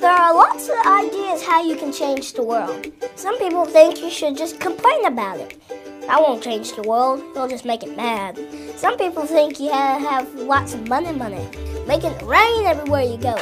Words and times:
There 0.00 0.10
are 0.10 0.34
lots 0.34 0.70
of 0.70 0.76
ideas 0.86 1.42
how 1.42 1.62
you 1.62 1.76
can 1.76 1.92
change 1.92 2.32
the 2.32 2.42
world. 2.42 2.86
Some 3.16 3.38
people 3.38 3.66
think 3.66 4.00
you 4.00 4.08
should 4.08 4.34
just 4.34 4.58
complain 4.58 5.04
about 5.04 5.38
it. 5.38 5.60
That 6.06 6.22
won't 6.22 6.42
change 6.42 6.72
the 6.72 6.80
world, 6.80 7.20
it'll 7.32 7.48
just 7.48 7.66
make 7.66 7.82
it 7.82 7.94
mad. 7.98 8.38
Some 8.76 8.96
people 8.96 9.26
think 9.26 9.60
you 9.60 9.70
have, 9.70 10.00
have 10.00 10.34
lots 10.36 10.72
of 10.72 10.88
money, 10.88 11.12
money, 11.12 11.46
making 11.86 12.12
it 12.12 12.22
rain 12.22 12.64
everywhere 12.64 13.02
you 13.02 13.18
go. 13.18 13.36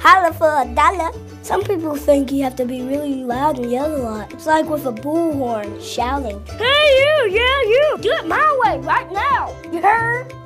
Holla 0.00 0.32
for 0.32 0.62
a 0.62 0.74
dollar. 0.74 1.10
Some 1.42 1.62
people 1.62 1.94
think 1.94 2.32
you 2.32 2.42
have 2.42 2.56
to 2.56 2.64
be 2.64 2.80
really 2.80 3.16
loud 3.16 3.58
and 3.58 3.70
yell 3.70 3.94
a 3.94 3.98
lot. 3.98 4.32
It's 4.32 4.46
like 4.46 4.66
with 4.70 4.86
a 4.86 4.92
bullhorn 4.92 5.78
shouting, 5.82 6.42
Hey 6.56 6.64
you, 6.64 7.32
yeah 7.32 7.60
you, 7.68 7.98
do 8.00 8.12
it 8.12 8.26
my 8.26 8.60
way 8.64 8.78
right 8.78 9.12
now. 9.12 9.54
You 9.70 9.82
heard? 9.82 10.37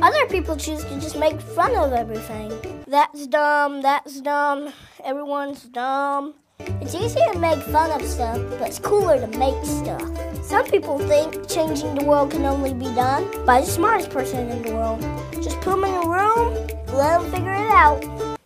Other 0.00 0.26
people 0.26 0.56
choose 0.56 0.84
to 0.84 1.00
just 1.00 1.18
make 1.18 1.40
fun 1.40 1.74
of 1.74 1.92
everything. 1.92 2.52
That's 2.86 3.26
dumb, 3.26 3.82
that's 3.82 4.20
dumb, 4.20 4.72
everyone's 5.04 5.64
dumb. 5.64 6.34
It's 6.60 6.94
easy 6.94 7.18
to 7.32 7.38
make 7.38 7.60
fun 7.64 7.90
of 7.90 8.06
stuff, 8.06 8.38
but 8.58 8.68
it's 8.68 8.78
cooler 8.78 9.18
to 9.18 9.38
make 9.38 9.56
stuff. 9.64 10.02
Some 10.44 10.64
people 10.66 11.00
think 11.00 11.48
changing 11.48 11.96
the 11.96 12.04
world 12.04 12.30
can 12.30 12.44
only 12.44 12.74
be 12.74 12.84
done 12.94 13.26
by 13.44 13.60
the 13.60 13.66
smartest 13.66 14.10
person 14.10 14.48
in 14.48 14.62
the 14.62 14.72
world. 14.72 15.00
Just 15.42 15.60
put 15.62 15.72
them 15.72 15.84
in 15.84 15.94
a 15.94 16.08
room, 16.08 16.54
let 16.94 17.20
them 17.20 17.32
figure 17.32 17.52
it 17.52 17.70
out. 17.72 18.00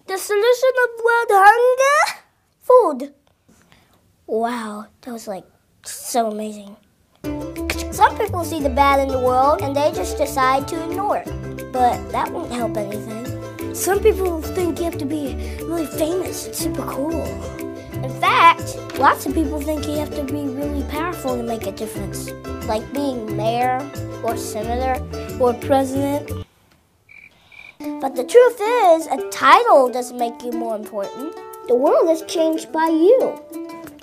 The 0.06 0.16
solution 0.16 0.72
of 0.84 1.04
world 1.04 1.28
hunger? 1.32 2.22
Food. 2.62 3.14
Wow, 4.26 4.86
that 5.02 5.12
was 5.12 5.28
like 5.28 5.44
so 5.84 6.30
amazing. 6.30 6.76
Some 7.92 8.16
people 8.16 8.42
see 8.42 8.60
the 8.60 8.70
bad 8.70 9.00
in 9.00 9.08
the 9.08 9.20
world 9.20 9.60
and 9.60 9.76
they 9.76 9.92
just 9.92 10.16
decide 10.16 10.66
to 10.68 10.82
ignore 10.82 11.18
it. 11.18 11.41
But 11.72 12.12
that 12.12 12.32
won't 12.32 12.52
help 12.52 12.76
anything. 12.76 13.74
Some 13.74 14.00
people 14.00 14.42
think 14.42 14.78
you 14.78 14.84
have 14.84 14.98
to 14.98 15.06
be 15.06 15.34
really 15.62 15.86
famous 15.86 16.46
and 16.46 16.54
super 16.54 16.82
cool. 16.82 17.24
In 18.04 18.10
fact, 18.20 18.76
lots 18.98 19.26
of 19.26 19.34
people 19.34 19.60
think 19.60 19.86
you 19.86 19.96
have 19.96 20.14
to 20.16 20.24
be 20.24 20.48
really 20.48 20.82
powerful 20.90 21.36
to 21.36 21.42
make 21.42 21.66
a 21.66 21.72
difference, 21.72 22.30
like 22.66 22.92
being 22.92 23.36
mayor 23.36 23.78
or 24.24 24.36
senator 24.36 25.00
or 25.40 25.54
president. 25.54 26.30
But 27.78 28.16
the 28.16 28.24
truth 28.24 28.60
is, 28.60 29.06
a 29.06 29.28
title 29.30 29.88
doesn't 29.88 30.18
make 30.18 30.42
you 30.42 30.52
more 30.52 30.76
important. 30.76 31.34
The 31.68 31.74
world 31.76 32.10
is 32.10 32.22
changed 32.22 32.72
by 32.72 32.88
you. 32.88 33.40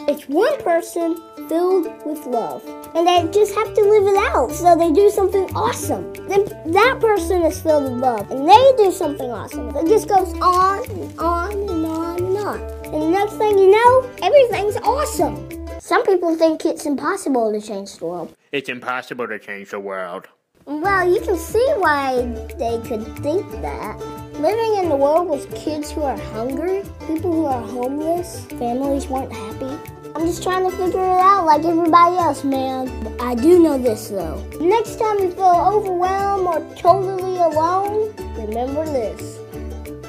It's 0.08 0.28
one 0.28 0.58
person 0.64 1.22
filled 1.50 1.88
with 2.06 2.26
love. 2.28 2.64
And 2.96 3.08
they 3.08 3.28
just 3.34 3.54
have 3.56 3.74
to 3.74 3.82
live 3.82 4.08
it 4.08 4.18
out. 4.18 4.52
So 4.52 4.78
they 4.78 4.92
do 4.92 5.10
something 5.10 5.46
awesome. 5.56 6.14
Then 6.30 6.46
that 6.72 7.00
person 7.02 7.42
is 7.42 7.60
filled 7.60 7.92
with 7.92 8.02
love. 8.02 8.32
And 8.32 8.48
they 8.48 8.74
do 8.78 8.92
something 8.92 9.30
awesome. 9.30 9.76
It 9.76 9.88
just 9.88 10.08
goes 10.08 10.32
on 10.40 10.90
and 10.90 11.20
on 11.20 11.52
and 11.52 11.86
on 11.86 12.24
and 12.24 12.38
on. 12.38 12.62
And 12.86 13.02
the 13.02 13.10
next 13.10 13.34
thing 13.34 13.58
you 13.58 13.72
know, 13.72 14.10
everything's 14.22 14.78
awesome. 14.78 15.50
Some 15.80 16.06
people 16.06 16.36
think 16.36 16.66
it's 16.66 16.86
impossible 16.86 17.52
to 17.52 17.60
change 17.60 17.98
the 17.98 18.06
world. 18.06 18.36
It's 18.52 18.70
impossible 18.70 19.28
to 19.28 19.40
change 19.40 19.72
the 19.72 19.80
world. 19.80 20.28
Well, 20.66 21.12
you 21.12 21.20
can 21.22 21.36
see 21.36 21.66
why 21.78 22.22
they 22.60 22.80
could 22.88 23.04
think 23.24 23.50
that. 23.62 23.98
Living 24.34 24.84
in 24.84 24.90
the 24.90 24.96
world 24.96 25.28
with 25.28 25.54
kids 25.56 25.92
who 25.92 26.04
are 26.04 26.18
hungry, 26.18 26.84
people 27.08 27.32
who 27.34 27.46
are 27.46 27.62
homeless, 27.62 28.46
families 28.60 29.08
weren't 29.08 29.34
happy. 29.34 29.99
I'm 30.20 30.26
just 30.26 30.44
trying 30.44 30.70
to 30.70 30.76
figure 30.76 31.00
it 31.00 31.22
out 31.22 31.46
like 31.46 31.64
everybody 31.64 32.18
else, 32.18 32.44
man. 32.44 32.90
I 33.22 33.36
do 33.36 33.58
know 33.58 33.78
this 33.78 34.10
though. 34.10 34.44
Next 34.60 35.00
time 35.00 35.18
you 35.20 35.32
feel 35.32 35.46
overwhelmed 35.46 36.46
or 36.46 36.76
totally 36.76 37.38
alone, 37.38 38.14
remember 38.36 38.84
this. 38.84 39.40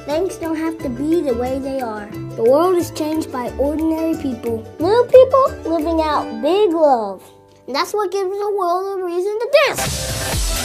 Things 0.06 0.34
don't 0.34 0.56
have 0.56 0.76
to 0.78 0.88
be 0.88 1.22
the 1.22 1.34
way 1.34 1.60
they 1.60 1.80
are. 1.80 2.10
The 2.34 2.42
world 2.42 2.74
is 2.74 2.90
changed 2.90 3.30
by 3.30 3.50
ordinary 3.50 4.20
people. 4.20 4.66
Little 4.80 5.04
people 5.04 5.78
living 5.78 6.00
out 6.00 6.42
big 6.42 6.72
love. 6.72 7.22
And 7.68 7.76
that's 7.76 7.94
what 7.94 8.10
gives 8.10 8.36
the 8.36 8.56
world 8.58 8.98
a 8.98 9.04
reason 9.04 9.38
to 9.38 9.58
dance. 9.68 10.59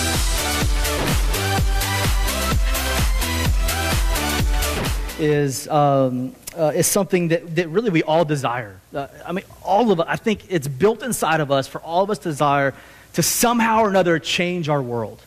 Is 5.19 5.67
um, 5.67 6.35
uh, 6.57 6.71
is 6.75 6.87
something 6.87 7.29
that, 7.29 7.55
that 7.55 7.69
really 7.69 7.89
we 7.89 8.03
all 8.03 8.25
desire. 8.25 8.79
Uh, 8.93 9.07
I 9.25 9.31
mean, 9.31 9.45
all 9.63 9.91
of 9.91 9.99
us. 9.99 10.05
I 10.09 10.15
think 10.15 10.45
it's 10.49 10.67
built 10.67 11.03
inside 11.03 11.39
of 11.39 11.51
us 11.51 11.67
for 11.67 11.81
all 11.81 12.03
of 12.03 12.09
us 12.09 12.19
to 12.19 12.29
desire 12.29 12.73
to 13.13 13.23
somehow 13.23 13.81
or 13.81 13.89
another 13.89 14.19
change 14.19 14.69
our 14.69 14.81
world, 14.81 15.21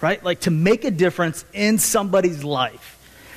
right? 0.00 0.22
Like 0.22 0.40
to 0.40 0.50
make 0.50 0.84
a 0.84 0.90
difference 0.90 1.44
in 1.52 1.78
somebody's 1.78 2.44
life. 2.44 2.92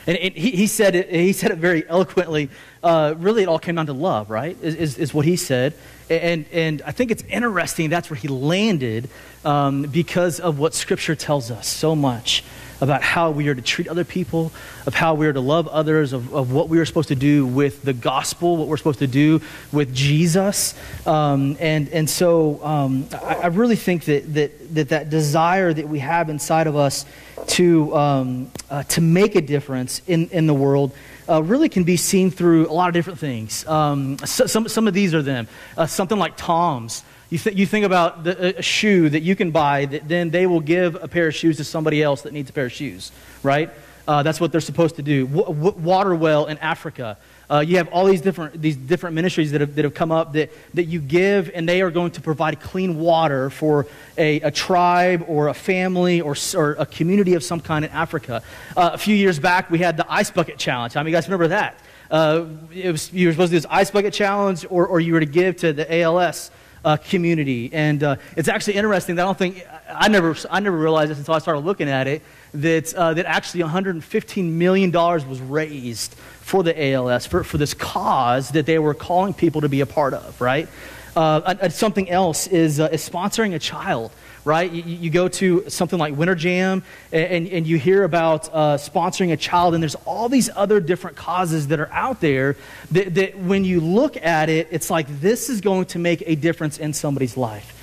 And 0.07 0.17
it, 0.17 0.35
he, 0.35 0.51
he, 0.51 0.67
said 0.67 0.95
it, 0.95 1.09
he 1.09 1.33
said 1.33 1.51
it 1.51 1.57
very 1.57 1.87
eloquently. 1.87 2.49
Uh, 2.81 3.13
really, 3.17 3.43
it 3.43 3.49
all 3.49 3.59
came 3.59 3.75
down 3.75 3.85
to 3.87 3.93
love, 3.93 4.29
right? 4.29 4.57
Is, 4.61 4.75
is, 4.75 4.97
is, 4.97 5.13
what 5.13 5.25
he 5.25 5.35
said. 5.35 5.73
And, 6.09 6.45
and 6.51 6.81
I 6.83 6.91
think 6.91 7.11
it's 7.11 7.23
interesting 7.23 7.89
that's 7.89 8.09
where 8.09 8.17
he 8.17 8.27
landed 8.27 9.09
um, 9.45 9.83
because 9.83 10.39
of 10.39 10.59
what 10.59 10.73
Scripture 10.73 11.15
tells 11.15 11.51
us 11.51 11.67
so 11.67 11.95
much 11.95 12.43
about 12.81 13.01
how 13.01 13.31
we 13.31 13.47
are 13.47 13.55
to 13.55 13.61
treat 13.61 13.87
other 13.87 14.03
people, 14.03 14.51
of 14.85 14.93
how 14.93 15.13
we 15.13 15.27
are 15.27 15.33
to 15.33 15.39
love 15.39 15.67
others, 15.67 16.13
of, 16.13 16.33
of 16.33 16.51
what 16.51 16.69
we 16.69 16.79
are 16.79 16.85
supposed 16.85 17.09
to 17.09 17.15
do 17.15 17.45
with 17.45 17.83
the 17.83 17.93
gospel, 17.93 18.57
what 18.57 18.67
we're 18.67 18.77
supposed 18.77 18.99
to 18.99 19.07
do 19.07 19.41
with 19.71 19.93
Jesus. 19.93 20.73
Um, 21.05 21.57
and, 21.59 21.89
and 21.89 22.09
so 22.09 22.63
um, 22.63 23.07
I, 23.13 23.35
I, 23.35 23.47
really 23.47 23.75
think 23.75 24.05
that, 24.05 24.33
that, 24.33 24.75
that 24.75 24.89
that 24.89 25.09
desire 25.09 25.73
that 25.73 25.87
we 25.87 25.99
have 25.99 26.29
inside 26.29 26.67
of 26.67 26.75
us 26.75 27.05
to, 27.47 27.95
um, 27.95 28.51
uh, 28.69 28.83
to 28.83 29.01
make 29.01 29.35
a 29.35 29.41
difference 29.41 30.01
in, 30.07 30.29
in 30.29 30.47
the 30.47 30.53
world 30.53 30.93
uh, 31.27 31.43
really 31.43 31.69
can 31.69 31.83
be 31.83 31.97
seen 31.97 32.31
through 32.31 32.69
a 32.69 32.73
lot 32.73 32.87
of 32.87 32.93
different 32.93 33.19
things. 33.19 33.67
Um, 33.67 34.17
so, 34.19 34.45
some, 34.47 34.67
some 34.67 34.87
of 34.87 34.93
these 34.93 35.13
are 35.13 35.21
them. 35.21 35.47
Uh, 35.77 35.85
something 35.85 36.17
like 36.17 36.37
TOMS. 36.37 37.03
You, 37.29 37.37
th- 37.37 37.55
you 37.55 37.65
think 37.65 37.85
about 37.85 38.23
the, 38.23 38.57
a 38.57 38.61
shoe 38.61 39.09
that 39.09 39.21
you 39.21 39.35
can 39.35 39.51
buy, 39.51 39.85
that 39.85 40.07
then 40.07 40.31
they 40.31 40.47
will 40.47 40.61
give 40.61 40.95
a 40.95 41.07
pair 41.07 41.27
of 41.27 41.35
shoes 41.35 41.57
to 41.57 41.63
somebody 41.63 42.01
else 42.01 42.23
that 42.23 42.33
needs 42.33 42.49
a 42.49 42.53
pair 42.53 42.65
of 42.65 42.71
shoes, 42.71 43.11
right? 43.43 43.69
Uh, 44.07 44.23
that's 44.23 44.41
what 44.41 44.51
they're 44.51 44.61
supposed 44.61 44.95
to 44.95 45.03
do. 45.03 45.27
W- 45.27 45.45
w- 45.45 45.77
water 45.83 46.15
well 46.15 46.47
in 46.47 46.57
Africa. 46.57 47.17
Uh, 47.47 47.59
you 47.59 47.77
have 47.77 47.87
all 47.89 48.05
these 48.05 48.21
different, 48.21 48.59
these 48.59 48.75
different 48.75 49.15
ministries 49.15 49.51
that 49.51 49.61
have, 49.61 49.75
that 49.75 49.85
have 49.85 49.93
come 49.93 50.11
up 50.11 50.33
that, 50.33 50.51
that 50.73 50.85
you 50.85 50.99
give, 50.99 51.51
and 51.53 51.69
they 51.69 51.83
are 51.83 51.91
going 51.91 52.09
to 52.09 52.21
provide 52.21 52.59
clean 52.59 52.97
water 52.97 53.51
for 53.51 53.85
a, 54.17 54.41
a 54.41 54.49
tribe 54.49 55.25
or 55.27 55.49
a 55.49 55.53
family 55.53 56.21
or, 56.21 56.35
or 56.55 56.71
a 56.79 56.85
community 56.87 57.35
of 57.35 57.43
some 57.43 57.59
kind 57.59 57.85
in 57.85 57.91
Africa. 57.91 58.41
Uh, 58.75 58.89
a 58.93 58.97
few 58.97 59.15
years 59.15 59.37
back, 59.37 59.69
we 59.69 59.77
had 59.77 59.97
the 59.97 60.11
Ice 60.11 60.31
Bucket 60.31 60.57
Challenge. 60.57 60.93
How 60.93 61.01
many 61.01 61.09
of 61.09 61.11
you 61.11 61.17
guys 61.17 61.27
remember 61.27 61.47
that? 61.49 61.79
Uh, 62.09 62.45
was, 62.73 63.13
you 63.13 63.27
were 63.27 63.33
supposed 63.33 63.51
to 63.51 63.55
do 63.55 63.61
this 63.61 63.67
Ice 63.69 63.91
Bucket 63.91 64.13
Challenge, 64.13 64.65
or, 64.71 64.87
or 64.87 64.99
you 64.99 65.13
were 65.13 65.19
to 65.19 65.27
give 65.27 65.57
to 65.57 65.73
the 65.73 66.01
ALS 66.01 66.49
uh, 66.83 66.97
community. 66.97 67.69
And 67.73 68.03
uh, 68.03 68.15
it's 68.35 68.47
actually 68.47 68.75
interesting 68.75 69.15
that 69.15 69.23
I 69.23 69.25
don't 69.25 69.37
think, 69.37 69.65
I 69.89 70.07
never, 70.07 70.35
I 70.49 70.59
never 70.59 70.77
realized 70.77 71.11
this 71.11 71.17
until 71.17 71.33
I 71.33 71.39
started 71.39 71.61
looking 71.61 71.89
at 71.89 72.07
it, 72.07 72.21
that, 72.53 72.93
uh, 72.93 73.13
that 73.13 73.25
actually 73.25 73.63
$115 73.63 74.51
million 74.51 74.91
was 74.91 75.39
raised 75.39 76.13
for 76.13 76.63
the 76.63 76.91
ALS, 76.91 77.25
for, 77.25 77.43
for 77.43 77.57
this 77.57 77.73
cause 77.73 78.49
that 78.51 78.65
they 78.65 78.79
were 78.79 78.93
calling 78.93 79.33
people 79.33 79.61
to 79.61 79.69
be 79.69 79.81
a 79.81 79.85
part 79.85 80.13
of, 80.13 80.39
right? 80.41 80.67
Uh, 81.15 81.69
something 81.69 82.09
else 82.09 82.47
is, 82.47 82.79
uh, 82.79 82.89
is 82.91 83.07
sponsoring 83.07 83.53
a 83.53 83.59
child 83.59 84.11
right? 84.45 84.71
You, 84.71 84.83
you, 84.83 85.09
go 85.09 85.27
to 85.27 85.69
something 85.69 85.99
like 85.99 86.15
Winter 86.15 86.35
Jam 86.35 86.83
and, 87.11 87.47
and 87.47 87.67
you 87.67 87.77
hear 87.77 88.03
about 88.03 88.49
uh, 88.49 88.77
sponsoring 88.77 89.31
a 89.31 89.37
child, 89.37 89.73
and 89.73 89.83
there's 89.83 89.95
all 90.05 90.29
these 90.29 90.49
other 90.55 90.79
different 90.79 91.17
causes 91.17 91.67
that 91.67 91.79
are 91.79 91.91
out 91.91 92.21
there 92.21 92.55
that, 92.91 93.15
that 93.15 93.37
when 93.37 93.65
you 93.65 93.79
look 93.79 94.17
at 94.17 94.49
it, 94.49 94.67
it's 94.71 94.89
like 94.89 95.07
this 95.19 95.49
is 95.49 95.61
going 95.61 95.85
to 95.85 95.99
make 95.99 96.23
a 96.25 96.35
difference 96.35 96.77
in 96.77 96.93
somebody's 96.93 97.37
life. 97.37 97.75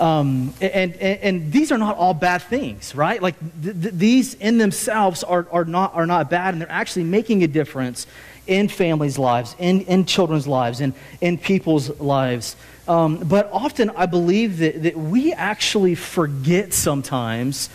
Um, 0.00 0.54
and, 0.60 0.94
and, 0.94 1.20
and, 1.20 1.52
these 1.52 1.72
are 1.72 1.78
not 1.78 1.96
all 1.96 2.14
bad 2.14 2.42
things, 2.42 2.94
right? 2.94 3.20
Like 3.20 3.34
th- 3.60 3.82
th- 3.82 3.94
these 3.94 4.34
in 4.34 4.56
themselves 4.58 5.24
are, 5.24 5.48
are, 5.50 5.64
not, 5.64 5.92
are 5.94 6.06
not 6.06 6.30
bad, 6.30 6.54
and 6.54 6.60
they're 6.60 6.70
actually 6.70 7.02
making 7.02 7.42
a 7.42 7.48
difference 7.48 8.06
in 8.46 8.68
families' 8.68 9.18
lives, 9.18 9.56
in, 9.58 9.80
in 9.82 10.04
children's 10.04 10.46
lives, 10.46 10.80
in, 10.80 10.94
in 11.20 11.36
people's 11.36 11.90
lives. 11.98 12.54
Um, 12.88 13.18
but 13.18 13.50
often 13.52 13.90
I 13.90 14.06
believe 14.06 14.58
that, 14.58 14.82
that 14.84 14.96
we 14.96 15.34
actually 15.34 15.94
forget 15.94 16.72
sometimes 16.72 17.68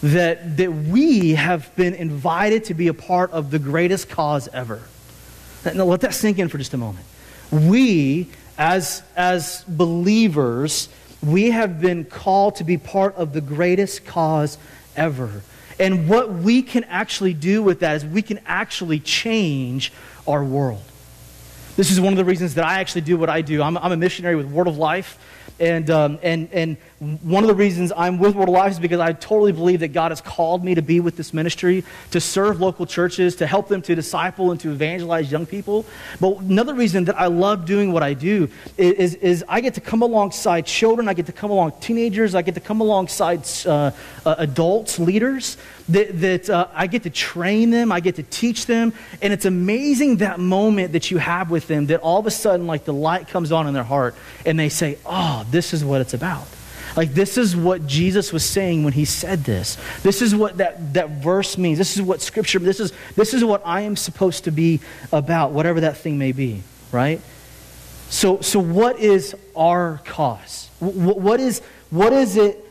that, 0.00 0.56
that 0.56 0.72
we 0.72 1.34
have 1.34 1.74
been 1.74 1.94
invited 1.94 2.64
to 2.66 2.74
be 2.74 2.86
a 2.88 2.94
part 2.94 3.32
of 3.32 3.50
the 3.50 3.58
greatest 3.58 4.08
cause 4.08 4.48
ever. 4.48 4.80
Now, 5.64 5.84
let 5.84 6.00
that 6.02 6.14
sink 6.14 6.38
in 6.38 6.48
for 6.48 6.56
just 6.56 6.72
a 6.72 6.78
moment. 6.78 7.04
We, 7.50 8.30
as, 8.56 9.02
as 9.16 9.64
believers, 9.64 10.88
we 11.22 11.50
have 11.50 11.80
been 11.80 12.04
called 12.04 12.56
to 12.56 12.64
be 12.64 12.78
part 12.78 13.16
of 13.16 13.32
the 13.32 13.40
greatest 13.40 14.06
cause 14.06 14.56
ever. 14.96 15.42
And 15.78 16.08
what 16.08 16.32
we 16.32 16.62
can 16.62 16.84
actually 16.84 17.34
do 17.34 17.62
with 17.62 17.80
that 17.80 17.96
is 17.96 18.04
we 18.06 18.22
can 18.22 18.38
actually 18.46 19.00
change 19.00 19.92
our 20.26 20.44
world. 20.44 20.82
This 21.80 21.90
is 21.90 21.98
one 21.98 22.12
of 22.12 22.18
the 22.18 22.26
reasons 22.26 22.56
that 22.56 22.66
I 22.66 22.78
actually 22.78 23.00
do 23.00 23.16
what 23.16 23.30
I 23.30 23.40
do. 23.40 23.62
I'm, 23.62 23.78
I'm 23.78 23.90
a 23.90 23.96
missionary 23.96 24.36
with 24.36 24.44
Word 24.52 24.68
of 24.68 24.76
Life. 24.76 25.18
And, 25.58 25.88
um, 25.88 26.18
and, 26.22 26.50
and 26.52 26.76
one 27.00 27.42
of 27.42 27.48
the 27.48 27.54
reasons 27.54 27.94
I'm 27.96 28.18
with 28.18 28.34
Word 28.34 28.50
of 28.50 28.52
Life 28.52 28.72
is 28.72 28.78
because 28.78 29.00
I 29.00 29.14
totally 29.14 29.52
believe 29.52 29.80
that 29.80 29.88
God 29.88 30.10
has 30.10 30.20
called 30.20 30.62
me 30.62 30.74
to 30.74 30.82
be 30.82 31.00
with 31.00 31.16
this 31.16 31.32
ministry, 31.32 31.82
to 32.10 32.20
serve 32.20 32.60
local 32.60 32.84
churches, 32.84 33.36
to 33.36 33.46
help 33.46 33.68
them 33.68 33.80
to 33.82 33.94
disciple 33.94 34.50
and 34.50 34.60
to 34.60 34.70
evangelize 34.70 35.32
young 35.32 35.46
people. 35.46 35.86
But 36.20 36.40
another 36.40 36.74
reason 36.74 37.06
that 37.06 37.18
I 37.18 37.28
love 37.28 37.64
doing 37.64 37.92
what 37.92 38.02
I 38.02 38.12
do 38.12 38.50
is, 38.76 38.92
is, 38.92 39.14
is 39.14 39.44
I 39.48 39.62
get 39.62 39.74
to 39.74 39.80
come 39.80 40.02
alongside 40.02 40.66
children, 40.66 41.08
I 41.08 41.14
get 41.14 41.24
to 41.24 41.32
come 41.32 41.50
along 41.50 41.72
teenagers, 41.80 42.34
I 42.34 42.42
get 42.42 42.54
to 42.56 42.60
come 42.60 42.82
alongside 42.82 43.48
uh, 43.64 43.92
uh, 44.26 44.34
adults, 44.36 44.98
leaders, 44.98 45.56
that, 45.88 46.20
that 46.20 46.50
uh, 46.50 46.68
I 46.74 46.86
get 46.86 47.04
to 47.04 47.10
train 47.10 47.70
them, 47.70 47.92
I 47.92 48.00
get 48.00 48.16
to 48.16 48.22
teach 48.24 48.66
them. 48.66 48.92
And 49.22 49.32
it's 49.32 49.46
amazing 49.46 50.18
that 50.18 50.38
moment 50.38 50.92
that 50.92 51.10
you 51.10 51.16
have 51.16 51.50
with 51.50 51.66
them 51.66 51.86
that 51.86 52.00
all 52.00 52.18
of 52.18 52.26
a 52.26 52.30
sudden, 52.30 52.66
like 52.66 52.84
the 52.84 52.92
light 52.92 53.28
comes 53.28 53.52
on 53.52 53.66
in 53.66 53.72
their 53.72 53.84
heart 53.84 54.14
and 54.44 54.58
they 54.58 54.68
say, 54.68 54.98
Oh, 55.06 55.46
this 55.50 55.72
is 55.72 55.82
what 55.82 56.02
it's 56.02 56.12
about. 56.12 56.46
Like, 56.96 57.14
this 57.14 57.38
is 57.38 57.56
what 57.56 57.86
Jesus 57.86 58.32
was 58.32 58.44
saying 58.44 58.84
when 58.84 58.92
he 58.92 59.04
said 59.04 59.44
this. 59.44 59.76
This 60.02 60.22
is 60.22 60.34
what 60.34 60.58
that, 60.58 60.94
that 60.94 61.10
verse 61.10 61.56
means. 61.56 61.78
This 61.78 61.96
is 61.96 62.02
what 62.02 62.20
Scripture, 62.20 62.58
this 62.58 62.80
is, 62.80 62.92
this 63.16 63.34
is 63.34 63.44
what 63.44 63.62
I 63.64 63.82
am 63.82 63.96
supposed 63.96 64.44
to 64.44 64.50
be 64.50 64.80
about, 65.12 65.52
whatever 65.52 65.80
that 65.80 65.96
thing 65.96 66.18
may 66.18 66.32
be, 66.32 66.62
right? 66.92 67.20
So, 68.08 68.40
so 68.40 68.58
what 68.58 68.98
is 68.98 69.36
our 69.56 70.00
cause? 70.04 70.68
What, 70.80 71.20
what, 71.20 71.40
is, 71.40 71.60
what 71.90 72.12
is 72.12 72.36
it 72.36 72.64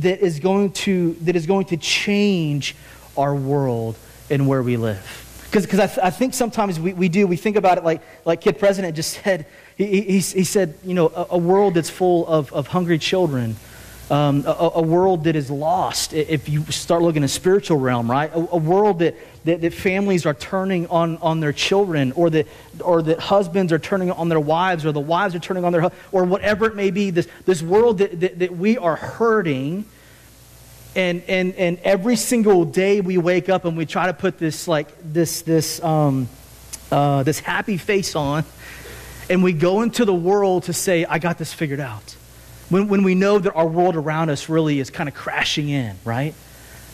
that 0.00 0.20
is, 0.20 0.40
going 0.40 0.72
to, 0.72 1.14
that 1.22 1.36
is 1.36 1.46
going 1.46 1.66
to 1.66 1.76
change 1.76 2.74
our 3.16 3.34
world 3.34 3.96
and 4.28 4.48
where 4.48 4.62
we 4.62 4.76
live? 4.76 5.18
Because 5.52 5.78
I, 5.78 5.86
th- 5.86 5.98
I 5.98 6.10
think 6.10 6.34
sometimes 6.34 6.80
we, 6.80 6.94
we 6.94 7.08
do, 7.08 7.26
we 7.26 7.36
think 7.36 7.56
about 7.56 7.78
it 7.78 7.84
like, 7.84 8.00
like 8.24 8.40
Kid 8.40 8.58
President 8.58 8.96
just 8.96 9.20
said 9.22 9.46
he, 9.76 10.02
he, 10.02 10.18
he 10.18 10.44
said, 10.44 10.74
you 10.84 10.94
know, 10.94 11.08
a, 11.08 11.26
a, 11.30 11.38
world 11.38 11.74
that's 11.74 11.90
full 11.90 12.26
of, 12.26 12.52
of 12.52 12.68
hungry 12.68 12.98
children, 12.98 13.56
um, 14.10 14.44
a, 14.46 14.72
a, 14.74 14.82
world 14.82 15.24
that 15.24 15.36
is 15.36 15.50
lost, 15.50 16.12
if 16.12 16.48
you 16.48 16.64
start 16.66 17.02
looking 17.02 17.24
at 17.24 17.30
spiritual 17.30 17.78
realm, 17.78 18.10
right? 18.10 18.30
A, 18.32 18.36
a 18.36 18.56
world 18.58 18.98
that, 18.98 19.16
that, 19.44 19.62
that, 19.62 19.72
families 19.72 20.26
are 20.26 20.34
turning 20.34 20.86
on, 20.88 21.16
on 21.18 21.40
their 21.40 21.52
children, 21.52 22.12
or 22.12 22.28
that, 22.30 22.46
or 22.84 23.00
that 23.02 23.18
husbands 23.18 23.72
are 23.72 23.78
turning 23.78 24.10
on 24.10 24.28
their 24.28 24.40
wives, 24.40 24.84
or 24.84 24.92
the 24.92 25.00
wives 25.00 25.34
are 25.34 25.38
turning 25.38 25.64
on 25.64 25.72
their, 25.72 25.90
or 26.10 26.24
whatever 26.24 26.66
it 26.66 26.76
may 26.76 26.90
be. 26.90 27.10
This, 27.10 27.28
this 27.46 27.62
world 27.62 27.98
that, 27.98 28.20
that, 28.20 28.38
that 28.40 28.56
we 28.56 28.76
are 28.76 28.96
hurting. 28.96 29.86
And, 30.94 31.22
and, 31.26 31.54
and 31.54 31.78
every 31.78 32.16
single 32.16 32.66
day 32.66 33.00
we 33.00 33.16
wake 33.16 33.48
up 33.48 33.64
and 33.64 33.78
we 33.78 33.86
try 33.86 34.08
to 34.08 34.12
put 34.12 34.36
this 34.36 34.68
like 34.68 34.88
this 35.02 35.40
this 35.40 35.82
um, 35.82 36.28
uh, 36.90 37.22
this 37.22 37.38
happy 37.38 37.78
face 37.78 38.14
on 38.14 38.44
and 39.28 39.42
we 39.42 39.52
go 39.52 39.82
into 39.82 40.04
the 40.04 40.14
world 40.14 40.64
to 40.64 40.72
say, 40.72 41.04
I 41.04 41.18
got 41.18 41.38
this 41.38 41.52
figured 41.52 41.80
out. 41.80 42.16
When, 42.68 42.88
when 42.88 43.02
we 43.02 43.14
know 43.14 43.38
that 43.38 43.54
our 43.54 43.66
world 43.66 43.96
around 43.96 44.30
us 44.30 44.48
really 44.48 44.80
is 44.80 44.90
kind 44.90 45.08
of 45.08 45.14
crashing 45.14 45.68
in, 45.68 45.96
right? 46.04 46.34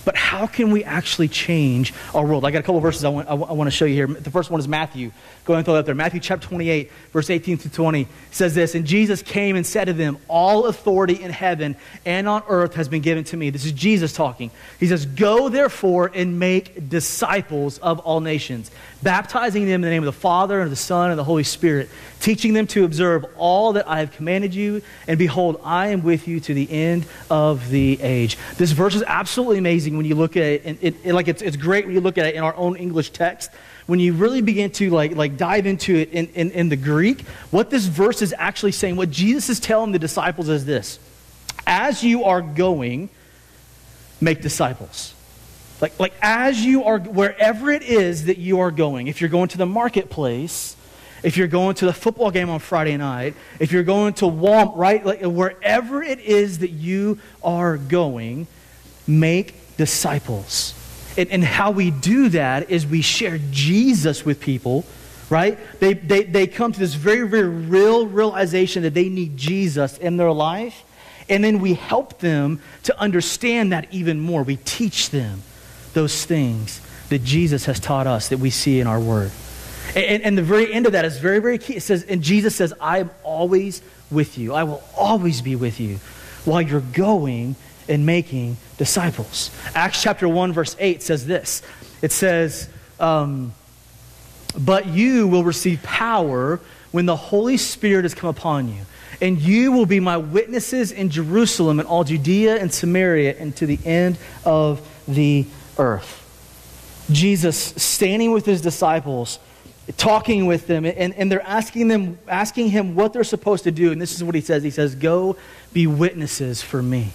But 0.08 0.16
how 0.16 0.46
can 0.46 0.70
we 0.70 0.84
actually 0.84 1.28
change 1.28 1.92
our 2.14 2.24
world? 2.24 2.46
I 2.46 2.50
got 2.50 2.60
a 2.60 2.62
couple 2.62 2.80
verses 2.80 3.04
I 3.04 3.10
want, 3.10 3.28
I 3.28 3.34
want 3.34 3.66
to 3.66 3.70
show 3.70 3.84
you 3.84 3.92
here. 3.94 4.06
The 4.06 4.30
first 4.30 4.50
one 4.50 4.58
is 4.58 4.66
Matthew. 4.66 5.12
Go 5.44 5.52
ahead 5.52 5.58
and 5.58 5.64
throw 5.66 5.74
that 5.74 5.80
up 5.80 5.84
there. 5.84 5.94
Matthew 5.94 6.18
chapter 6.18 6.48
28, 6.48 6.90
verse 7.12 7.28
18 7.28 7.58
through 7.58 7.72
20 7.72 8.08
says 8.30 8.54
this 8.54 8.74
And 8.74 8.86
Jesus 8.86 9.20
came 9.20 9.54
and 9.54 9.66
said 9.66 9.84
to 9.84 9.92
them, 9.92 10.16
All 10.26 10.64
authority 10.64 11.20
in 11.20 11.30
heaven 11.30 11.76
and 12.06 12.26
on 12.26 12.42
earth 12.48 12.76
has 12.76 12.88
been 12.88 13.02
given 13.02 13.24
to 13.24 13.36
me. 13.36 13.50
This 13.50 13.66
is 13.66 13.72
Jesus 13.72 14.14
talking. 14.14 14.50
He 14.80 14.86
says, 14.86 15.04
Go 15.04 15.50
therefore 15.50 16.10
and 16.14 16.38
make 16.38 16.88
disciples 16.88 17.76
of 17.76 17.98
all 17.98 18.20
nations, 18.20 18.70
baptizing 19.02 19.66
them 19.66 19.76
in 19.76 19.80
the 19.82 19.90
name 19.90 20.02
of 20.02 20.06
the 20.06 20.20
Father 20.20 20.56
and 20.56 20.64
of 20.64 20.70
the 20.70 20.76
Son 20.76 21.10
and 21.10 21.18
the 21.18 21.24
Holy 21.24 21.44
Spirit, 21.44 21.88
teaching 22.20 22.52
them 22.52 22.66
to 22.68 22.84
observe 22.84 23.24
all 23.36 23.74
that 23.74 23.88
I 23.88 24.00
have 24.00 24.12
commanded 24.12 24.54
you. 24.54 24.82
And 25.06 25.18
behold, 25.18 25.60
I 25.64 25.88
am 25.88 26.02
with 26.02 26.26
you 26.26 26.40
to 26.40 26.54
the 26.54 26.70
end 26.70 27.06
of 27.30 27.68
the 27.70 28.00
age. 28.02 28.36
This 28.56 28.72
verse 28.72 28.94
is 28.94 29.04
absolutely 29.06 29.58
amazing 29.58 29.96
when 29.96 30.06
you 30.06 30.14
look 30.14 30.36
at 30.36 30.42
it, 30.42 30.62
and 30.64 30.78
it, 30.80 30.94
it, 31.04 31.12
like 31.12 31.28
it's, 31.28 31.42
it's 31.42 31.56
great 31.56 31.86
when 31.86 31.94
you 31.94 32.00
look 32.00 32.18
at 32.18 32.26
it 32.26 32.34
in 32.34 32.42
our 32.42 32.54
own 32.56 32.76
English 32.76 33.10
text. 33.10 33.50
When 33.86 34.00
you 34.00 34.12
really 34.12 34.42
begin 34.42 34.70
to 34.72 34.90
like, 34.90 35.16
like 35.16 35.36
dive 35.38 35.66
into 35.66 35.96
it 35.96 36.10
in, 36.10 36.26
in, 36.34 36.50
in 36.50 36.68
the 36.68 36.76
Greek, 36.76 37.22
what 37.50 37.70
this 37.70 37.86
verse 37.86 38.20
is 38.20 38.34
actually 38.36 38.72
saying, 38.72 38.96
what 38.96 39.10
Jesus 39.10 39.48
is 39.48 39.60
telling 39.60 39.92
the 39.92 39.98
disciples 39.98 40.48
is 40.48 40.66
this 40.66 40.98
As 41.66 42.04
you 42.04 42.24
are 42.24 42.42
going, 42.42 43.08
make 44.20 44.42
disciples. 44.42 45.14
Like, 45.80 45.98
like 46.00 46.12
as 46.20 46.64
you 46.64 46.84
are, 46.84 46.98
wherever 46.98 47.70
it 47.70 47.82
is 47.82 48.26
that 48.26 48.38
you 48.38 48.60
are 48.60 48.70
going, 48.70 49.06
if 49.06 49.20
you're 49.20 49.30
going 49.30 49.48
to 49.48 49.58
the 49.58 49.66
marketplace, 49.66 50.76
if 51.22 51.36
you're 51.36 51.48
going 51.48 51.74
to 51.76 51.86
the 51.86 51.92
football 51.92 52.30
game 52.30 52.50
on 52.50 52.58
Friday 52.58 52.96
night, 52.96 53.34
if 53.60 53.72
you're 53.72 53.84
going 53.84 54.14
to 54.14 54.24
Walmart, 54.24 54.76
right? 54.76 55.04
Like 55.04 55.20
wherever 55.22 56.02
it 56.02 56.20
is 56.20 56.60
that 56.60 56.70
you 56.70 57.18
are 57.42 57.76
going, 57.76 58.46
make 59.06 59.76
disciples. 59.76 60.74
And, 61.16 61.30
and 61.30 61.44
how 61.44 61.70
we 61.70 61.90
do 61.90 62.28
that 62.30 62.70
is 62.70 62.86
we 62.86 63.02
share 63.02 63.38
Jesus 63.50 64.24
with 64.24 64.40
people, 64.40 64.84
right? 65.30 65.58
They, 65.80 65.94
they, 65.94 66.24
they 66.24 66.46
come 66.46 66.72
to 66.72 66.78
this 66.78 66.94
very, 66.94 67.26
very 67.26 67.48
real 67.48 68.06
realization 68.06 68.82
that 68.84 68.94
they 68.94 69.08
need 69.08 69.36
Jesus 69.36 69.98
in 69.98 70.16
their 70.16 70.32
life. 70.32 70.84
And 71.28 71.44
then 71.44 71.60
we 71.60 71.74
help 71.74 72.20
them 72.20 72.60
to 72.84 72.98
understand 72.98 73.72
that 73.72 73.92
even 73.92 74.20
more. 74.20 74.42
We 74.42 74.56
teach 74.56 75.10
them 75.10 75.42
those 75.98 76.24
things 76.24 76.80
that 77.08 77.24
Jesus 77.24 77.64
has 77.64 77.80
taught 77.80 78.06
us 78.06 78.28
that 78.28 78.38
we 78.38 78.50
see 78.50 78.78
in 78.78 78.86
our 78.86 79.00
word. 79.00 79.32
And, 79.96 80.22
and, 80.22 80.38
the 80.38 80.44
very 80.44 80.72
end 80.72 80.86
of 80.86 80.92
that 80.92 81.04
is 81.04 81.18
very, 81.18 81.40
very 81.40 81.58
key. 81.58 81.74
It 81.74 81.82
says, 81.82 82.04
and 82.04 82.22
Jesus 82.22 82.54
says, 82.54 82.72
I 82.80 82.98
am 82.98 83.10
always 83.24 83.82
with 84.12 84.38
you. 84.38 84.54
I 84.54 84.62
will 84.62 84.84
always 84.96 85.42
be 85.42 85.56
with 85.56 85.80
you 85.80 85.96
while 86.44 86.62
you're 86.62 86.82
going 86.92 87.56
and 87.88 88.06
making 88.06 88.58
disciples. 88.76 89.50
Acts 89.74 90.00
chapter 90.00 90.28
1, 90.28 90.52
verse 90.52 90.76
8 90.78 91.02
says 91.02 91.26
this 91.26 91.62
it 92.00 92.12
says, 92.12 92.68
um, 93.00 93.52
But 94.56 94.86
you 94.86 95.26
will 95.26 95.42
receive 95.42 95.82
power 95.82 96.60
when 96.92 97.06
the 97.06 97.16
Holy 97.16 97.56
Spirit 97.56 98.04
has 98.04 98.14
come 98.14 98.30
upon 98.30 98.68
you. 98.68 98.82
And 99.20 99.40
you 99.40 99.72
will 99.72 99.86
be 99.86 99.98
my 99.98 100.16
witnesses 100.16 100.92
in 100.92 101.10
Jerusalem 101.10 101.80
and 101.80 101.88
all 101.88 102.04
Judea 102.04 102.58
and 102.58 102.72
Samaria 102.72 103.34
and 103.36 103.56
to 103.56 103.66
the 103.66 103.80
end 103.84 104.16
of 104.44 104.86
the 105.08 105.44
earth. 105.78 106.24
Jesus 107.10 107.56
standing 107.56 108.32
with 108.32 108.44
his 108.44 108.60
disciples, 108.60 109.38
talking 109.96 110.46
with 110.46 110.66
them, 110.66 110.84
and, 110.84 111.14
and 111.14 111.32
they're 111.32 111.42
asking 111.42 111.88
them, 111.88 112.18
asking 112.28 112.70
him 112.70 112.94
what 112.94 113.12
they're 113.12 113.24
supposed 113.24 113.64
to 113.64 113.70
do. 113.70 113.92
And 113.92 114.00
this 114.00 114.14
is 114.14 114.22
what 114.22 114.34
he 114.34 114.40
says. 114.40 114.62
He 114.62 114.70
says, 114.70 114.94
Go 114.94 115.36
be 115.72 115.86
witnesses 115.86 116.60
for 116.62 116.82
me. 116.82 117.12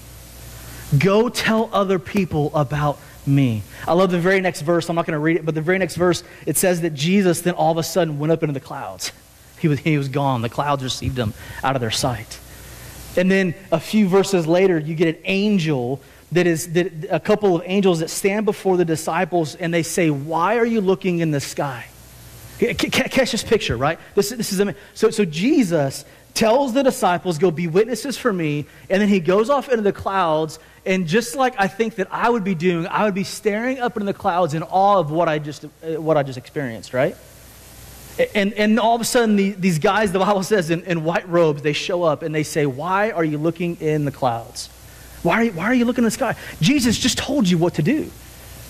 Go 0.98 1.30
tell 1.30 1.70
other 1.72 2.00
people 2.00 2.52
about 2.56 3.00
me. 3.26 3.64
I 3.88 3.94
love 3.94 4.12
the 4.12 4.20
very 4.20 4.42
next 4.42 4.62
verse. 4.62 4.90
I'm 4.90 4.96
not 4.96 5.06
going 5.06 5.14
to 5.14 5.20
read 5.20 5.38
it, 5.38 5.46
but 5.46 5.56
the 5.56 5.62
very 5.62 5.78
next 5.78 5.96
verse, 5.96 6.24
it 6.46 6.58
says 6.58 6.82
that 6.82 6.94
Jesus 6.94 7.42
then 7.42 7.54
all 7.54 7.72
of 7.72 7.78
a 7.78 7.84
sudden 7.84 8.20
went 8.20 8.32
up 8.32 8.44
into 8.44 8.54
the 8.54 8.60
clouds. 8.60 9.12
He 9.60 9.68
was, 9.68 9.80
he 9.80 9.98
was 9.98 10.10
gone. 10.10 10.42
The 10.42 10.50
clouds 10.50 10.84
received 10.84 11.18
him 11.18 11.34
out 11.64 11.76
of 11.76 11.82
their 11.82 11.92
sight. 11.92 12.40
And 13.16 13.30
then 13.30 13.54
a 13.72 13.80
few 13.80 14.08
verses 14.08 14.48
later, 14.48 14.78
you 14.78 14.96
get 14.96 15.16
an 15.16 15.22
angel 15.26 16.02
that 16.34 16.48
is 16.48 16.74
that 16.74 16.92
a 17.10 17.20
couple 17.20 17.56
of 17.56 17.64
angels 17.66 18.00
that 18.00 18.10
stand 18.10 18.46
before 18.46 18.78
the 18.78 18.86
disciples 18.86 19.56
and 19.56 19.74
they 19.74 19.84
say, 19.84 20.10
Why 20.10 20.58
are 20.58 20.66
you 20.66 20.82
looking 20.82 21.20
in 21.20 21.32
the 21.32 21.40
sky? 21.40 21.86
Catch 22.60 23.32
this 23.32 23.44
picture, 23.44 23.76
right? 23.76 24.00
This, 24.16 24.30
this 24.30 24.54
is 24.54 24.76
so, 24.94 25.10
so 25.10 25.26
Jesus 25.26 26.06
tells 26.34 26.74
the 26.74 26.84
disciples, 26.84 27.38
Go 27.38 27.52
be 27.52 27.68
witnesses 27.68 28.18
for 28.18 28.32
me. 28.32 28.66
And 28.90 29.02
then 29.02 29.10
he 29.10 29.20
goes 29.20 29.50
off 29.50 29.70
into 29.70 29.82
the 29.84 29.94
clouds. 29.94 30.60
And 30.86 31.08
just 31.08 31.36
like 31.36 31.56
I 31.58 31.68
think 31.68 31.96
that 31.96 32.08
I 32.12 32.30
would 32.30 32.44
be 32.44 32.56
doing, 32.56 32.88
I 32.88 33.06
would 33.06 33.16
be 33.16 33.24
staring 33.24 33.80
up 33.80 33.96
into 33.96 34.06
the 34.06 34.14
clouds 34.14 34.54
in 34.54 34.64
awe 34.64 35.00
of 35.00 35.12
what 35.12 35.30
I 35.30 35.40
just, 35.40 35.66
uh, 35.66 36.02
what 36.02 36.18
I 36.18 36.24
just 36.24 36.38
experienced, 36.38 36.94
right? 36.94 37.16
And, 38.36 38.54
and 38.54 38.80
all 38.80 38.94
of 38.94 39.02
a 39.02 39.06
sudden, 39.06 39.36
the, 39.38 39.52
these 39.52 39.80
guys, 39.80 40.12
the 40.12 40.20
Bible 40.20 40.44
says, 40.44 40.70
in, 40.70 40.84
in 40.84 41.04
white 41.04 41.28
robes, 41.28 41.64
they 41.64 41.74
show 41.74 42.04
up 42.04 42.22
and 42.22 42.34
they 42.34 42.44
say, 42.44 42.66
Why 42.66 43.12
are 43.12 43.24
you 43.24 43.38
looking 43.38 43.78
in 43.78 44.06
the 44.06 44.12
clouds? 44.12 44.70
Why 45.24 45.36
are, 45.36 45.44
you, 45.46 45.52
why 45.54 45.66
are 45.66 45.74
you 45.74 45.86
looking 45.86 46.04
in 46.04 46.06
the 46.06 46.12
sky? 46.12 46.36
Jesus 46.62 46.98
just 46.98 47.18
told 47.18 47.50
you 47.50 47.58
what 47.58 47.76
to 47.76 47.82
do. 47.82 48.12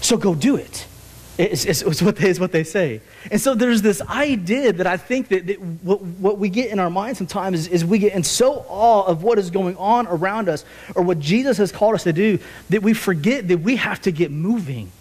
So 0.01 0.17
go 0.17 0.35
do 0.35 0.55
it. 0.55 0.87
It's, 1.35 1.65
it's, 1.65 1.81
it's, 1.81 2.01
what 2.01 2.15
they, 2.15 2.29
it's 2.29 2.39
what 2.39 2.51
they 2.51 2.63
say. 2.63 3.01
And 3.31 3.41
so 3.41 3.55
there's 3.55 3.81
this 3.81 4.01
idea 4.01 4.71
that 4.71 4.85
I 4.85 4.97
think 4.97 5.29
that, 5.29 5.47
that 5.47 5.59
what, 5.59 5.99
what, 6.01 6.37
we 6.37 6.47
get 6.49 6.69
in 6.69 6.77
our 6.77 6.91
mind 6.91 7.17
sometimes 7.17 7.61
is, 7.61 7.67
is, 7.67 7.85
we 7.85 7.97
get 7.97 8.13
in 8.13 8.23
so 8.23 8.65
awe 8.69 9.03
of 9.05 9.23
what 9.23 9.39
is 9.39 9.49
going 9.49 9.75
on 9.77 10.05
around 10.05 10.47
us 10.47 10.63
or 10.95 11.01
what 11.01 11.19
Jesus 11.19 11.57
has 11.57 11.71
called 11.71 11.95
us 11.95 12.03
to 12.03 12.13
do 12.13 12.37
that 12.69 12.83
we 12.83 12.93
forget 12.93 13.47
that 13.47 13.57
we 13.61 13.77
have 13.77 13.99
to 14.03 14.11
get 14.11 14.29
moving, 14.29 14.91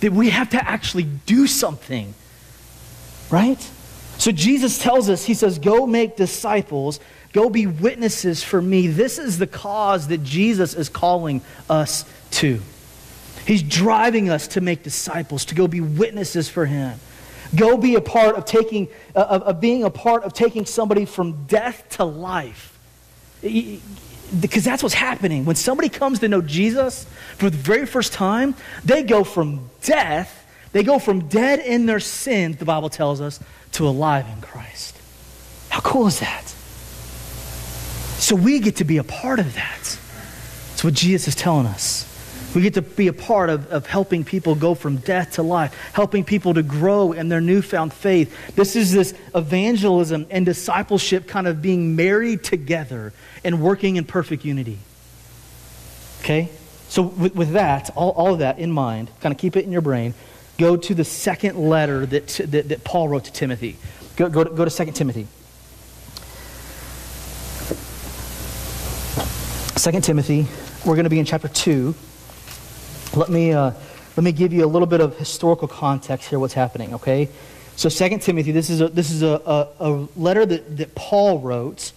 that 0.00 0.10
we 0.10 0.30
have 0.30 0.50
to 0.50 0.68
actually 0.68 1.04
do 1.04 1.46
something. 1.46 2.12
Right? 3.30 3.60
So 4.18 4.32
Jesus 4.32 4.78
tells 4.78 5.08
us, 5.08 5.24
He 5.24 5.34
says, 5.34 5.60
Go 5.60 5.86
make 5.86 6.16
disciples, 6.16 6.98
go 7.32 7.50
be 7.50 7.66
witnesses 7.66 8.42
for 8.42 8.60
me. 8.60 8.86
This 8.86 9.18
is 9.18 9.38
the 9.38 9.46
cause 9.46 10.08
that 10.08 10.24
Jesus 10.24 10.74
is 10.74 10.88
calling 10.88 11.42
us 11.68 12.04
to. 12.32 12.60
He's 13.46 13.62
driving 13.62 14.30
us 14.30 14.48
to 14.48 14.60
make 14.60 14.82
disciples, 14.82 15.44
to 15.46 15.54
go 15.54 15.66
be 15.66 15.80
witnesses 15.80 16.48
for 16.48 16.66
Him. 16.66 16.98
Go 17.54 17.76
be 17.76 17.96
a 17.96 18.00
part 18.00 18.36
of 18.36 18.44
taking, 18.44 18.88
uh, 19.14 19.20
of, 19.20 19.42
of 19.42 19.60
being 19.60 19.82
a 19.82 19.90
part 19.90 20.22
of 20.24 20.32
taking 20.32 20.66
somebody 20.66 21.04
from 21.04 21.46
death 21.46 21.84
to 21.96 22.04
life. 22.04 22.78
Because 23.42 24.62
that's 24.62 24.82
what's 24.82 24.94
happening. 24.94 25.44
When 25.44 25.56
somebody 25.56 25.88
comes 25.88 26.20
to 26.20 26.28
know 26.28 26.42
Jesus 26.42 27.06
for 27.36 27.50
the 27.50 27.56
very 27.56 27.86
first 27.86 28.12
time, 28.12 28.54
they 28.84 29.02
go 29.02 29.24
from 29.24 29.68
death, 29.82 30.46
they 30.72 30.84
go 30.84 31.00
from 31.00 31.26
dead 31.28 31.58
in 31.58 31.86
their 31.86 31.98
sins, 31.98 32.58
the 32.58 32.64
Bible 32.64 32.88
tells 32.88 33.20
us, 33.20 33.40
to 33.72 33.88
alive 33.88 34.26
in 34.32 34.40
Christ. 34.40 34.96
How 35.70 35.80
cool 35.80 36.06
is 36.06 36.20
that? 36.20 36.54
So 38.20 38.36
we 38.36 38.60
get 38.60 38.76
to 38.76 38.84
be 38.84 38.98
a 38.98 39.04
part 39.04 39.38
of 39.38 39.54
that. 39.54 39.98
That's 40.70 40.84
what 40.84 40.92
Jesus 40.92 41.28
is 41.28 41.34
telling 41.34 41.66
us. 41.66 42.06
We 42.54 42.60
get 42.60 42.74
to 42.74 42.82
be 42.82 43.06
a 43.06 43.12
part 43.12 43.48
of, 43.48 43.68
of 43.68 43.86
helping 43.86 44.24
people 44.24 44.54
go 44.54 44.74
from 44.74 44.96
death 44.98 45.32
to 45.32 45.42
life, 45.42 45.74
helping 45.94 46.24
people 46.24 46.52
to 46.54 46.62
grow 46.62 47.12
in 47.12 47.28
their 47.28 47.40
newfound 47.40 47.94
faith. 47.94 48.54
This 48.56 48.76
is 48.76 48.92
this 48.92 49.14
evangelism 49.34 50.26
and 50.30 50.44
discipleship 50.44 51.28
kind 51.28 51.46
of 51.46 51.62
being 51.62 51.96
married 51.96 52.44
together 52.44 53.12
and 53.42 53.62
working 53.62 53.96
in 53.96 54.04
perfect 54.04 54.44
unity. 54.44 54.78
Okay? 56.20 56.50
So, 56.88 57.02
with, 57.02 57.34
with 57.34 57.52
that, 57.52 57.88
all, 57.96 58.10
all 58.10 58.32
of 58.34 58.40
that 58.40 58.58
in 58.58 58.70
mind, 58.70 59.10
kind 59.20 59.32
of 59.32 59.38
keep 59.38 59.56
it 59.56 59.64
in 59.64 59.72
your 59.72 59.80
brain, 59.80 60.12
go 60.58 60.76
to 60.76 60.94
the 60.94 61.04
second 61.04 61.56
letter 61.56 62.04
that, 62.04 62.26
that, 62.26 62.68
that 62.68 62.84
Paul 62.84 63.08
wrote 63.08 63.24
to 63.24 63.32
Timothy. 63.32 63.76
Go, 64.16 64.28
go, 64.28 64.44
to, 64.44 64.50
go 64.50 64.64
to 64.64 64.84
2 64.84 64.92
Timothy. 64.92 65.26
2 69.80 69.98
Timothy, 70.02 70.46
we're 70.84 70.94
going 70.94 71.04
to 71.04 71.10
be 71.10 71.18
in 71.18 71.24
chapter 71.24 71.48
2. 71.48 71.94
Let 73.14 73.30
me, 73.30 73.54
uh, 73.54 73.72
let 74.14 74.22
me 74.22 74.30
give 74.30 74.52
you 74.52 74.62
a 74.62 74.68
little 74.68 74.86
bit 74.86 75.00
of 75.00 75.16
historical 75.16 75.66
context 75.68 76.28
here, 76.28 76.38
what's 76.38 76.52
happening, 76.52 76.92
okay? 76.92 77.30
So 77.76 77.88
2 77.88 78.18
Timothy, 78.18 78.52
this 78.52 78.68
is 78.68 78.82
a, 78.82 78.88
this 78.88 79.10
is 79.10 79.22
a, 79.22 79.40
a, 79.46 79.68
a 79.80 80.08
letter 80.16 80.44
that, 80.44 80.76
that 80.76 80.94
Paul 80.94 81.38
wrote, 81.38 81.92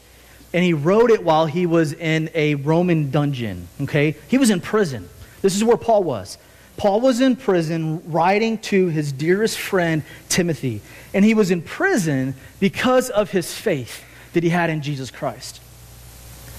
and 0.53 0.63
he 0.63 0.71
wrote 0.71 1.11
it 1.11 1.25
while 1.25 1.45
he 1.45 1.65
was 1.65 1.91
in 1.91 2.29
a 2.33 2.55
Roman 2.55 3.11
dungeon, 3.11 3.67
okay? 3.81 4.15
He 4.29 4.37
was 4.37 4.49
in 4.49 4.61
prison. 4.61 5.09
This 5.41 5.53
is 5.53 5.61
where 5.61 5.75
Paul 5.75 6.05
was. 6.05 6.37
Paul 6.77 7.01
was 7.01 7.19
in 7.19 7.35
prison 7.35 8.01
writing 8.09 8.59
to 8.59 8.87
his 8.87 9.11
dearest 9.11 9.59
friend 9.59 10.03
Timothy. 10.29 10.79
And 11.13 11.25
he 11.25 11.33
was 11.33 11.51
in 11.51 11.61
prison 11.61 12.35
because 12.61 13.09
of 13.09 13.31
his 13.31 13.53
faith 13.53 14.05
that 14.31 14.41
he 14.41 14.49
had 14.51 14.69
in 14.69 14.81
Jesus 14.81 15.11
Christ. 15.11 15.59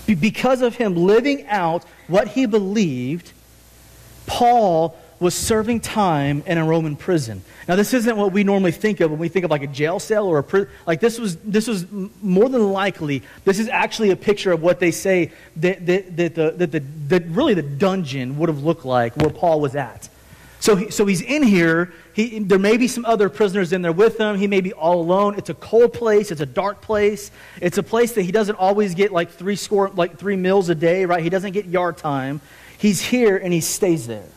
Because 0.07 0.63
of 0.63 0.77
him 0.77 0.97
living 0.97 1.47
out 1.47 1.85
what 2.09 2.29
he 2.29 2.47
believed, 2.47 3.33
Paul 4.27 4.97
was 5.21 5.35
serving 5.35 5.81
time 5.81 6.43
in 6.47 6.59
a 6.59 6.65
Roman 6.65 6.97
prison. 6.97 7.43
Now, 7.67 7.77
this 7.77 7.95
isn't 7.95 8.17
what 8.17 8.33
we 8.33 8.45
normally 8.45 8.73
think 8.73 9.01
of 9.01 9.11
when 9.11 9.21
we 9.21 9.29
think 9.29 9.45
of 9.45 9.51
like 9.51 9.63
a 9.63 9.69
jail 9.69 9.99
cell 9.99 10.27
or 10.27 10.39
a 10.39 10.43
prison. 10.43 10.71
Like 10.87 11.01
this 11.01 11.19
was, 11.19 11.37
this 11.37 11.67
was 11.67 11.87
more 12.21 12.49
than 12.49 12.73
likely, 12.73 13.23
this 13.45 13.59
is 13.59 13.69
actually 13.69 14.11
a 14.11 14.17
picture 14.17 14.53
of 14.53 14.61
what 14.61 14.81
they 14.81 14.91
say 14.91 15.33
that, 15.57 15.87
that, 15.87 16.17
that, 16.17 16.35
the, 16.35 16.51
that, 16.51 16.73
the, 16.73 16.81
that 17.09 17.25
really 17.29 17.55
the 17.55 17.63
dungeon 17.63 18.39
would 18.39 18.49
have 18.49 18.63
looked 18.63 18.85
like 18.85 19.17
where 19.17 19.31
Paul 19.31 19.61
was 19.61 19.75
at. 19.77 20.09
So, 20.61 20.77
he, 20.77 20.91
so 20.91 21.07
he's 21.07 21.21
in 21.21 21.43
here. 21.43 21.93
He, 22.15 22.39
there 22.39 22.59
may 22.59 22.77
be 22.77 22.87
some 22.87 23.05
other 23.05 23.29
prisoners 23.29 23.73
in 23.73 23.83
there 23.83 23.93
with 23.93 24.19
him. 24.19 24.37
He 24.39 24.47
may 24.47 24.61
be 24.61 24.73
all 24.73 25.01
alone. 25.01 25.35
It's 25.37 25.51
a 25.51 25.55
cold 25.55 25.93
place. 25.93 26.31
It's 26.31 26.41
a 26.41 26.47
dark 26.47 26.81
place. 26.81 27.31
It's 27.61 27.77
a 27.77 27.83
place 27.83 28.13
that 28.13 28.23
he 28.23 28.33
doesn't 28.33 28.57
always 28.57 28.95
get 28.95 29.13
like 29.13 29.31
three 29.31 29.57
score, 29.57 29.91
like 29.91 30.17
three 30.17 30.37
meals 30.37 30.69
a 30.69 30.75
day, 30.75 31.05
right? 31.05 31.23
He 31.23 31.31
doesn't 31.31 31.53
get 31.53 31.67
yard 31.67 31.97
time. 31.97 32.41
He's 32.79 33.01
here 33.01 33.37
and 33.37 33.53
he 33.53 33.61
stays 33.61 34.07
there. 34.07 34.29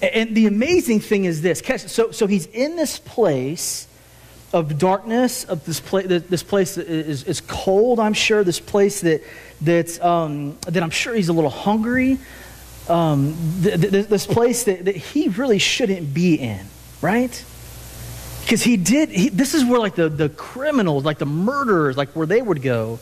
And 0.00 0.34
the 0.34 0.46
amazing 0.46 1.00
thing 1.00 1.24
is 1.24 1.42
this. 1.42 1.62
So, 1.86 2.10
so 2.10 2.26
he's 2.26 2.46
in 2.46 2.76
this 2.76 2.98
place 2.98 3.88
of 4.52 4.78
darkness, 4.78 5.44
of 5.44 5.64
this 5.64 5.80
place, 5.80 6.06
this 6.06 6.42
place 6.42 6.76
that 6.76 6.86
is, 6.86 7.24
is 7.24 7.40
cold, 7.42 7.98
I'm 8.00 8.14
sure, 8.14 8.44
this 8.44 8.60
place 8.60 9.00
that, 9.02 9.22
that's, 9.60 10.00
um, 10.00 10.56
that 10.66 10.82
I'm 10.82 10.90
sure 10.90 11.14
he's 11.14 11.28
a 11.28 11.32
little 11.32 11.50
hungry, 11.50 12.18
um, 12.88 13.36
th- 13.62 13.80
th- 13.80 14.06
this 14.06 14.26
place 14.26 14.64
that, 14.64 14.84
that 14.84 14.96
he 14.96 15.28
really 15.28 15.58
shouldn't 15.58 16.14
be 16.14 16.36
in, 16.36 16.64
right? 17.00 17.44
Because 18.42 18.62
he 18.62 18.76
did, 18.76 19.08
he, 19.08 19.28
this 19.28 19.54
is 19.54 19.64
where 19.64 19.80
like 19.80 19.96
the, 19.96 20.08
the 20.08 20.28
criminals, 20.28 21.04
like 21.04 21.18
the 21.18 21.26
murderers, 21.26 21.96
like 21.96 22.10
where 22.10 22.26
they 22.26 22.40
would 22.40 22.62
go 22.62 23.00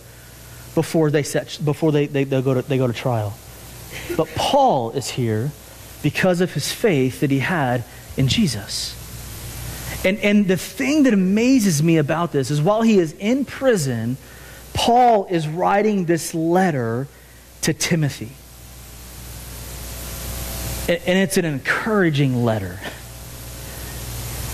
before 0.74 1.10
they, 1.10 1.22
set, 1.22 1.58
before 1.62 1.92
they, 1.92 2.06
they, 2.06 2.24
they, 2.24 2.40
go 2.40 2.54
to, 2.54 2.62
they 2.62 2.78
go 2.78 2.86
to 2.86 2.92
trial. 2.92 3.34
But 4.16 4.28
Paul 4.34 4.92
is 4.92 5.10
here 5.10 5.52
because 6.02 6.40
of 6.40 6.54
his 6.54 6.72
faith 6.72 7.20
that 7.20 7.30
he 7.30 7.40
had 7.40 7.84
in 8.16 8.28
Jesus. 8.28 9.00
And, 10.04 10.18
and 10.18 10.48
the 10.48 10.56
thing 10.56 11.04
that 11.04 11.14
amazes 11.14 11.82
me 11.82 11.98
about 11.98 12.32
this 12.32 12.50
is 12.50 12.60
while 12.60 12.82
he 12.82 12.98
is 12.98 13.12
in 13.12 13.44
prison, 13.44 14.16
Paul 14.72 15.26
is 15.30 15.46
writing 15.46 16.04
this 16.04 16.34
letter 16.34 17.06
to 17.62 17.72
Timothy. 17.72 18.32
And, 20.92 21.02
and 21.06 21.18
it's 21.18 21.36
an 21.36 21.44
encouraging 21.44 22.44
letter. 22.44 22.80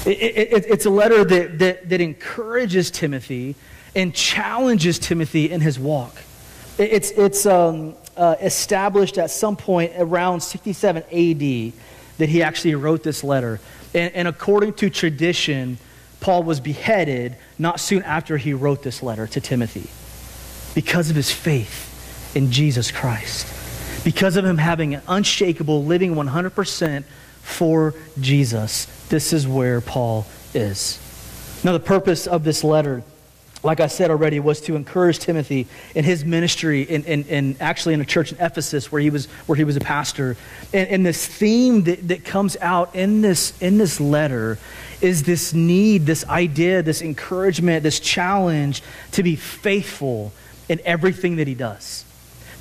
It, 0.06 0.10
it, 0.10 0.64
it's 0.66 0.86
a 0.86 0.90
letter 0.90 1.24
that, 1.24 1.58
that, 1.58 1.88
that 1.88 2.00
encourages 2.00 2.90
Timothy 2.90 3.54
and 3.94 4.14
challenges 4.14 4.98
Timothy 4.98 5.50
in 5.50 5.60
his 5.60 5.78
walk. 5.78 6.16
It's, 6.78 7.10
it's, 7.10 7.44
um, 7.44 7.94
uh, 8.16 8.36
established 8.40 9.16
at 9.18 9.30
some 9.30 9.56
point 9.56 9.92
around 9.96 10.40
67 10.40 11.02
AD 11.02 11.72
that 12.18 12.28
he 12.28 12.42
actually 12.42 12.74
wrote 12.74 13.02
this 13.02 13.24
letter. 13.24 13.60
And, 13.94 14.14
and 14.14 14.28
according 14.28 14.74
to 14.74 14.90
tradition, 14.90 15.78
Paul 16.20 16.42
was 16.42 16.60
beheaded 16.60 17.36
not 17.58 17.80
soon 17.80 18.02
after 18.02 18.36
he 18.36 18.52
wrote 18.52 18.82
this 18.82 19.02
letter 19.02 19.26
to 19.28 19.40
Timothy 19.40 19.88
because 20.74 21.08
of 21.08 21.16
his 21.16 21.30
faith 21.30 22.36
in 22.36 22.52
Jesus 22.52 22.90
Christ, 22.90 24.04
because 24.04 24.36
of 24.36 24.44
him 24.44 24.58
having 24.58 24.94
an 24.94 25.02
unshakable, 25.08 25.84
living 25.84 26.14
100% 26.14 27.04
for 27.42 27.94
Jesus. 28.20 28.86
This 29.10 29.34
is 29.34 29.46
where 29.46 29.80
Paul 29.82 30.26
is. 30.54 30.98
Now, 31.62 31.72
the 31.72 31.80
purpose 31.80 32.26
of 32.26 32.42
this 32.42 32.64
letter 32.64 33.02
like 33.62 33.80
I 33.80 33.88
said 33.88 34.10
already, 34.10 34.40
was 34.40 34.60
to 34.62 34.74
encourage 34.74 35.18
Timothy 35.18 35.66
in 35.94 36.04
his 36.04 36.24
ministry, 36.24 36.82
in, 36.82 37.04
in, 37.04 37.24
in, 37.24 37.56
actually 37.60 37.94
in 37.94 38.00
a 38.00 38.06
church 38.06 38.32
in 38.32 38.40
Ephesus 38.40 38.90
where 38.90 39.02
he 39.02 39.10
was, 39.10 39.26
where 39.46 39.56
he 39.56 39.64
was 39.64 39.76
a 39.76 39.80
pastor. 39.80 40.36
And, 40.72 40.88
and 40.88 41.06
this 41.06 41.26
theme 41.26 41.84
that, 41.84 42.08
that 42.08 42.24
comes 42.24 42.56
out 42.60 42.94
in 42.94 43.20
this, 43.20 43.60
in 43.60 43.76
this 43.76 44.00
letter 44.00 44.58
is 45.02 45.24
this 45.24 45.52
need, 45.52 46.06
this 46.06 46.26
idea, 46.26 46.82
this 46.82 47.02
encouragement, 47.02 47.82
this 47.82 48.00
challenge 48.00 48.82
to 49.12 49.22
be 49.22 49.36
faithful 49.36 50.32
in 50.68 50.80
everything 50.84 51.36
that 51.36 51.46
he 51.46 51.54
does, 51.54 52.04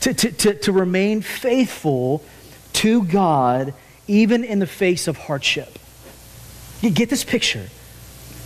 to, 0.01 0.13
to, 0.13 0.31
to, 0.31 0.53
to 0.55 0.71
remain 0.71 1.21
faithful 1.21 2.23
to 2.73 3.03
God 3.03 3.73
even 4.07 4.43
in 4.43 4.59
the 4.59 4.67
face 4.67 5.07
of 5.07 5.15
hardship. 5.15 5.79
You 6.81 6.89
get 6.89 7.09
this 7.09 7.23
picture. 7.23 7.67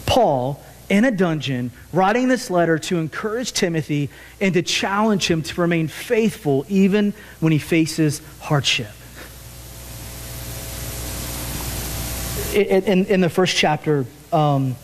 Paul 0.06 0.64
in 0.90 1.06
a 1.06 1.12
dungeon 1.12 1.72
writing 1.92 2.28
this 2.28 2.50
letter 2.50 2.78
to 2.78 2.98
encourage 2.98 3.54
Timothy 3.54 4.10
and 4.42 4.54
to 4.54 4.62
challenge 4.62 5.28
him 5.28 5.42
to 5.42 5.62
remain 5.62 5.88
faithful 5.88 6.66
even 6.68 7.14
when 7.40 7.52
he 7.52 7.60
faces 7.60 8.22
hardship. 8.42 8.92
In, 12.54 13.06
in 13.06 13.22
the 13.22 13.30
first 13.30 13.56
chapter, 13.56 14.06
um, 14.32 14.76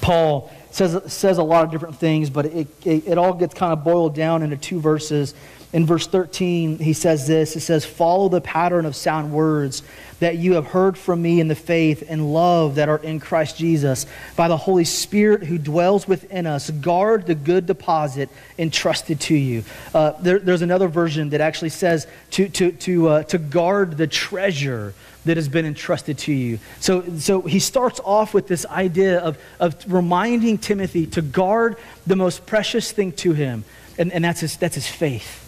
Paul 0.00 0.52
says, 0.70 1.12
says 1.12 1.38
a 1.38 1.42
lot 1.42 1.64
of 1.64 1.70
different 1.70 1.96
things, 1.96 2.30
but 2.30 2.46
it, 2.46 2.68
it, 2.86 3.08
it 3.08 3.18
all 3.18 3.34
gets 3.34 3.54
kind 3.54 3.72
of 3.72 3.82
boiled 3.82 4.14
down 4.14 4.42
into 4.42 4.56
two 4.56 4.80
verses. 4.80 5.34
In 5.72 5.84
verse 5.84 6.06
13, 6.06 6.78
he 6.78 6.92
says 6.92 7.26
this 7.26 7.54
He 7.54 7.60
says, 7.60 7.84
Follow 7.84 8.28
the 8.28 8.40
pattern 8.40 8.86
of 8.86 8.94
sound 8.94 9.32
words 9.32 9.82
that 10.20 10.36
you 10.36 10.54
have 10.54 10.66
heard 10.66 10.98
from 10.98 11.22
me 11.22 11.40
in 11.40 11.48
the 11.48 11.54
faith 11.54 12.04
and 12.08 12.32
love 12.32 12.74
that 12.76 12.88
are 12.88 12.98
in 12.98 13.20
Christ 13.20 13.56
Jesus. 13.56 14.06
By 14.36 14.48
the 14.48 14.56
Holy 14.56 14.84
Spirit 14.84 15.44
who 15.44 15.58
dwells 15.58 16.08
within 16.08 16.46
us, 16.46 16.70
guard 16.70 17.26
the 17.26 17.34
good 17.34 17.66
deposit 17.66 18.28
entrusted 18.58 19.20
to 19.20 19.34
you. 19.34 19.64
Uh, 19.94 20.12
there, 20.20 20.38
there's 20.38 20.62
another 20.62 20.88
version 20.88 21.30
that 21.30 21.40
actually 21.40 21.68
says 21.70 22.06
to, 22.32 22.48
to, 22.48 22.72
to, 22.72 23.08
uh, 23.08 23.22
to 23.24 23.38
guard 23.38 23.96
the 23.96 24.06
treasure 24.06 24.94
that 25.24 25.36
has 25.36 25.48
been 25.48 25.66
entrusted 25.66 26.18
to 26.18 26.32
you. 26.32 26.58
So, 26.80 27.04
so 27.18 27.42
he 27.42 27.58
starts 27.58 28.00
off 28.04 28.32
with 28.34 28.48
this 28.48 28.64
idea 28.66 29.18
of, 29.18 29.38
of 29.60 29.76
reminding 29.92 30.58
Timothy 30.58 31.06
to 31.06 31.22
guard 31.22 31.76
the 32.06 32.16
most 32.16 32.46
precious 32.46 32.90
thing 32.92 33.12
to 33.12 33.32
him, 33.32 33.64
and, 33.98 34.12
and 34.12 34.24
that's, 34.24 34.40
his, 34.40 34.56
that's 34.56 34.74
his 34.74 34.88
faith. 34.88 35.44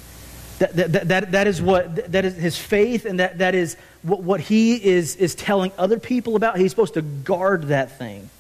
That, 0.59 0.77
that, 0.77 1.09
that, 1.09 1.33
that 1.33 1.47
is 1.47 1.63
what 1.63 2.13
that 2.13 2.27
is 2.27 2.37
his 2.37 2.59
faith, 2.59 3.07
and 3.07 3.19
that, 3.19 3.39
that 3.39 3.55
is 3.55 3.79
what, 4.03 4.23
what 4.23 4.41
he 4.41 4.83
is, 4.83 5.17
is 5.17 5.35
telling 5.35 5.73
other 5.79 5.99
people 5.99 6.37
about. 6.37 6.59
He's 6.59 6.71
supposed 6.71 6.95
to 6.95 7.03
guard 7.03 7.65
that 7.65 7.99
thing. 7.99 8.31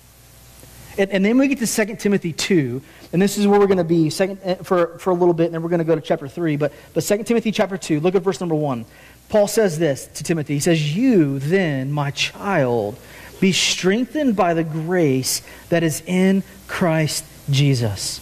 And, 0.98 1.10
and 1.10 1.24
then 1.24 1.38
we 1.38 1.48
get 1.48 1.58
to 1.58 1.66
2 1.66 1.96
Timothy 1.96 2.32
2, 2.32 2.82
and 3.12 3.22
this 3.22 3.38
is 3.38 3.46
where 3.46 3.58
we're 3.58 3.66
going 3.66 3.78
to 3.78 3.84
be 3.84 4.10
second, 4.10 4.38
eh, 4.42 4.56
for, 4.56 4.98
for 4.98 5.10
a 5.10 5.14
little 5.14 5.34
bit, 5.34 5.46
and 5.46 5.54
then 5.54 5.62
we're 5.62 5.68
going 5.68 5.78
to 5.78 5.84
go 5.84 5.94
to 5.94 6.00
chapter 6.00 6.28
3. 6.28 6.56
But, 6.56 6.72
but 6.94 7.02
2 7.02 7.22
Timothy 7.24 7.52
chapter 7.52 7.78
2, 7.78 8.00
look 8.00 8.14
at 8.14 8.22
verse 8.22 8.40
number 8.40 8.54
1. 8.54 8.84
Paul 9.28 9.46
says 9.46 9.78
this 9.78 10.06
to 10.08 10.24
Timothy. 10.24 10.54
He 10.54 10.60
says, 10.60 10.96
You 10.96 11.38
then, 11.38 11.92
my 11.92 12.10
child, 12.10 12.98
be 13.40 13.52
strengthened 13.52 14.36
by 14.36 14.54
the 14.54 14.64
grace 14.64 15.42
that 15.68 15.82
is 15.82 16.02
in 16.06 16.42
Christ 16.66 17.24
Jesus. 17.48 18.20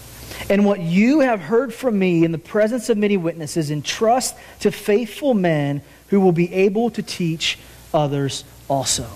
And 0.49 0.65
what 0.65 0.79
you 0.79 1.19
have 1.19 1.41
heard 1.41 1.73
from 1.73 1.99
me 1.99 2.23
in 2.23 2.31
the 2.31 2.37
presence 2.37 2.89
of 2.89 2.97
many 2.97 3.17
witnesses, 3.17 3.71
entrust 3.71 4.35
to 4.61 4.71
faithful 4.71 5.33
men 5.33 5.81
who 6.09 6.19
will 6.19 6.31
be 6.31 6.53
able 6.53 6.89
to 6.91 7.01
teach 7.01 7.57
others 7.93 8.43
also. 8.67 9.07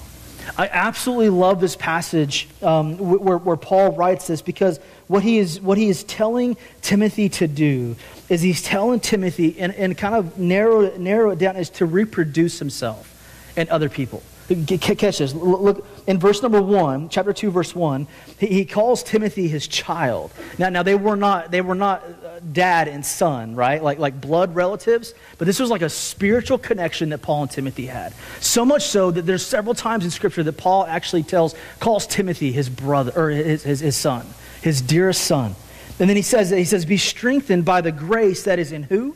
I 0.57 0.67
absolutely 0.67 1.29
love 1.29 1.61
this 1.61 1.75
passage 1.75 2.47
um, 2.61 2.97
where, 2.97 3.37
where 3.37 3.55
Paul 3.55 3.93
writes 3.93 4.27
this 4.27 4.41
because 4.41 4.79
what 5.07 5.23
he, 5.23 5.37
is, 5.37 5.61
what 5.61 5.77
he 5.77 5.89
is 5.89 6.03
telling 6.03 6.57
Timothy 6.81 7.29
to 7.29 7.47
do 7.47 7.95
is 8.29 8.41
he's 8.41 8.61
telling 8.61 8.99
Timothy, 8.99 9.59
and, 9.59 9.73
and 9.75 9.97
kind 9.97 10.15
of 10.15 10.37
narrow, 10.37 10.95
narrow 10.97 11.31
it 11.31 11.39
down, 11.39 11.55
is 11.55 11.69
to 11.71 11.85
reproduce 11.85 12.59
himself 12.59 13.09
and 13.55 13.69
other 13.69 13.89
people. 13.89 14.21
Catch 14.49 15.19
this. 15.19 15.33
Look 15.33 15.87
in 16.05 16.19
verse 16.19 16.41
number 16.41 16.61
one, 16.61 17.07
chapter 17.07 17.31
two, 17.31 17.49
verse 17.49 17.73
one. 17.73 18.07
He, 18.37 18.65
calls 18.65 19.01
Timothy 19.01 19.47
his 19.47 19.67
child. 19.67 20.31
Now, 20.57 20.67
now 20.67 20.83
they 20.83 20.95
were 20.95 21.15
not 21.15 21.49
they 21.49 21.61
were 21.61 21.75
not 21.75 22.03
uh, 22.03 22.39
dad 22.51 22.89
and 22.89 23.05
son, 23.05 23.55
right? 23.55 23.81
Like 23.81 23.99
like 23.99 24.19
blood 24.19 24.53
relatives. 24.53 25.13
But 25.37 25.47
this 25.47 25.61
was 25.61 25.69
like 25.69 25.81
a 25.81 25.89
spiritual 25.89 26.57
connection 26.57 27.09
that 27.09 27.21
Paul 27.21 27.43
and 27.43 27.51
Timothy 27.51 27.85
had. 27.85 28.13
So 28.41 28.65
much 28.65 28.83
so 28.87 29.11
that 29.11 29.21
there's 29.21 29.45
several 29.45 29.75
times 29.75 30.03
in 30.03 30.11
Scripture 30.11 30.43
that 30.43 30.57
Paul 30.57 30.85
actually 30.87 31.23
tells 31.23 31.55
calls 31.79 32.05
Timothy 32.05 32.51
his 32.51 32.67
brother 32.67 33.13
or 33.15 33.29
his, 33.29 33.63
his, 33.63 33.79
his 33.79 33.95
son, 33.95 34.27
his 34.61 34.81
dearest 34.81 35.23
son. 35.23 35.55
And 35.99 36.09
then 36.09 36.17
he 36.17 36.21
says 36.21 36.49
that 36.49 36.57
he 36.57 36.65
says, 36.65 36.83
"Be 36.83 36.97
strengthened 36.97 37.63
by 37.63 37.79
the 37.79 37.93
grace 37.93 38.43
that 38.43 38.59
is 38.59 38.73
in 38.73 38.83
who? 38.83 39.15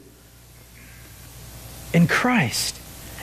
In 1.94 2.08
Christ." 2.08 2.80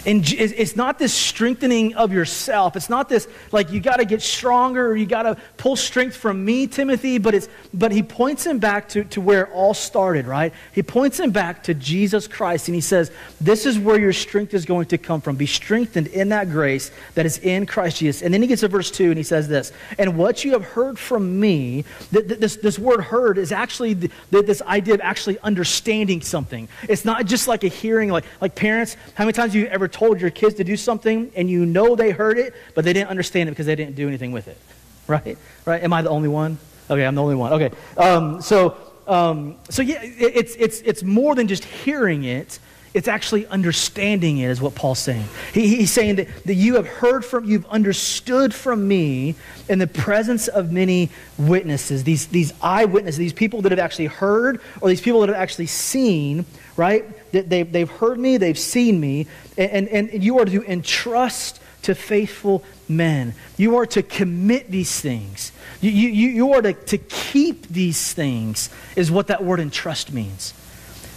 And 0.06 0.24
it's 0.32 0.76
not 0.76 0.98
this 0.98 1.14
strengthening 1.14 1.94
of 1.94 2.12
yourself. 2.12 2.76
It's 2.76 2.90
not 2.90 3.08
this 3.08 3.28
like 3.52 3.70
you 3.70 3.80
got 3.80 3.96
to 3.96 4.04
get 4.04 4.22
stronger 4.22 4.86
or 4.86 4.96
you 4.96 5.06
got 5.06 5.22
to 5.22 5.36
pull 5.56 5.76
strength 5.76 6.16
from 6.16 6.44
me, 6.44 6.66
Timothy. 6.66 7.18
But 7.18 7.34
it's 7.34 7.48
but 7.72 7.92
he 7.92 8.02
points 8.02 8.46
him 8.46 8.58
back 8.58 8.88
to, 8.90 9.04
to 9.04 9.20
where 9.20 9.44
it 9.44 9.50
all 9.52 9.74
started, 9.74 10.26
right? 10.26 10.52
He 10.72 10.82
points 10.82 11.18
him 11.18 11.30
back 11.30 11.64
to 11.64 11.74
Jesus 11.74 12.28
Christ 12.28 12.68
and 12.68 12.74
he 12.74 12.80
says, 12.80 13.10
This 13.40 13.66
is 13.66 13.78
where 13.78 13.98
your 13.98 14.12
strength 14.12 14.54
is 14.54 14.64
going 14.64 14.86
to 14.86 14.98
come 14.98 15.20
from. 15.20 15.36
Be 15.36 15.46
strengthened 15.46 16.08
in 16.08 16.28
that 16.30 16.50
grace 16.50 16.90
that 17.14 17.26
is 17.26 17.38
in 17.38 17.66
Christ 17.66 17.98
Jesus. 17.98 18.22
And 18.22 18.32
then 18.32 18.42
he 18.42 18.48
gets 18.48 18.60
to 18.60 18.68
verse 18.68 18.90
2 18.90 19.08
and 19.08 19.16
he 19.16 19.22
says 19.22 19.48
this, 19.48 19.72
and 19.98 20.18
what 20.18 20.44
you 20.44 20.52
have 20.52 20.64
heard 20.64 20.98
from 20.98 21.40
me, 21.40 21.84
th- 22.12 22.28
th- 22.28 22.40
this, 22.40 22.56
this 22.56 22.78
word 22.78 23.00
heard 23.00 23.38
is 23.38 23.52
actually 23.52 23.94
the, 23.94 24.10
this 24.30 24.62
idea 24.62 24.94
of 24.94 25.00
actually 25.00 25.38
understanding 25.40 26.20
something. 26.20 26.68
It's 26.88 27.04
not 27.04 27.26
just 27.26 27.48
like 27.48 27.64
a 27.64 27.68
hearing, 27.68 28.10
like 28.10 28.24
like 28.40 28.54
parents, 28.54 28.96
how 29.14 29.24
many 29.24 29.32
times 29.32 29.52
have 29.52 29.62
you 29.62 29.68
ever 29.68 29.88
told 29.94 30.20
your 30.20 30.30
kids 30.30 30.56
to 30.56 30.64
do 30.64 30.76
something 30.76 31.30
and 31.36 31.48
you 31.48 31.64
know 31.64 31.94
they 31.94 32.10
heard 32.10 32.36
it, 32.36 32.52
but 32.74 32.84
they 32.84 32.92
didn't 32.92 33.08
understand 33.08 33.48
it 33.48 33.52
because 33.52 33.66
they 33.66 33.76
didn't 33.76 33.94
do 33.94 34.08
anything 34.08 34.32
with 34.32 34.48
it. 34.48 34.58
Right? 35.06 35.38
Right? 35.64 35.82
Am 35.82 35.92
I 35.92 36.02
the 36.02 36.10
only 36.10 36.28
one? 36.28 36.58
Okay, 36.90 37.06
I'm 37.06 37.14
the 37.14 37.22
only 37.22 37.36
one. 37.36 37.52
Okay. 37.54 37.70
Um, 37.96 38.42
so, 38.42 38.76
um, 39.06 39.56
so 39.70 39.80
yeah, 39.82 40.02
it, 40.02 40.36
it's, 40.36 40.54
it's, 40.56 40.80
it's 40.80 41.02
more 41.02 41.34
than 41.34 41.46
just 41.46 41.64
hearing 41.64 42.24
it. 42.24 42.58
It's 42.92 43.08
actually 43.08 43.46
understanding 43.46 44.38
it, 44.38 44.50
is 44.50 44.60
what 44.60 44.74
Paul's 44.74 45.00
saying. 45.00 45.26
He, 45.52 45.76
he's 45.76 45.92
saying 45.92 46.16
that, 46.16 46.28
that 46.44 46.54
you 46.54 46.74
have 46.74 46.86
heard 46.86 47.24
from, 47.24 47.44
you've 47.44 47.66
understood 47.66 48.54
from 48.54 48.86
me 48.86 49.34
in 49.68 49.78
the 49.78 49.86
presence 49.86 50.46
of 50.48 50.70
many 50.70 51.10
witnesses, 51.38 52.04
these, 52.04 52.26
these 52.28 52.52
eyewitnesses, 52.62 53.18
these 53.18 53.32
people 53.32 53.62
that 53.62 53.72
have 53.72 53.80
actually 53.80 54.06
heard 54.06 54.60
or 54.80 54.88
these 54.88 55.00
people 55.00 55.20
that 55.20 55.28
have 55.28 55.38
actually 55.38 55.66
seen, 55.66 56.44
right? 56.76 57.04
They, 57.32 57.62
they've 57.62 57.90
heard 57.90 58.18
me, 58.18 58.36
they've 58.36 58.58
seen 58.58 59.00
me, 59.00 59.26
and, 59.56 59.88
and, 59.88 60.10
and 60.10 60.24
you 60.24 60.38
are 60.38 60.44
to 60.44 60.62
entrust 60.64 61.60
to 61.82 61.94
faithful 61.94 62.64
men. 62.88 63.34
You 63.56 63.76
are 63.76 63.86
to 63.86 64.02
commit 64.02 64.70
these 64.70 65.00
things. 65.00 65.52
You, 65.80 65.90
you, 65.90 66.28
you 66.28 66.52
are 66.54 66.62
to, 66.62 66.72
to 66.72 66.98
keep 66.98 67.68
these 67.68 68.12
things, 68.12 68.70
is 68.96 69.10
what 69.10 69.26
that 69.26 69.44
word 69.44 69.60
entrust 69.60 70.12
means. 70.12 70.54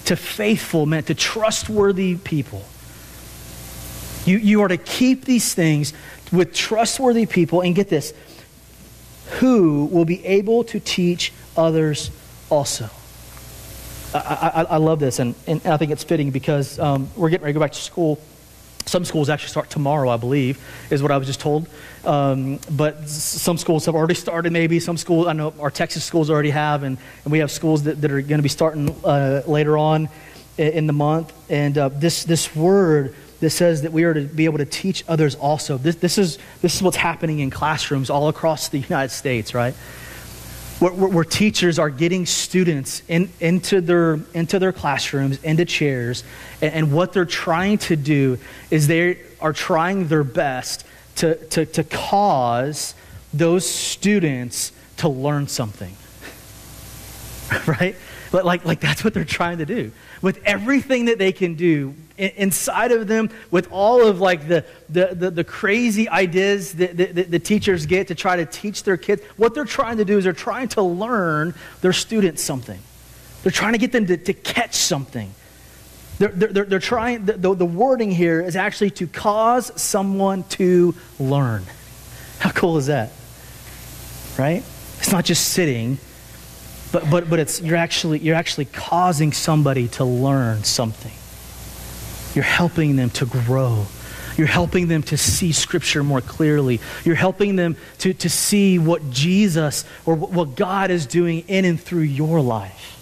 To 0.06 0.16
faithful 0.16 0.86
men, 0.86 1.04
to 1.04 1.16
trustworthy 1.16 2.16
people. 2.16 2.64
You, 4.26 4.38
you 4.38 4.62
are 4.62 4.68
to 4.68 4.78
keep 4.78 5.24
these 5.24 5.54
things 5.54 5.94
with 6.32 6.54
trustworthy 6.54 7.26
people, 7.26 7.62
and 7.62 7.74
get 7.74 7.88
this, 7.88 8.14
who 9.40 9.86
will 9.86 10.06
be 10.06 10.26
able 10.26 10.66
to 10.66 10.80
teach 10.80 11.32
others 11.56 12.12
also. 12.50 12.90
I, 14.14 14.52
I, 14.54 14.64
I 14.64 14.78
love 14.78 15.00
this, 15.00 15.20
and, 15.20 15.36
and 15.48 15.66
I 15.66 15.78
think 15.78 15.92
it's 15.92 16.04
fitting 16.04 16.32
because 16.32 16.80
um, 16.80 17.10
we're 17.16 17.30
getting 17.30 17.44
ready 17.44 17.54
to 17.54 17.60
go 17.60 17.64
back 17.64 17.74
to 17.74 17.82
school. 17.82 18.20
Some 18.86 19.04
schools 19.04 19.28
actually 19.30 19.50
start 19.50 19.70
tomorrow, 19.70 20.10
I 20.10 20.16
believe, 20.16 20.64
is 20.90 21.02
what 21.02 21.12
I 21.12 21.18
was 21.18 21.28
just 21.28 21.42
told. 21.42 21.68
Um, 22.06 22.60
but 22.72 23.10
some 23.10 23.58
schools 23.58 23.86
have 23.86 23.96
already 23.96 24.14
started, 24.14 24.54
maybe. 24.54 24.80
Some 24.80 24.96
schools, 24.96 25.28
I 25.28 25.34
know 25.34 25.54
our 25.60 25.70
Texas 25.70 26.06
schools 26.06 26.30
already 26.30 26.52
have, 26.52 26.84
and, 26.84 26.98
and 27.26 27.32
we 27.32 27.40
have 27.40 27.52
schools 27.52 27.84
that, 27.84 28.00
that 28.02 28.12
are 28.12 28.22
going 28.22 28.40
to 28.40 28.44
be 28.44 28.50
starting 28.50 28.90
uh, 29.04 29.44
later 29.46 29.78
on 29.78 30.08
in 30.58 30.88
the 30.88 30.94
month. 30.94 31.34
And 31.52 31.78
uh, 31.78 31.90
this, 31.90 32.24
this 32.24 32.56
word 32.56 33.14
that 33.42 33.50
says 33.50 33.82
that 33.82 33.92
we 33.92 34.04
are 34.06 34.14
to 34.14 34.22
be 34.22 34.46
able 34.46 34.58
to 34.60 34.66
teach 34.66 35.04
others 35.08 35.36
also, 35.36 35.78
this, 35.78 35.98
this, 35.98 36.18
is, 36.18 36.40
this 36.62 36.76
is 36.76 36.82
what's 36.82 36.98
happening 36.98 37.40
in 37.40 37.50
classrooms 37.50 38.10
all 38.10 38.30
across 38.30 38.70
the 38.70 38.80
United 38.80 39.12
States, 39.12 39.54
right? 39.54 39.76
Where, 40.80 40.92
where, 40.92 41.24
teachers 41.24 41.80
are 41.80 41.90
getting 41.90 42.26
students 42.26 43.02
in, 43.08 43.30
into, 43.40 43.82
their, 43.82 44.20
into 44.34 44.60
their 44.60 44.72
classrooms, 44.72 45.42
into 45.44 45.66
chairs, 45.66 46.24
and, 46.62 46.74
and, 46.74 46.92
what 46.92 47.14
they're 47.14 47.26
trying 47.26 47.78
to 47.80 47.96
do 47.96 48.38
is 48.70 48.88
they 48.88 49.18
are 49.42 49.54
trying 49.54 50.08
their 50.08 50.24
best 50.24 50.86
to, 51.16 51.36
to, 51.48 51.66
to 51.66 51.84
cause 51.84 52.94
those 53.34 53.68
students 53.68 54.72
to 54.98 55.10
learn 55.10 55.48
something. 55.48 55.96
right? 57.68 57.96
But 58.32 58.46
Like, 58.46 58.66
like 58.66 58.80
that's 58.80 59.04
what 59.04 59.14
they're 59.14 59.26
trying 59.26 59.60
to 59.60 59.66
do. 59.66 59.92
With 60.22 60.42
everything 60.46 61.06
that 61.06 61.18
they 61.18 61.32
can 61.32 61.56
do 61.56 61.96
inside 62.18 62.92
of 62.92 63.08
them, 63.08 63.30
with 63.52 63.68
all 63.72 64.06
of 64.06 64.20
like 64.20 64.48
the, 64.48 64.66
the, 64.90 65.10
the, 65.14 65.32
the 65.32 65.44
crazy 65.44 66.10
ideas 66.10 66.74
that, 66.74 66.98
that, 66.98 67.32
the 67.32 67.40
teachers 67.40 67.86
get 67.86 68.08
to 68.08 68.16
try 68.16 68.36
to 68.36 68.46
teach 68.46 68.84
their 68.84 68.98
kids, 68.98 69.22
what 69.38 69.54
they're 69.54 69.66
trying 69.66 69.98
to 69.98 70.06
do 70.06 70.18
is 70.18 70.24
they're 70.24 70.34
trying 70.34 70.68
to 70.70 70.82
learn 70.82 71.54
their 71.82 71.94
students 71.94 72.44
something. 72.44 72.80
They're 73.44 73.52
trying 73.52 73.74
to 73.74 73.80
get 73.80 73.92
them 73.92 74.08
to, 74.08 74.18
to 74.18 74.34
catch 74.34 74.76
something. 74.76 75.34
They're, 76.20 76.30
they're, 76.30 76.66
they're 76.66 76.80
trying, 76.80 77.26
the, 77.26 77.54
the 77.54 77.66
wording 77.66 78.12
here 78.12 78.42
is 78.42 78.56
actually 78.56 78.90
to 78.92 79.08
cause 79.08 79.72
someone 79.80 80.44
to 80.44 80.96
learn. 81.20 81.64
How 82.40 82.50
cool 82.52 82.78
is 82.78 82.88
that? 82.88 83.12
Right? 84.38 84.64
It's 85.00 85.12
not 85.12 85.26
just 85.26 85.50
sitting 85.50 86.00
but, 86.92 87.10
but, 87.10 87.30
but 87.30 87.40
it's, 87.40 87.62
you're, 87.62 87.78
actually, 87.78 88.20
you're 88.20 88.36
actually 88.36 88.66
causing 88.66 89.32
somebody 89.34 89.88
to 89.90 90.06
learn 90.06 90.64
something. 90.64 91.12
You're 92.38 92.44
helping 92.44 92.98
them 92.98 93.10
to 93.10 93.26
grow. 93.26 93.88
You're 94.38 94.46
helping 94.46 94.90
them 94.90 95.02
to 95.02 95.18
see 95.18 95.52
Scripture 95.54 96.04
more 96.04 96.22
clearly. 96.22 96.80
You're 97.04 97.16
helping 97.16 97.56
them 97.56 97.78
to, 97.98 98.14
to 98.14 98.30
see 98.30 98.78
what 98.78 99.10
Jesus 99.10 99.86
or 100.06 100.14
what 100.14 100.56
God 100.56 100.92
is 100.92 101.08
doing 101.08 101.46
in 101.48 101.66
and 101.66 101.82
through 101.82 102.02
your 102.02 102.40
life. 102.40 102.94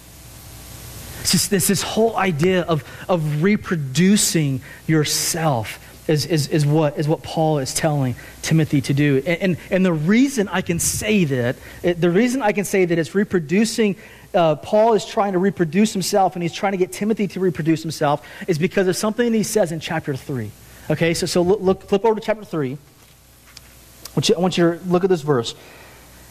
It's 1.19 1.34
just 1.34 1.50
this, 1.50 1.67
this 1.67 1.82
whole 1.82 2.15
idea 2.15 2.62
of, 2.62 2.86
of 3.10 3.43
reproducing 3.43 4.62
yourself 4.88 5.85
is, 6.08 6.26
is, 6.26 6.48
is, 6.48 6.65
what, 6.65 6.98
is 6.98 7.08
what 7.08 7.24
Paul 7.24 7.60
is 7.60 7.74
telling 7.74 8.15
Timothy 8.41 8.82
to 8.82 8.94
do. 8.94 9.24
And, 9.26 9.41
and, 9.41 9.58
and 9.72 9.86
the 9.86 9.94
reason 9.94 10.48
I 10.50 10.62
can 10.62 10.80
say 10.80 11.26
that, 11.26 11.56
it, 11.84 12.00
the 12.00 12.10
reason 12.10 12.41
I 12.41 12.52
can 12.52 12.65
say 12.65 12.86
that 12.86 12.98
it's 12.98 13.15
reproducing, 13.15 13.96
uh, 14.34 14.56
Paul 14.56 14.94
is 14.94 15.06
trying 15.06 15.34
to 15.34 15.39
reproduce 15.39 15.94
himself 15.94 16.36
and 16.36 16.44
he's 16.44 16.54
trying 16.54 16.74
to 16.74 16.78
get 16.78 16.91
Timothy 16.91 17.28
to 17.30 17.39
reproduce 17.39 17.82
himself 17.82 18.26
is 18.48 18.58
because 18.58 18.88
of 18.88 18.96
something 18.96 19.34
he 19.34 19.44
says 19.44 19.72
in 19.72 19.80
chapter 19.80 20.15
3. 20.15 20.52
Okay, 20.91 21.13
so, 21.13 21.26
so 21.26 21.41
look, 21.41 21.62
look 21.62 21.84
flip 21.89 22.06
over 22.06 22.20
to 22.20 22.22
chapter 22.22 22.46
3. 22.46 22.74
I 22.74 24.39
want, 24.39 24.58
you, 24.58 24.63
to 24.63 24.80
look 24.86 25.04
at 25.04 25.10
this 25.10 25.22
verse. 25.22 25.56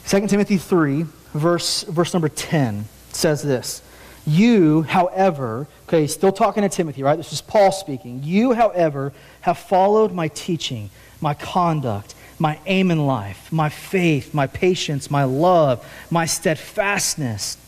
2 0.06 0.26
Timothy 0.26 0.56
3, 0.56 1.04
verse, 1.34 1.82
verse 1.82 2.14
number 2.14 2.28
10 2.28 2.86
says 3.12 3.42
this. 3.42 3.82
You, 4.26 4.82
however, 4.82 5.66
okay, 5.86 6.06
still 6.06 6.32
talking 6.32 6.62
to 6.62 6.68
Timothy, 6.68 7.02
right? 7.02 7.16
This 7.16 7.32
is 7.32 7.42
Paul 7.42 7.72
speaking. 7.72 8.20
You, 8.22 8.52
however, 8.52 9.12
have 9.42 9.58
followed 9.58 10.12
my 10.12 10.28
teaching, 10.28 10.88
my 11.20 11.34
conduct, 11.34 12.14
my 12.38 12.58
aim 12.66 12.90
in 12.90 13.06
life, 13.06 13.52
my 13.52 13.68
faith, 13.68 14.32
my 14.32 14.46
patience, 14.46 15.10
my 15.10 15.24
love, 15.24 15.86
my 16.10 16.24
steadfastness. 16.24 17.58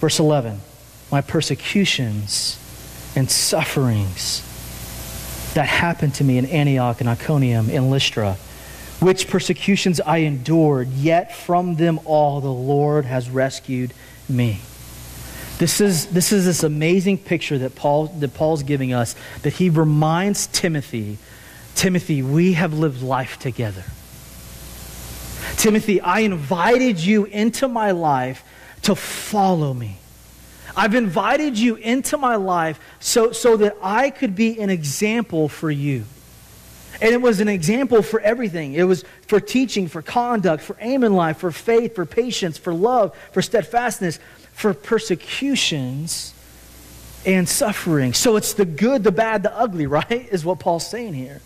Verse 0.00 0.20
11, 0.20 0.60
my 1.10 1.20
persecutions 1.20 2.56
and 3.16 3.28
sufferings 3.28 4.44
that 5.54 5.66
happened 5.66 6.14
to 6.14 6.24
me 6.24 6.38
in 6.38 6.46
Antioch 6.46 7.00
and 7.00 7.08
Iconium 7.08 7.68
and 7.68 7.90
Lystra, 7.90 8.34
which 9.00 9.28
persecutions 9.28 10.00
I 10.00 10.18
endured, 10.18 10.88
yet 10.88 11.34
from 11.34 11.74
them 11.74 11.98
all 12.04 12.40
the 12.40 12.52
Lord 12.52 13.06
has 13.06 13.28
rescued 13.28 13.92
me. 14.28 14.60
This 15.58 15.80
is, 15.80 16.06
this 16.06 16.32
is 16.32 16.44
this 16.44 16.62
amazing 16.62 17.18
picture 17.18 17.58
that, 17.58 17.74
Paul, 17.74 18.06
that 18.06 18.34
Paul's 18.34 18.62
giving 18.62 18.92
us 18.92 19.14
that 19.42 19.54
he 19.54 19.70
reminds 19.70 20.46
Timothy 20.48 21.18
Timothy, 21.78 22.22
we 22.22 22.54
have 22.54 22.74
lived 22.74 23.02
life 23.02 23.38
together. 23.38 23.84
Timothy, 25.56 26.00
I 26.00 26.20
invited 26.20 26.98
you 26.98 27.24
into 27.26 27.68
my 27.68 27.92
life 27.92 28.42
to 28.82 28.96
follow 28.96 29.72
me. 29.72 29.98
I've 30.76 30.96
invited 30.96 31.56
you 31.56 31.76
into 31.76 32.18
my 32.18 32.34
life 32.34 32.80
so, 32.98 33.30
so 33.30 33.56
that 33.58 33.76
I 33.80 34.10
could 34.10 34.34
be 34.34 34.58
an 34.60 34.70
example 34.70 35.48
for 35.48 35.70
you. 35.70 36.04
And 37.00 37.12
it 37.12 37.22
was 37.22 37.38
an 37.38 37.46
example 37.46 38.02
for 38.02 38.18
everything. 38.18 38.74
It 38.74 38.82
was 38.82 39.04
for 39.28 39.38
teaching, 39.38 39.86
for 39.86 40.02
conduct, 40.02 40.64
for 40.64 40.76
aim 40.80 41.04
in 41.04 41.14
life, 41.14 41.38
for 41.38 41.52
faith, 41.52 41.94
for 41.94 42.06
patience, 42.06 42.58
for 42.58 42.74
love, 42.74 43.16
for 43.30 43.40
steadfastness, 43.40 44.18
for 44.58 44.74
persecutions 44.74 46.34
and 47.24 47.48
suffering. 47.48 48.12
So 48.12 48.34
it's 48.34 48.54
the 48.54 48.64
good, 48.64 49.04
the 49.04 49.12
bad, 49.12 49.44
the 49.44 49.56
ugly, 49.56 49.86
right? 49.86 50.28
Is 50.32 50.44
what 50.44 50.58
Paul's 50.58 50.86
saying 50.86 51.14
here. 51.14 51.40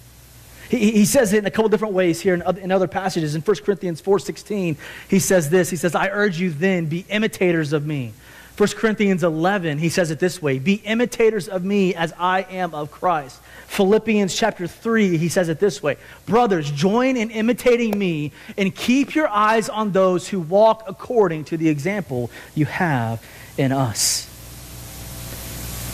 He, 0.70 0.92
he 0.92 1.04
says 1.04 1.34
it 1.34 1.38
in 1.38 1.46
a 1.46 1.50
couple 1.50 1.68
different 1.68 1.92
ways 1.92 2.22
here 2.22 2.32
in 2.32 2.40
other, 2.40 2.58
in 2.58 2.72
other 2.72 2.88
passages. 2.88 3.34
In 3.34 3.42
1 3.42 3.56
Corinthians 3.58 4.00
4.16, 4.00 4.78
he 5.08 5.18
says 5.18 5.50
this. 5.50 5.68
He 5.68 5.76
says, 5.76 5.94
I 5.94 6.08
urge 6.08 6.40
you 6.40 6.50
then, 6.50 6.86
be 6.86 7.04
imitators 7.10 7.74
of 7.74 7.84
me 7.84 8.14
1 8.56 8.68
Corinthians 8.70 9.24
11, 9.24 9.78
he 9.78 9.88
says 9.88 10.10
it 10.10 10.18
this 10.18 10.42
way 10.42 10.58
Be 10.58 10.74
imitators 10.74 11.48
of 11.48 11.64
me 11.64 11.94
as 11.94 12.12
I 12.18 12.42
am 12.42 12.74
of 12.74 12.90
Christ. 12.90 13.40
Philippians 13.68 14.34
chapter 14.36 14.66
3, 14.66 15.16
he 15.16 15.30
says 15.30 15.48
it 15.48 15.58
this 15.58 15.82
way 15.82 15.96
Brothers, 16.26 16.70
join 16.70 17.16
in 17.16 17.30
imitating 17.30 17.98
me 17.98 18.32
and 18.58 18.74
keep 18.74 19.14
your 19.14 19.28
eyes 19.28 19.68
on 19.68 19.92
those 19.92 20.28
who 20.28 20.40
walk 20.40 20.84
according 20.86 21.44
to 21.44 21.56
the 21.56 21.68
example 21.68 22.30
you 22.54 22.66
have 22.66 23.24
in 23.56 23.72
us. 23.72 24.28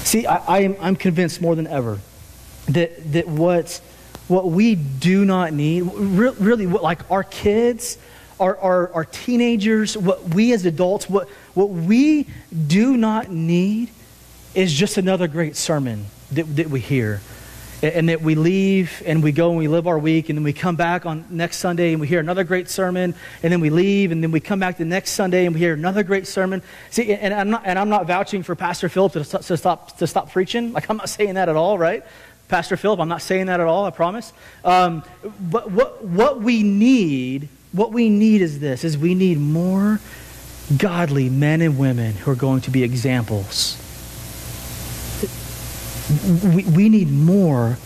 See, 0.05 0.27
I, 0.27 0.61
am, 0.61 0.77
I'm 0.81 0.97
convinced 0.97 1.41
more 1.41 1.55
than 1.55 1.67
ever 1.67 2.01
that, 2.71 3.13
that 3.13 3.29
what, 3.29 3.81
what 4.27 4.47
we 4.47 4.75
do 4.75 5.25
not 5.25 5.53
need, 5.53 5.83
really, 5.83 6.67
what, 6.67 6.83
like 6.83 7.09
our 7.11 7.23
kids, 7.23 7.99
our, 8.41 8.57
our, 8.59 8.93
our 8.93 9.05
teenagers, 9.05 9.97
what 9.97 10.35
we 10.35 10.53
as 10.53 10.65
adults, 10.65 11.09
what, 11.09 11.29
what 11.59 11.71
we 11.71 12.25
do 12.69 12.97
not 12.97 13.33
need 13.33 13.91
is 14.55 14.73
just 14.73 14.97
another 14.97 15.27
great 15.27 15.57
sermon 15.57 16.07
that, 16.31 16.45
that 16.55 16.71
we 16.71 16.79
hear. 16.79 17.21
And 17.83 18.09
that 18.09 18.23
we 18.23 18.37
leave 18.37 19.03
and 19.05 19.25
we 19.25 19.33
go 19.33 19.51
and 19.51 19.59
we 19.59 19.67
live 19.67 19.89
our 19.89 19.99
week, 19.99 20.29
and 20.29 20.39
then 20.39 20.45
we 20.45 20.53
come 20.53 20.77
back 20.77 21.05
on 21.05 21.25
next 21.31 21.57
Sunday 21.57 21.91
and 21.91 22.01
we 22.01 22.07
hear 22.07 22.21
another 22.21 22.45
great 22.45 22.69
sermon, 22.69 23.13
and 23.43 23.53
then 23.53 23.61
we 23.61 23.71
leave, 23.71 24.13
and 24.13 24.23
then 24.23 24.31
we 24.31 24.39
come 24.39 24.61
back 24.61 24.79
the 24.79 24.85
next 24.85 25.11
Sunday 25.13 25.47
and 25.47 25.55
we 25.55 25.61
hear 25.61 25.75
another 25.75 26.05
great 26.05 26.29
sermon. 26.29 26.63
See, 26.91 27.13
and 27.13 27.35
I'm 27.35 27.51
not, 27.51 27.63
and 27.65 27.77
I'm 27.77 27.89
not 27.89 28.07
vouching 28.07 28.45
for 28.45 28.55
Pastor 28.55 28.89
Philip 28.89 29.15
to, 29.15 29.25
to, 29.25 29.57
stop, 29.57 29.99
to 29.99 30.07
stop 30.07 30.31
preaching. 30.31 30.73
Like, 30.73 30.89
I'm 30.89 30.97
not 30.97 31.09
saying 31.09 31.35
that 31.35 31.49
at 31.49 31.57
all, 31.57 31.77
right? 31.77 32.05
Pastor 32.47 32.77
Philip, 32.77 33.01
I'm 33.01 33.09
not 33.09 33.23
saying 33.23 33.47
that 33.47 33.59
at 33.59 33.67
all, 33.67 33.85
I 33.85 33.91
promise. 33.91 34.33
Um, 34.65 35.03
but 35.41 35.73
what, 35.73 36.05
what 36.05 36.41
we 36.41 36.63
need 36.63 37.49
what 37.73 37.93
we 37.93 38.09
need 38.09 38.41
is 38.41 38.61
this 38.61 38.83
is 38.83 38.97
we 38.97 39.15
need 39.15 39.39
more 39.39 40.01
godly 40.77 41.31
men 41.31 41.63
and 41.63 41.79
women 41.79 42.13
who 42.15 42.31
are 42.31 42.37
going 42.37 42.61
to 42.63 42.71
be 42.71 42.83
examples. 42.83 43.77
We, 46.45 46.65
we 46.65 46.89
need 46.89 47.11
more 47.11 47.79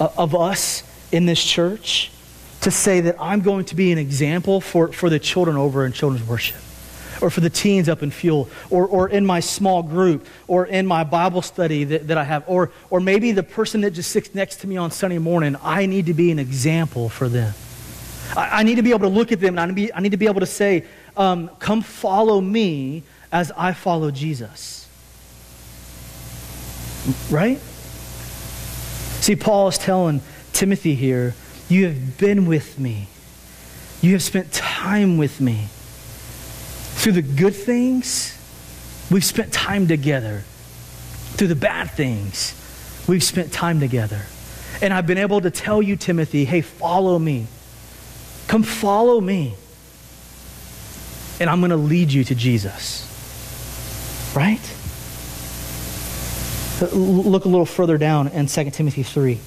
uh, 0.00 0.08
of 0.16 0.34
us 0.34 0.82
in 1.12 1.26
this 1.26 1.42
church 1.42 2.10
to 2.60 2.70
say 2.70 3.00
that 3.02 3.16
I'm 3.20 3.40
going 3.40 3.64
to 3.66 3.76
be 3.76 3.92
an 3.92 3.98
example 3.98 4.60
for, 4.60 4.92
for 4.92 5.08
the 5.08 5.18
children 5.18 5.56
over 5.56 5.86
in 5.86 5.92
children's 5.92 6.26
worship, 6.26 6.56
or 7.22 7.30
for 7.30 7.40
the 7.40 7.50
teens 7.50 7.88
up 7.88 8.02
in 8.02 8.10
fuel, 8.10 8.48
or, 8.68 8.86
or 8.86 9.08
in 9.08 9.24
my 9.24 9.40
small 9.40 9.82
group, 9.82 10.26
or 10.46 10.66
in 10.66 10.86
my 10.86 11.04
Bible 11.04 11.42
study 11.42 11.84
that, 11.84 12.08
that 12.08 12.18
I 12.18 12.24
have, 12.24 12.44
or, 12.46 12.72
or 12.90 13.00
maybe 13.00 13.32
the 13.32 13.42
person 13.42 13.82
that 13.82 13.92
just 13.92 14.10
sits 14.10 14.34
next 14.34 14.56
to 14.56 14.66
me 14.66 14.76
on 14.76 14.90
Sunday 14.90 15.18
morning. 15.18 15.56
I 15.62 15.86
need 15.86 16.06
to 16.06 16.14
be 16.14 16.30
an 16.30 16.38
example 16.38 17.08
for 17.08 17.28
them. 17.28 17.54
I, 18.36 18.60
I 18.60 18.62
need 18.62 18.74
to 18.76 18.82
be 18.82 18.90
able 18.90 19.00
to 19.00 19.08
look 19.08 19.32
at 19.32 19.40
them 19.40 19.58
and 19.58 19.60
I 19.60 19.66
need 19.66 19.74
be, 19.74 19.94
I 19.94 20.00
need 20.00 20.12
to 20.12 20.16
be 20.18 20.26
able 20.26 20.40
to 20.40 20.46
say, 20.46 20.84
um, 21.18 21.50
Come 21.58 21.82
follow 21.82 22.40
me 22.40 23.02
as 23.30 23.52
I 23.56 23.72
follow 23.72 24.10
Jesus. 24.10 24.88
Right? 27.30 27.58
See, 29.20 29.36
Paul 29.36 29.68
is 29.68 29.78
telling 29.78 30.22
Timothy 30.52 30.94
here, 30.94 31.34
You 31.68 31.86
have 31.86 32.18
been 32.18 32.46
with 32.46 32.78
me, 32.78 33.08
you 34.00 34.12
have 34.12 34.22
spent 34.22 34.52
time 34.52 35.18
with 35.18 35.40
me. 35.40 35.66
Through 36.98 37.12
the 37.12 37.22
good 37.22 37.54
things, 37.54 38.36
we've 39.10 39.24
spent 39.24 39.52
time 39.52 39.86
together. 39.86 40.44
Through 41.36 41.48
the 41.48 41.56
bad 41.56 41.90
things, 41.90 42.54
we've 43.06 43.22
spent 43.22 43.52
time 43.52 43.80
together. 43.80 44.22
And 44.82 44.92
I've 44.92 45.06
been 45.06 45.18
able 45.18 45.40
to 45.40 45.50
tell 45.50 45.80
you, 45.82 45.96
Timothy, 45.96 46.44
hey, 46.44 46.60
follow 46.60 47.18
me. 47.18 47.46
Come 48.48 48.62
follow 48.62 49.20
me. 49.20 49.54
And 51.40 51.48
I'm 51.48 51.60
going 51.60 51.70
to 51.70 51.76
lead 51.76 52.12
you 52.12 52.24
to 52.24 52.34
Jesus. 52.34 53.04
Right? 54.34 54.60
Look 56.92 57.44
a 57.44 57.48
little 57.48 57.66
further 57.66 57.98
down 57.98 58.28
in 58.28 58.46
2 58.46 58.70
Timothy 58.70 59.02
3, 59.02 59.38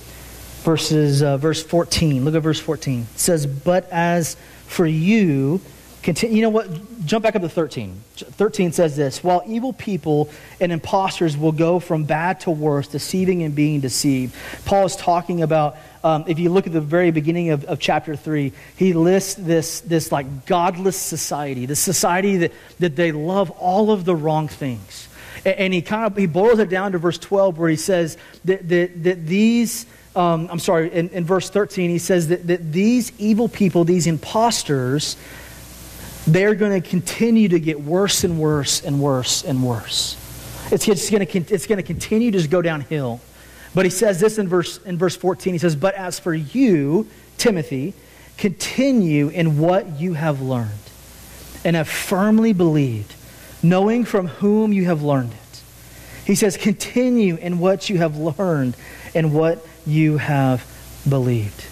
verses, 0.63 1.23
uh, 1.23 1.37
verse 1.37 1.63
14. 1.63 2.25
Look 2.25 2.35
at 2.35 2.41
verse 2.41 2.59
14. 2.59 3.01
It 3.01 3.19
says, 3.19 3.45
But 3.45 3.89
as 3.89 4.35
for 4.67 4.85
you, 4.85 5.61
Continue, 6.03 6.37
you 6.37 6.41
know 6.41 6.49
what? 6.49 6.67
Jump 7.05 7.21
back 7.23 7.35
up 7.35 7.43
to 7.43 7.49
13. 7.49 7.95
13 8.15 8.71
says 8.71 8.95
this 8.95 9.23
While 9.23 9.43
evil 9.45 9.71
people 9.73 10.29
and 10.59 10.71
impostors 10.71 11.37
will 11.37 11.51
go 11.51 11.79
from 11.79 12.05
bad 12.05 12.39
to 12.41 12.51
worse, 12.51 12.87
deceiving 12.87 13.43
and 13.43 13.53
being 13.53 13.81
deceived. 13.81 14.35
Paul 14.65 14.85
is 14.85 14.95
talking 14.95 15.43
about, 15.43 15.77
um, 16.03 16.25
if 16.27 16.39
you 16.39 16.49
look 16.49 16.67
at 16.67 16.73
the 16.73 16.81
very 16.81 17.11
beginning 17.11 17.51
of, 17.51 17.63
of 17.65 17.79
chapter 17.79 18.15
3, 18.15 18.51
he 18.75 18.93
lists 18.93 19.35
this, 19.35 19.81
this 19.81 20.11
like 20.11 20.45
godless 20.45 20.97
society, 20.97 21.65
the 21.65 21.75
society 21.75 22.37
that, 22.37 22.51
that 22.79 22.95
they 22.95 23.11
love 23.11 23.51
all 23.51 23.91
of 23.91 24.05
the 24.05 24.15
wrong 24.15 24.47
things. 24.47 25.07
And, 25.45 25.55
and 25.55 25.73
he 25.73 25.81
kind 25.81 26.05
of 26.05 26.17
he 26.17 26.25
boils 26.25 26.59
it 26.59 26.69
down 26.69 26.93
to 26.93 26.97
verse 26.97 27.17
12 27.17 27.57
where 27.57 27.69
he 27.69 27.75
says 27.75 28.17
that, 28.45 28.67
that, 28.69 29.03
that 29.03 29.25
these. 29.25 29.85
Um, 30.13 30.49
I'm 30.51 30.59
sorry, 30.59 30.91
in, 30.91 31.07
in 31.11 31.23
verse 31.23 31.49
13, 31.49 31.89
he 31.89 31.97
says 31.97 32.27
that, 32.27 32.45
that 32.47 32.73
these 32.73 33.13
evil 33.17 33.47
people, 33.47 33.85
these 33.85 34.07
imposters, 34.07 35.15
they're 36.27 36.53
going 36.53 36.81
to 36.81 36.85
continue 36.85 37.47
to 37.47 37.59
get 37.61 37.79
worse 37.79 38.25
and 38.25 38.37
worse 38.37 38.83
and 38.83 38.99
worse 38.99 39.45
and 39.45 39.63
worse. 39.63 40.17
It's, 40.69 40.85
it's 40.89 41.09
going 41.09 41.25
to 41.25 41.53
it's 41.53 41.65
going 41.65 41.77
to 41.77 41.83
continue 41.83 42.31
to 42.31 42.45
go 42.45 42.61
downhill. 42.61 43.21
But 43.73 43.85
he 43.85 43.91
says 43.91 44.19
this 44.19 44.37
in 44.37 44.47
verse, 44.47 44.77
in 44.79 44.97
verse 44.97 45.15
14. 45.15 45.53
He 45.53 45.59
says, 45.59 45.75
But 45.75 45.95
as 45.95 46.19
for 46.19 46.33
you, 46.33 47.07
Timothy, 47.37 47.93
continue 48.37 49.29
in 49.29 49.59
what 49.59 49.99
you 49.99 50.13
have 50.13 50.41
learned 50.41 50.71
and 51.63 51.75
have 51.75 51.87
firmly 51.87 52.53
believed, 52.53 53.13
knowing 53.63 54.03
from 54.03 54.27
whom 54.27 54.73
you 54.73 54.85
have 54.85 55.01
learned 55.01 55.31
it. 55.31 55.61
He 56.25 56.35
says, 56.35 56.57
Continue 56.57 57.35
in 57.35 57.59
what 57.59 57.89
you 57.89 57.97
have 57.99 58.17
learned 58.17 58.75
and 59.15 59.33
what 59.33 59.65
you 59.85 60.17
have 60.17 60.65
believed. 61.07 61.65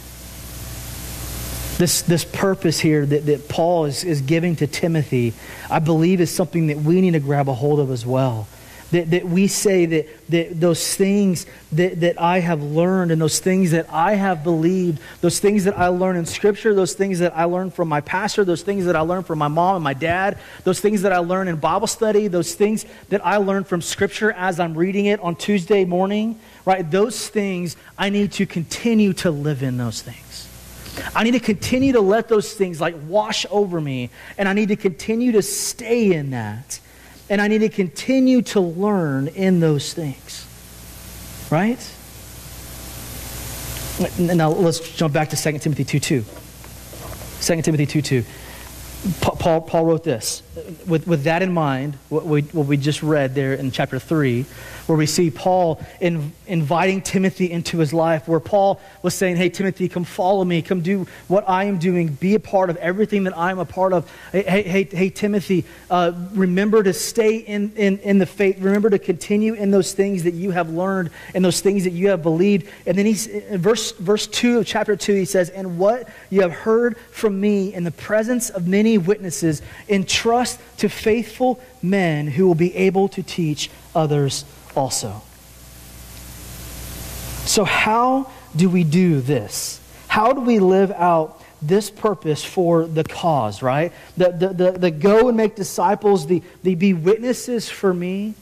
This, 1.78 2.02
this 2.02 2.26
purpose 2.26 2.80
here 2.80 3.06
that, 3.06 3.26
that 3.26 3.48
Paul 3.48 3.86
is, 3.86 4.04
is 4.04 4.22
giving 4.22 4.56
to 4.58 4.68
Timothy, 4.68 5.34
I 5.70 5.80
believe 5.80 6.20
is 6.20 6.30
something 6.30 6.68
that 6.68 6.78
we 6.78 7.00
need 7.00 7.12
to 7.12 7.20
grab 7.20 7.48
a 7.48 7.54
hold 7.54 7.80
of 7.80 7.90
as 7.90 8.06
well. 8.06 8.48
That, 8.92 9.12
that 9.12 9.26
we 9.26 9.48
say 9.48 9.86
that, 9.86 10.30
that 10.30 10.60
those 10.60 10.96
things 10.96 11.46
that, 11.74 12.00
that 12.00 12.20
I 12.20 12.40
have 12.40 12.64
learned 12.64 13.12
and 13.12 13.22
those 13.22 13.38
things 13.38 13.70
that 13.70 13.88
I 13.94 14.16
have 14.16 14.44
believed, 14.44 15.00
those 15.22 15.40
things 15.40 15.66
that 15.66 15.78
I 15.78 15.88
learned 15.88 16.18
in 16.18 16.26
Scripture, 16.26 16.74
those 16.74 16.94
things 16.94 17.20
that 17.20 17.38
I 17.38 17.44
learned 17.44 17.76
from 17.76 17.88
my 17.88 18.02
pastor, 18.02 18.44
those 18.44 18.64
things 18.64 18.86
that 18.86 18.96
I 18.96 19.02
learned 19.02 19.28
from 19.28 19.38
my 19.38 19.48
mom 19.48 19.76
and 19.76 19.84
my 19.84 19.94
dad, 19.94 20.40
those 20.64 20.80
things 20.80 21.04
that 21.04 21.14
I 21.14 21.20
learned 21.20 21.50
in 21.50 21.58
Bible 21.58 21.86
study, 21.86 22.28
those 22.28 22.56
things 22.56 22.86
that 23.10 23.24
I 23.24 23.38
learned 23.38 23.68
from 23.68 23.82
Scripture 23.82 24.32
as 24.32 24.60
I'm 24.60 24.76
reading 24.76 25.06
it 25.06 25.20
on 25.20 25.36
Tuesday 25.36 25.86
morning, 25.86 26.40
right? 26.66 26.90
Those 26.90 27.30
things, 27.30 27.78
I 27.96 28.10
need 28.10 28.32
to 28.34 28.48
continue 28.48 29.14
to 29.14 29.30
live 29.30 29.62
in 29.62 29.78
those 29.78 30.02
things. 30.02 30.48
I 31.16 31.24
need 31.24 31.32
to 31.32 31.40
continue 31.40 31.94
to 31.94 32.02
let 32.02 32.28
those 32.28 32.54
things 32.54 32.82
like 32.82 32.96
wash 33.08 33.46
over 33.50 33.80
me, 33.80 34.10
and 34.38 34.50
I 34.50 34.54
need 34.54 34.70
to 34.70 34.76
continue 34.76 35.34
to 35.34 35.42
stay 35.42 36.14
in 36.14 36.32
that. 36.32 36.79
And 37.30 37.42
I 37.42 37.48
need 37.48 37.60
to 37.60 37.70
continue 37.70 38.42
to 38.44 38.60
learn 38.60 39.28
in 39.28 39.60
those 39.60 39.94
things. 39.94 40.46
Right? 41.52 41.80
Now 44.18 44.50
let's 44.50 44.80
jump 44.96 45.14
back 45.14 45.30
to 45.30 45.36
2 45.36 45.60
Timothy 45.60 45.84
2 45.84 46.00
2. 46.00 46.26
2 47.42 47.62
Timothy 47.62 47.86
2 47.86 48.02
2. 48.02 48.24
Paul, 49.22 49.62
Paul 49.62 49.86
wrote 49.86 50.04
this. 50.04 50.44
With, 50.86 51.08
with 51.08 51.24
that 51.24 51.42
in 51.42 51.54
mind, 51.54 51.98
what 52.10 52.26
we, 52.26 52.42
what 52.42 52.68
we 52.68 52.76
just 52.78 53.02
read 53.02 53.34
there 53.34 53.54
in 53.54 53.72
chapter 53.72 53.98
3, 53.98 54.46
where 54.90 54.98
we 54.98 55.06
see 55.06 55.30
Paul 55.30 55.80
in, 56.02 56.34
inviting 56.48 57.02
Timothy 57.02 57.52
into 57.52 57.78
his 57.78 57.94
life, 57.94 58.28
where 58.28 58.40
Paul 58.40 58.82
was 59.04 59.14
saying, 59.14 59.36
Hey, 59.36 59.50
Timothy, 59.50 59.88
come 59.88 60.04
follow 60.04 60.44
me, 60.44 60.64
come 60.64 60.82
do 60.82 61.06
what 61.28 61.48
I 61.48 61.66
am 61.66 61.78
doing, 61.78 62.08
be 62.08 62.34
a 62.34 62.40
part 62.40 62.72
of 62.72 62.78
everything 62.78 63.26
that 63.26 63.38
I'm 63.38 63.60
a 63.60 63.66
part 63.66 63.94
of. 63.94 64.12
Hey, 64.32 64.64
hey, 64.64 64.84
hey, 64.84 65.10
Timothy, 65.12 65.64
uh, 65.92 66.14
remember 66.34 66.82
to 66.82 66.92
stay 66.92 67.38
in, 67.38 67.72
in, 67.76 68.00
in 68.00 68.18
the 68.18 68.26
faith, 68.26 68.60
remember 68.60 68.90
to 68.90 68.98
continue 68.98 69.54
in 69.54 69.70
those 69.70 69.94
things 69.94 70.24
that 70.24 70.34
you 70.34 70.50
have 70.50 70.72
learned 70.72 71.12
and 71.36 71.46
those 71.46 71.62
things 71.62 71.84
that 71.84 71.94
you 71.94 72.10
have 72.10 72.24
believed. 72.24 72.68
And 72.88 72.98
then 72.98 73.06
he's, 73.06 73.28
in 73.28 73.62
verse, 73.62 73.92
verse 73.92 74.26
2 74.26 74.58
of 74.58 74.66
chapter 74.66 74.96
2, 74.96 75.14
he 75.14 75.26
says, 75.26 75.52
And 75.52 75.78
what 75.78 76.10
you 76.32 76.42
have 76.42 76.52
heard 76.52 76.98
from 77.12 77.40
me 77.40 77.72
in 77.76 77.84
the 77.84 77.92
presence 77.92 78.50
of 78.50 78.68
many 78.68 78.98
witnesses, 78.98 79.62
entrust 79.88 80.60
to 80.78 80.90
faithful 80.90 81.60
men 81.84 82.28
who 82.28 82.48
will 82.48 82.56
be 82.56 82.76
able 82.76 83.08
to 83.10 83.22
teach 83.22 83.70
others 83.94 84.46
also. 84.76 85.22
So, 87.46 87.64
how 87.64 88.32
do 88.56 88.70
we 88.70 88.84
do 88.84 89.22
this? 89.22 89.80
How 90.08 90.34
do 90.34 90.42
we 90.42 90.60
live 90.60 90.92
out 90.92 91.42
this 91.62 91.90
purpose 91.90 92.44
for 92.44 92.86
the 92.86 93.04
cause, 93.04 93.62
right? 93.62 93.92
The, 94.18 94.32
the, 94.32 94.48
the, 94.50 94.72
the 94.72 94.92
go 94.92 95.28
and 95.28 95.38
make 95.38 95.56
disciples, 95.56 96.28
the, 96.28 96.42
the 96.64 96.76
be 96.76 96.94
witnesses 96.94 97.70
for 97.70 97.94
me. 97.94 98.34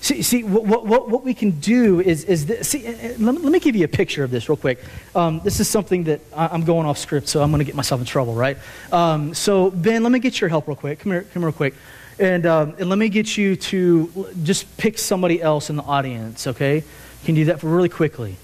See, 0.00 0.20
see 0.20 0.44
what, 0.44 0.84
what, 0.84 1.08
what 1.08 1.24
we 1.24 1.32
can 1.32 1.52
do 1.52 2.00
is, 2.00 2.24
is 2.24 2.44
this. 2.44 2.68
See, 2.68 2.86
let 2.86 3.18
me, 3.18 3.32
let 3.32 3.52
me 3.52 3.58
give 3.58 3.74
you 3.74 3.86
a 3.86 3.88
picture 3.88 4.22
of 4.22 4.30
this 4.30 4.50
real 4.50 4.56
quick. 4.56 4.78
Um, 5.14 5.40
this 5.42 5.60
is 5.60 5.68
something 5.68 6.04
that 6.04 6.20
I, 6.36 6.54
am 6.54 6.64
going 6.64 6.86
off 6.86 6.98
script, 6.98 7.26
so 7.28 7.42
I'm 7.42 7.50
going 7.50 7.60
to 7.60 7.64
get 7.64 7.74
myself 7.74 8.02
in 8.02 8.06
trouble, 8.06 8.34
right? 8.34 8.58
Um, 8.92 9.32
so, 9.32 9.70
Ben, 9.70 10.02
let 10.02 10.12
me 10.12 10.18
get 10.18 10.42
your 10.42 10.50
help 10.50 10.68
real 10.68 10.76
quick. 10.76 10.98
Come 10.98 11.12
here, 11.12 11.22
come 11.22 11.40
here 11.40 11.48
real 11.48 11.56
quick. 11.56 11.74
And, 12.18 12.46
um, 12.46 12.74
and 12.78 12.88
let 12.88 12.98
me 12.98 13.08
get 13.08 13.36
you 13.36 13.56
to 13.56 14.28
just 14.42 14.76
pick 14.76 14.98
somebody 14.98 15.42
else 15.42 15.70
in 15.70 15.76
the 15.76 15.82
audience, 15.82 16.46
okay? 16.46 16.76
You 16.76 17.24
can 17.24 17.34
do 17.34 17.44
that 17.46 17.60
for 17.60 17.68
really 17.68 17.88
quickly. 17.88 18.36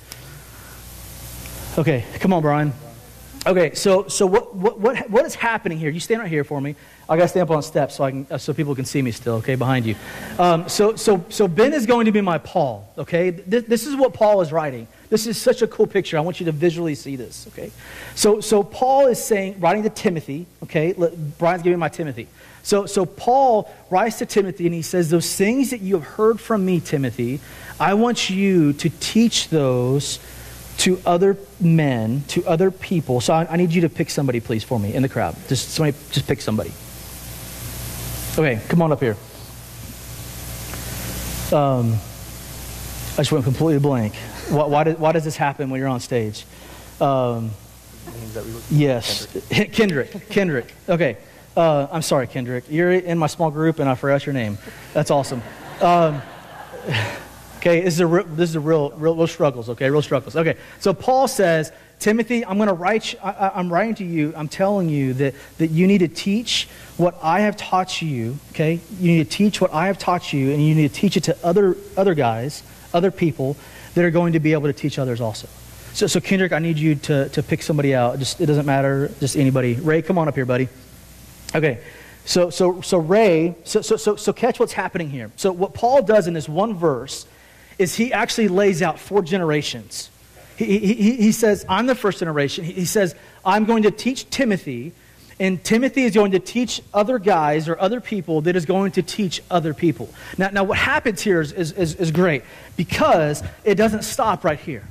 Okay, 1.78 2.04
come 2.18 2.33
on, 2.33 2.42
Brian. 2.42 2.72
Okay, 3.46 3.74
so, 3.74 4.06
so 4.09 4.26
what, 4.26 4.54
what, 4.54 4.78
what, 4.78 5.09
what 5.09 5.24
is 5.24 5.35
happening 5.35 5.78
here? 5.78 5.88
You 5.88 6.00
stand 6.00 6.20
right 6.20 6.28
here 6.28 6.44
for 6.44 6.61
me. 6.61 6.74
I 7.09 7.16
got 7.16 7.22
to 7.22 7.28
stand 7.28 7.48
up 7.48 7.56
on 7.56 7.62
steps 7.62 7.96
so, 7.96 8.04
I 8.04 8.11
can, 8.11 8.38
so 8.38 8.52
people 8.52 8.74
can 8.74 8.85
see 8.85 9.00
me 9.00 9.12
still, 9.12 9.37
okay, 9.37 9.54
behind 9.54 9.87
you. 9.87 9.94
Um, 10.38 10.68
so, 10.68 10.94
so, 10.96 11.24
so 11.30 11.48
Ben 11.48 11.72
is 11.72 11.87
going 11.87 12.04
to 12.04 12.12
be 12.12 12.20
my 12.20 12.38
Paul, 12.38 12.92
okay? 12.98 13.30
This, 13.30 13.64
this 13.64 13.87
is 13.87 13.96
what 13.96 14.12
Paul 14.12 14.42
is 14.42 14.52
writing. 14.52 14.88
This 15.09 15.26
is 15.26 15.38
such 15.38 15.62
a 15.62 15.66
cool 15.66 15.87
picture. 15.87 16.18
I 16.18 16.20
want 16.20 16.38
you 16.38 16.46
to 16.46 16.52
visually 16.52 16.94
see 16.94 17.16
this, 17.16 17.46
okay? 17.48 17.70
So, 18.14 18.40
so 18.40 18.62
Paul 18.62 19.06
is 19.06 19.22
saying, 19.22 19.59
writing 19.59 19.85
to 19.85 19.90
Timothy, 19.90 20.46
okay? 20.64 20.92
Brian's 21.38 21.62
giving 21.62 21.78
me 21.78 21.80
my 21.80 21.88
Timothy. 21.88 22.28
So, 22.62 22.87
so 22.87 23.07
Paul 23.07 23.70
writes 23.90 24.18
to 24.18 24.27
Timothy 24.27 24.66
and 24.66 24.75
he 24.75 24.83
says, 24.83 25.11
Those 25.11 25.35
things 25.35 25.70
that 25.70 25.81
you 25.81 25.94
have 25.94 26.05
heard 26.05 26.40
from 26.40 26.64
me, 26.64 26.81
Timothy, 26.81 27.40
I 27.79 27.94
want 27.94 28.31
you 28.31 28.73
to 28.75 28.90
teach 29.01 29.49
those 29.49 30.18
to 30.79 31.01
other 31.05 31.37
men, 31.61 32.25
to 32.29 32.44
other 32.46 32.70
people. 32.70 33.20
So 33.20 33.35
I, 33.35 33.46
I 33.51 33.57
need 33.57 33.73
you 33.73 33.83
to 33.83 33.88
pick 33.88 34.11
somebody, 34.11 34.40
please, 34.40 34.64
for 34.64 34.79
me 34.79 34.94
in 34.94 35.03
the 35.03 35.09
crowd. 35.09 35.37
Just 35.49 35.70
somebody, 35.70 35.96
just 36.11 36.27
pick 36.27 36.40
somebody. 36.40 36.73
Okay, 38.38 38.61
come 38.68 38.81
on 38.83 38.92
up 38.92 39.01
here. 39.01 39.16
Um, 41.53 41.94
I 43.14 43.23
just 43.23 43.33
went 43.33 43.44
completely 43.44 43.81
blank. 43.81 44.14
Why, 44.49 44.66
why, 44.66 44.85
did, 44.85 44.99
why 44.99 45.12
does 45.12 45.25
this 45.25 45.37
happen 45.37 45.68
when 45.68 45.81
you're 45.81 45.88
on 45.88 46.01
stage? 46.01 46.46
Um, 47.01 47.51
yes, 48.70 49.27
Kendrick. 49.51 50.29
Kendrick. 50.29 50.73
Okay. 50.88 51.16
Uh, 51.56 51.88
I'm 51.90 52.02
sorry, 52.02 52.26
Kendrick. 52.26 52.64
You're 52.68 52.92
in 52.92 53.18
my 53.18 53.26
small 53.26 53.50
group, 53.50 53.78
and 53.78 53.88
I 53.88 53.94
forgot 53.94 54.24
your 54.24 54.32
name. 54.32 54.58
That's 54.92 55.10
awesome. 55.10 55.42
Um, 55.80 56.22
okay, 57.56 57.80
this 57.80 57.94
is 57.94 58.00
a 58.00 58.06
real, 58.06 58.24
this 58.24 58.50
is 58.50 58.56
a 58.56 58.60
real, 58.60 58.90
real, 58.90 59.16
real 59.16 59.26
struggles. 59.26 59.68
Okay, 59.70 59.90
real 59.90 60.02
struggles. 60.02 60.36
Okay, 60.36 60.56
so 60.78 60.94
Paul 60.94 61.26
says, 61.26 61.72
Timothy, 61.98 62.46
I'm 62.46 62.56
going 62.56 62.68
to 62.68 62.74
write. 62.74 63.16
I, 63.22 63.50
I'm 63.54 63.72
writing 63.72 63.96
to 63.96 64.04
you. 64.04 64.32
I'm 64.36 64.48
telling 64.48 64.88
you 64.88 65.12
that 65.14 65.34
that 65.58 65.68
you 65.68 65.86
need 65.86 65.98
to 65.98 66.08
teach 66.08 66.68
what 66.96 67.18
I 67.20 67.40
have 67.40 67.56
taught 67.56 68.00
you. 68.00 68.38
Okay, 68.52 68.80
you 69.00 69.12
need 69.12 69.28
to 69.28 69.36
teach 69.36 69.60
what 69.60 69.72
I 69.74 69.88
have 69.88 69.98
taught 69.98 70.32
you, 70.32 70.52
and 70.52 70.64
you 70.64 70.74
need 70.74 70.88
to 70.88 70.94
teach 70.94 71.16
it 71.16 71.24
to 71.24 71.36
other 71.44 71.76
other 71.96 72.14
guys, 72.14 72.62
other 72.94 73.10
people 73.10 73.56
that 73.94 74.04
are 74.04 74.10
going 74.10 74.34
to 74.34 74.40
be 74.40 74.52
able 74.52 74.68
to 74.68 74.72
teach 74.72 75.00
others 75.00 75.20
also. 75.20 75.48
So, 75.94 76.06
so 76.06 76.20
Kendrick, 76.20 76.52
I 76.52 76.60
need 76.60 76.78
you 76.78 76.94
to 76.94 77.28
to 77.30 77.42
pick 77.42 77.62
somebody 77.62 77.92
out. 77.92 78.20
Just 78.20 78.40
it 78.40 78.46
doesn't 78.46 78.66
matter. 78.66 79.10
Just 79.18 79.36
anybody. 79.36 79.74
Ray, 79.74 80.00
come 80.00 80.16
on 80.16 80.28
up 80.28 80.36
here, 80.36 80.46
buddy. 80.46 80.68
Okay, 81.54 81.80
so, 82.24 82.50
so, 82.50 82.80
so 82.80 82.98
Ray, 82.98 83.56
so, 83.64 83.82
so, 83.82 83.96
so, 83.96 84.16
so 84.16 84.32
catch 84.32 84.60
what's 84.60 84.72
happening 84.72 85.10
here. 85.10 85.30
So, 85.36 85.52
what 85.52 85.74
Paul 85.74 86.02
does 86.02 86.26
in 86.26 86.34
this 86.34 86.48
one 86.48 86.74
verse 86.74 87.26
is 87.78 87.96
he 87.96 88.12
actually 88.12 88.48
lays 88.48 88.82
out 88.82 88.98
four 88.98 89.22
generations. 89.22 90.10
He, 90.56 90.78
he, 90.78 91.16
he 91.16 91.32
says, 91.32 91.64
I'm 91.68 91.86
the 91.86 91.94
first 91.94 92.18
generation. 92.18 92.64
He, 92.64 92.84
says, 92.84 93.14
I'm 93.44 93.64
going 93.64 93.84
to 93.84 93.90
teach 93.90 94.28
Timothy, 94.28 94.92
and 95.38 95.64
Timothy 95.64 96.04
is 96.04 96.14
going 96.14 96.32
to 96.32 96.38
teach 96.38 96.82
other 96.92 97.18
guys 97.18 97.66
or 97.66 97.80
other 97.80 98.00
people 98.00 98.42
that 98.42 98.54
is 98.54 98.66
going 98.66 98.92
to 98.92 99.02
teach 99.02 99.42
other 99.50 99.72
people. 99.72 100.12
Now, 100.36 100.50
now 100.50 100.64
what 100.64 100.76
happens 100.76 101.22
here 101.22 101.40
is, 101.40 101.52
is, 101.52 101.72
is, 101.72 101.94
is 101.94 102.10
great 102.10 102.42
because 102.76 103.42
it 103.64 103.76
doesn't 103.76 104.02
stop 104.02 104.44
right 104.44 104.60
here. 104.60 104.84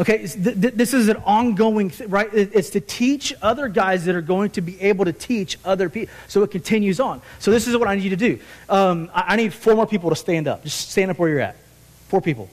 Okay, 0.00 0.18
this 0.26 0.94
is 0.94 1.08
an 1.08 1.16
ongoing 1.18 1.92
right? 2.06 2.28
It's 2.32 2.70
to 2.70 2.80
teach 2.80 3.34
other 3.42 3.66
guys 3.66 4.04
that 4.04 4.14
are 4.14 4.22
going 4.22 4.50
to 4.50 4.60
be 4.60 4.80
able 4.80 5.04
to 5.06 5.12
teach 5.12 5.58
other 5.64 5.88
people. 5.88 6.14
So 6.28 6.42
it 6.44 6.52
continues 6.52 7.00
on. 7.00 7.20
So 7.40 7.50
this 7.50 7.66
is 7.66 7.76
what 7.76 7.88
I 7.88 7.96
need 7.96 8.04
you 8.04 8.10
to 8.10 8.16
do. 8.16 8.38
Um, 8.68 9.10
I 9.12 9.34
need 9.34 9.52
four 9.52 9.74
more 9.74 9.86
people 9.86 10.10
to 10.10 10.16
stand 10.16 10.46
up. 10.46 10.62
Just 10.62 10.90
stand 10.90 11.10
up 11.10 11.18
where 11.18 11.28
you're 11.28 11.40
at. 11.40 11.56
Four 12.08 12.20
people. 12.20 12.48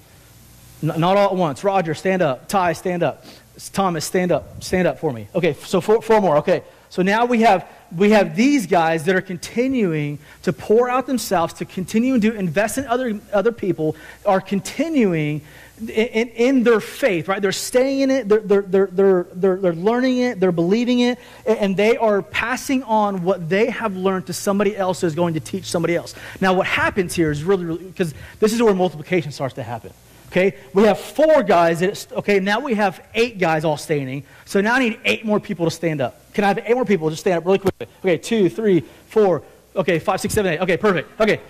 Not 0.81 1.17
all 1.17 1.29
at 1.29 1.35
once. 1.35 1.63
Roger, 1.63 1.93
stand 1.93 2.21
up. 2.21 2.47
Ty, 2.47 2.73
stand 2.73 3.03
up. 3.03 3.25
Thomas, 3.73 4.05
stand 4.05 4.31
up. 4.31 4.63
Stand 4.63 4.87
up 4.87 4.99
for 4.99 5.13
me. 5.13 5.27
Okay, 5.35 5.53
so 5.53 5.81
four, 5.81 6.01
four 6.01 6.21
more. 6.21 6.37
Okay, 6.37 6.63
so 6.89 7.01
now 7.01 7.25
we 7.25 7.41
have 7.41 7.67
we 7.95 8.11
have 8.11 8.35
these 8.35 8.67
guys 8.67 9.05
that 9.05 9.15
are 9.15 9.21
continuing 9.21 10.19
to 10.43 10.51
pour 10.51 10.89
out 10.89 11.07
themselves, 11.07 11.53
to 11.53 11.65
continue 11.65 12.19
to 12.19 12.33
invest 12.33 12.77
in 12.77 12.85
other 12.87 13.19
other 13.31 13.51
people, 13.51 13.95
are 14.25 14.41
continuing 14.41 15.41
in, 15.79 15.87
in, 16.29 16.63
their 16.63 16.79
faith, 16.79 17.27
right? 17.27 17.41
They're 17.41 17.51
staying 17.51 18.01
in 18.01 18.11
it, 18.11 18.29
they're, 18.29 18.39
they're, 18.39 18.61
they're, 18.61 18.87
they're, 19.33 19.57
they're, 19.57 19.73
learning 19.73 20.19
it, 20.19 20.39
they're 20.39 20.53
believing 20.53 20.99
it, 20.99 21.19
and 21.45 21.75
they 21.75 21.97
are 21.97 22.21
passing 22.21 22.83
on 22.83 23.23
what 23.23 23.49
they 23.49 23.69
have 23.69 23.95
learned 23.95 24.27
to 24.27 24.33
somebody 24.33 24.75
else 24.75 25.01
who's 25.01 25.15
going 25.15 25.33
to 25.33 25.41
teach 25.41 25.65
somebody 25.65 25.95
else. 25.95 26.15
Now, 26.39 26.53
what 26.53 26.65
happens 26.65 27.13
here 27.13 27.29
is 27.29 27.43
really, 27.43 27.65
really, 27.65 27.83
because 27.83 28.13
this 28.39 28.53
is 28.53 28.61
where 28.61 28.73
multiplication 28.73 29.33
starts 29.33 29.55
to 29.55 29.63
happen. 29.63 29.91
Okay, 30.27 30.55
we 30.73 30.83
have 30.83 30.99
four 30.99 31.43
guys. 31.43 31.81
That, 31.81 32.07
okay, 32.13 32.39
now 32.39 32.59
we 32.59 32.73
have 32.75 33.05
eight 33.13 33.37
guys 33.37 33.63
all 33.63 33.77
standing. 33.77 34.23
So 34.45 34.59
now 34.61 34.75
I 34.75 34.79
need 34.79 34.99
eight 35.05 35.25
more 35.25 35.39
people 35.39 35.65
to 35.65 35.71
stand 35.71 36.01
up. 36.01 36.33
Can 36.33 36.43
I 36.43 36.47
have 36.47 36.59
eight 36.65 36.73
more 36.73 36.85
people 36.85 37.09
just 37.09 37.21
stand 37.21 37.37
up 37.37 37.45
really 37.45 37.59
quickly? 37.59 37.87
Okay, 37.99 38.17
two, 38.17 38.49
three, 38.49 38.81
four. 39.07 39.43
Okay, 39.75 39.99
five, 39.99 40.19
six, 40.19 40.33
seven, 40.33 40.53
eight. 40.53 40.59
Okay, 40.61 40.77
perfect. 40.77 41.21
Okay, 41.21 41.41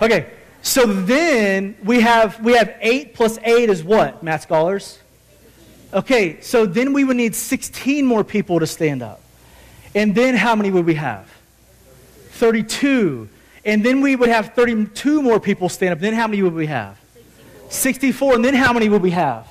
okay. 0.00 0.30
So 0.62 0.86
then 0.86 1.76
we 1.84 2.00
have, 2.00 2.40
we 2.40 2.54
have 2.54 2.74
8 2.80 3.14
plus 3.14 3.38
8 3.42 3.68
is 3.68 3.82
what, 3.82 4.22
math 4.22 4.42
scholars? 4.42 5.00
Okay, 5.92 6.40
so 6.40 6.64
then 6.64 6.92
we 6.92 7.04
would 7.04 7.16
need 7.16 7.34
16 7.34 8.06
more 8.06 8.24
people 8.24 8.60
to 8.60 8.66
stand 8.66 9.02
up. 9.02 9.20
And 9.94 10.14
then 10.14 10.34
how 10.36 10.54
many 10.54 10.70
would 10.70 10.86
we 10.86 10.94
have? 10.94 11.28
32. 12.30 13.28
And 13.64 13.84
then 13.84 14.00
we 14.00 14.16
would 14.16 14.28
have 14.28 14.54
32 14.54 15.20
more 15.20 15.38
people 15.38 15.68
stand 15.68 15.92
up. 15.92 15.98
Then 15.98 16.14
how 16.14 16.26
many 16.26 16.42
would 16.42 16.54
we 16.54 16.66
have? 16.66 16.98
64. 17.68 18.36
And 18.36 18.44
then 18.44 18.54
how 18.54 18.72
many 18.72 18.88
would 18.88 19.02
we 19.02 19.10
have? 19.10 19.46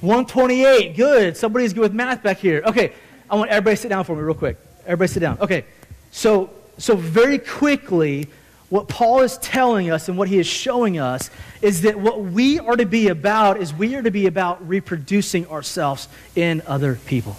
128. 0.00 0.96
Good. 0.96 1.36
Somebody's 1.36 1.72
good 1.72 1.80
with 1.80 1.94
math 1.94 2.22
back 2.22 2.38
here. 2.38 2.62
Okay, 2.66 2.92
I 3.28 3.36
want 3.36 3.50
everybody 3.50 3.76
to 3.76 3.82
sit 3.82 3.88
down 3.88 4.04
for 4.04 4.14
me 4.14 4.22
real 4.22 4.34
quick. 4.34 4.58
Everybody 4.84 5.08
sit 5.08 5.20
down. 5.20 5.38
Okay, 5.40 5.64
so, 6.12 6.50
so 6.78 6.94
very 6.94 7.38
quickly, 7.38 8.28
what 8.74 8.88
Paul 8.88 9.20
is 9.20 9.38
telling 9.38 9.92
us 9.92 10.08
and 10.08 10.18
what 10.18 10.26
he 10.26 10.40
is 10.40 10.48
showing 10.48 10.98
us 10.98 11.30
is 11.62 11.82
that 11.82 11.96
what 11.96 12.20
we 12.20 12.58
are 12.58 12.74
to 12.74 12.84
be 12.84 13.06
about 13.06 13.58
is 13.58 13.72
we 13.72 13.94
are 13.94 14.02
to 14.02 14.10
be 14.10 14.26
about 14.26 14.68
reproducing 14.68 15.46
ourselves 15.46 16.08
in 16.34 16.60
other 16.66 16.96
people. 17.06 17.36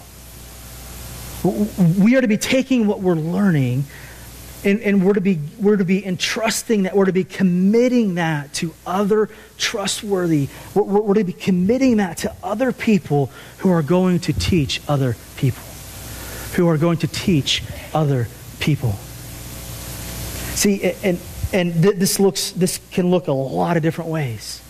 We 1.44 2.16
are 2.16 2.22
to 2.22 2.26
be 2.26 2.38
taking 2.38 2.86
what 2.86 3.00
we're 3.00 3.16
learning 3.16 3.84
and, 4.64 4.80
and 4.80 5.04
we're, 5.04 5.12
to 5.12 5.20
be, 5.20 5.38
we're 5.60 5.76
to 5.76 5.84
be 5.84 6.06
entrusting 6.06 6.84
that, 6.84 6.96
we're 6.96 7.04
to 7.04 7.12
be 7.12 7.24
committing 7.24 8.14
that 8.14 8.54
to 8.54 8.72
other 8.86 9.28
trustworthy, 9.58 10.48
we're, 10.74 10.84
we're 10.84 11.14
to 11.16 11.24
be 11.24 11.34
committing 11.34 11.98
that 11.98 12.16
to 12.16 12.34
other 12.42 12.72
people 12.72 13.30
who 13.58 13.70
are 13.70 13.82
going 13.82 14.20
to 14.20 14.32
teach 14.32 14.80
other 14.88 15.14
people. 15.36 15.62
Who 16.54 16.66
are 16.66 16.78
going 16.78 16.96
to 17.00 17.08
teach 17.08 17.62
other 17.92 18.26
people. 18.58 18.94
See, 20.56 20.82
and, 21.04 21.20
and 21.52 21.74
this, 21.74 22.18
looks, 22.18 22.50
this 22.52 22.80
can 22.90 23.10
look 23.10 23.28
a 23.28 23.32
lot 23.32 23.76
of 23.76 23.82
different 23.82 24.10
ways. 24.10 24.62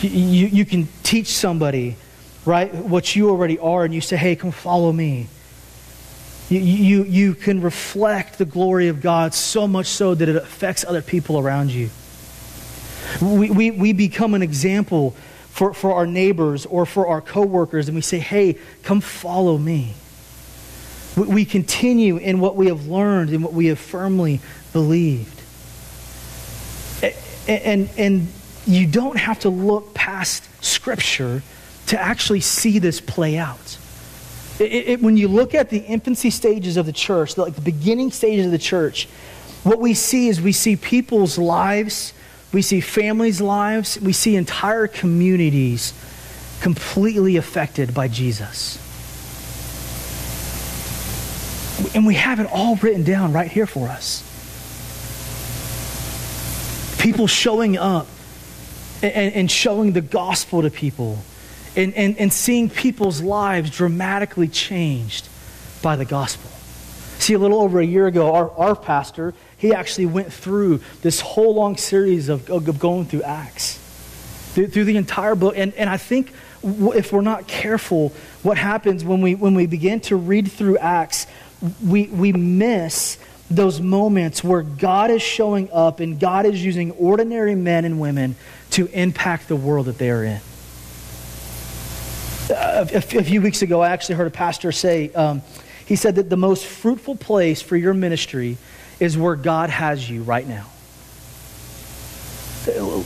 You, 0.00 0.10
you, 0.10 0.46
you 0.48 0.64
can 0.64 0.88
teach 1.04 1.28
somebody, 1.28 1.96
right, 2.44 2.74
what 2.74 3.14
you 3.14 3.30
already 3.30 3.60
are, 3.60 3.84
and 3.84 3.94
you 3.94 4.00
say, 4.00 4.16
hey, 4.16 4.34
come 4.34 4.50
follow 4.50 4.92
me. 4.92 5.28
You, 6.48 6.58
you, 6.58 7.04
you 7.04 7.34
can 7.34 7.60
reflect 7.60 8.38
the 8.38 8.44
glory 8.44 8.88
of 8.88 9.00
God 9.00 9.34
so 9.34 9.68
much 9.68 9.86
so 9.86 10.16
that 10.16 10.28
it 10.28 10.34
affects 10.34 10.84
other 10.84 11.00
people 11.00 11.38
around 11.38 11.70
you. 11.70 11.88
We, 13.20 13.50
we, 13.50 13.70
we 13.70 13.92
become 13.92 14.34
an 14.34 14.42
example 14.42 15.14
for, 15.50 15.72
for 15.72 15.94
our 15.94 16.08
neighbors 16.08 16.66
or 16.66 16.86
for 16.86 17.06
our 17.06 17.20
coworkers, 17.20 17.86
and 17.86 17.94
we 17.94 18.00
say, 18.02 18.18
hey, 18.18 18.58
come 18.82 19.00
follow 19.00 19.56
me. 19.58 19.94
We, 21.16 21.44
continue 21.44 22.16
in 22.16 22.40
what 22.40 22.56
we 22.56 22.68
have 22.68 22.86
learned 22.86 23.30
and 23.30 23.44
what 23.44 23.52
we 23.52 23.66
have 23.66 23.78
firmly 23.78 24.40
believed. 24.72 25.40
And, 27.02 27.62
and, 27.62 27.90
and 27.98 28.28
you 28.66 28.86
don't 28.86 29.18
have 29.18 29.40
to 29.40 29.50
look 29.50 29.92
past 29.92 30.48
Scripture 30.64 31.42
to 31.86 32.00
actually 32.00 32.40
see 32.40 32.78
this 32.78 33.00
play 33.00 33.36
out. 33.36 33.78
It, 34.58 34.88
it, 34.88 35.02
when 35.02 35.16
you 35.16 35.28
look 35.28 35.54
at 35.54 35.70
the 35.70 35.78
infancy 35.78 36.30
stages 36.30 36.76
of 36.76 36.86
the 36.86 36.92
church, 36.92 37.36
like 37.36 37.54
the 37.54 37.60
beginning 37.60 38.10
stages 38.10 38.46
of 38.46 38.52
the 38.52 38.58
church, 38.58 39.06
what 39.64 39.80
we 39.80 39.94
see 39.94 40.28
is 40.28 40.40
we 40.40 40.52
see 40.52 40.76
people's 40.76 41.38
lives, 41.38 42.14
we 42.52 42.62
see 42.62 42.80
families' 42.80 43.40
lives, 43.40 44.00
we 44.00 44.12
see 44.12 44.36
entire 44.36 44.86
communities 44.86 45.92
completely 46.60 47.36
affected 47.36 47.92
by 47.92 48.08
Jesus. 48.08 48.78
And 51.94 52.06
we 52.06 52.14
have 52.14 52.40
it 52.40 52.46
all 52.50 52.76
written 52.76 53.04
down 53.04 53.32
right 53.32 53.50
here 53.50 53.66
for 53.66 53.88
us. 53.88 54.28
People 57.00 57.26
showing 57.26 57.76
up 57.76 58.06
and, 59.02 59.34
and 59.34 59.50
showing 59.50 59.92
the 59.92 60.00
gospel 60.00 60.62
to 60.62 60.70
people 60.70 61.18
and, 61.76 61.94
and, 61.94 62.18
and 62.18 62.32
seeing 62.32 62.70
people's 62.70 63.20
lives 63.20 63.70
dramatically 63.70 64.48
changed 64.48 65.28
by 65.82 65.96
the 65.96 66.04
gospel. 66.04 66.50
See, 67.18 67.34
a 67.34 67.38
little 67.38 67.60
over 67.60 67.80
a 67.80 67.86
year 67.86 68.06
ago, 68.06 68.34
our, 68.34 68.50
our 68.52 68.76
pastor, 68.76 69.34
he 69.56 69.72
actually 69.72 70.06
went 70.06 70.32
through 70.32 70.80
this 71.02 71.20
whole 71.20 71.54
long 71.54 71.76
series 71.76 72.28
of, 72.28 72.50
of 72.50 72.78
going 72.78 73.06
through 73.06 73.22
Acts, 73.22 73.78
through, 74.54 74.68
through 74.68 74.84
the 74.84 74.96
entire 74.96 75.34
book. 75.34 75.54
And, 75.56 75.72
and 75.74 75.88
I 75.88 75.98
think 75.98 76.32
if 76.62 77.12
we're 77.12 77.20
not 77.22 77.46
careful, 77.46 78.12
what 78.42 78.58
happens 78.58 79.04
when 79.04 79.20
we, 79.20 79.34
when 79.34 79.54
we 79.54 79.66
begin 79.66 80.00
to 80.00 80.16
read 80.16 80.50
through 80.50 80.78
Acts, 80.78 81.26
we, 81.84 82.06
we 82.06 82.32
miss 82.32 83.18
those 83.50 83.80
moments 83.80 84.42
where 84.42 84.62
God 84.62 85.10
is 85.10 85.22
showing 85.22 85.70
up 85.72 86.00
and 86.00 86.18
God 86.18 86.46
is 86.46 86.64
using 86.64 86.90
ordinary 86.92 87.54
men 87.54 87.84
and 87.84 88.00
women 88.00 88.34
to 88.70 88.86
impact 88.86 89.48
the 89.48 89.56
world 89.56 89.86
that 89.86 89.98
they 89.98 90.10
are 90.10 90.24
in. 90.24 90.40
A, 92.50 92.88
a, 92.94 93.00
few 93.00 93.40
weeks 93.40 93.62
ago, 93.62 93.80
I 93.80 93.90
actually 93.90 94.16
heard 94.16 94.26
a 94.26 94.30
pastor 94.30 94.72
say, 94.72 95.12
um, 95.12 95.42
he 95.86 95.96
said 95.96 96.16
that 96.16 96.28
the 96.28 96.36
most 96.36 96.64
fruitful 96.64 97.16
place 97.16 97.62
for 97.62 97.76
your 97.76 97.94
ministry 97.94 98.56
is 98.98 99.16
where 99.16 99.36
God 99.36 99.70
has 99.70 100.08
you 100.08 100.22
right 100.22 100.46
now. 100.46 100.66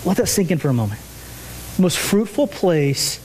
Let 0.05 0.19
that 0.19 0.29
sink 0.29 0.51
in 0.51 0.59
for 0.59 0.69
a 0.69 0.75
moment. 0.75 1.01
The 1.77 1.83
most 1.83 1.99
fruitful 1.99 2.47
place 2.47 3.19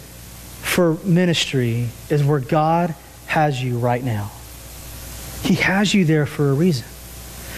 for 0.62 0.94
ministry 1.04 1.89
is 2.10 2.24
where 2.24 2.39
God 2.39 2.96
has 3.28 3.62
you 3.62 3.78
right 3.78 4.04
now. 4.04 4.32
He 5.43 5.56
has 5.56 5.93
you 5.93 6.06
there 6.06 6.25
for 6.25 6.49
a 6.49 6.54
reason. 6.54 6.86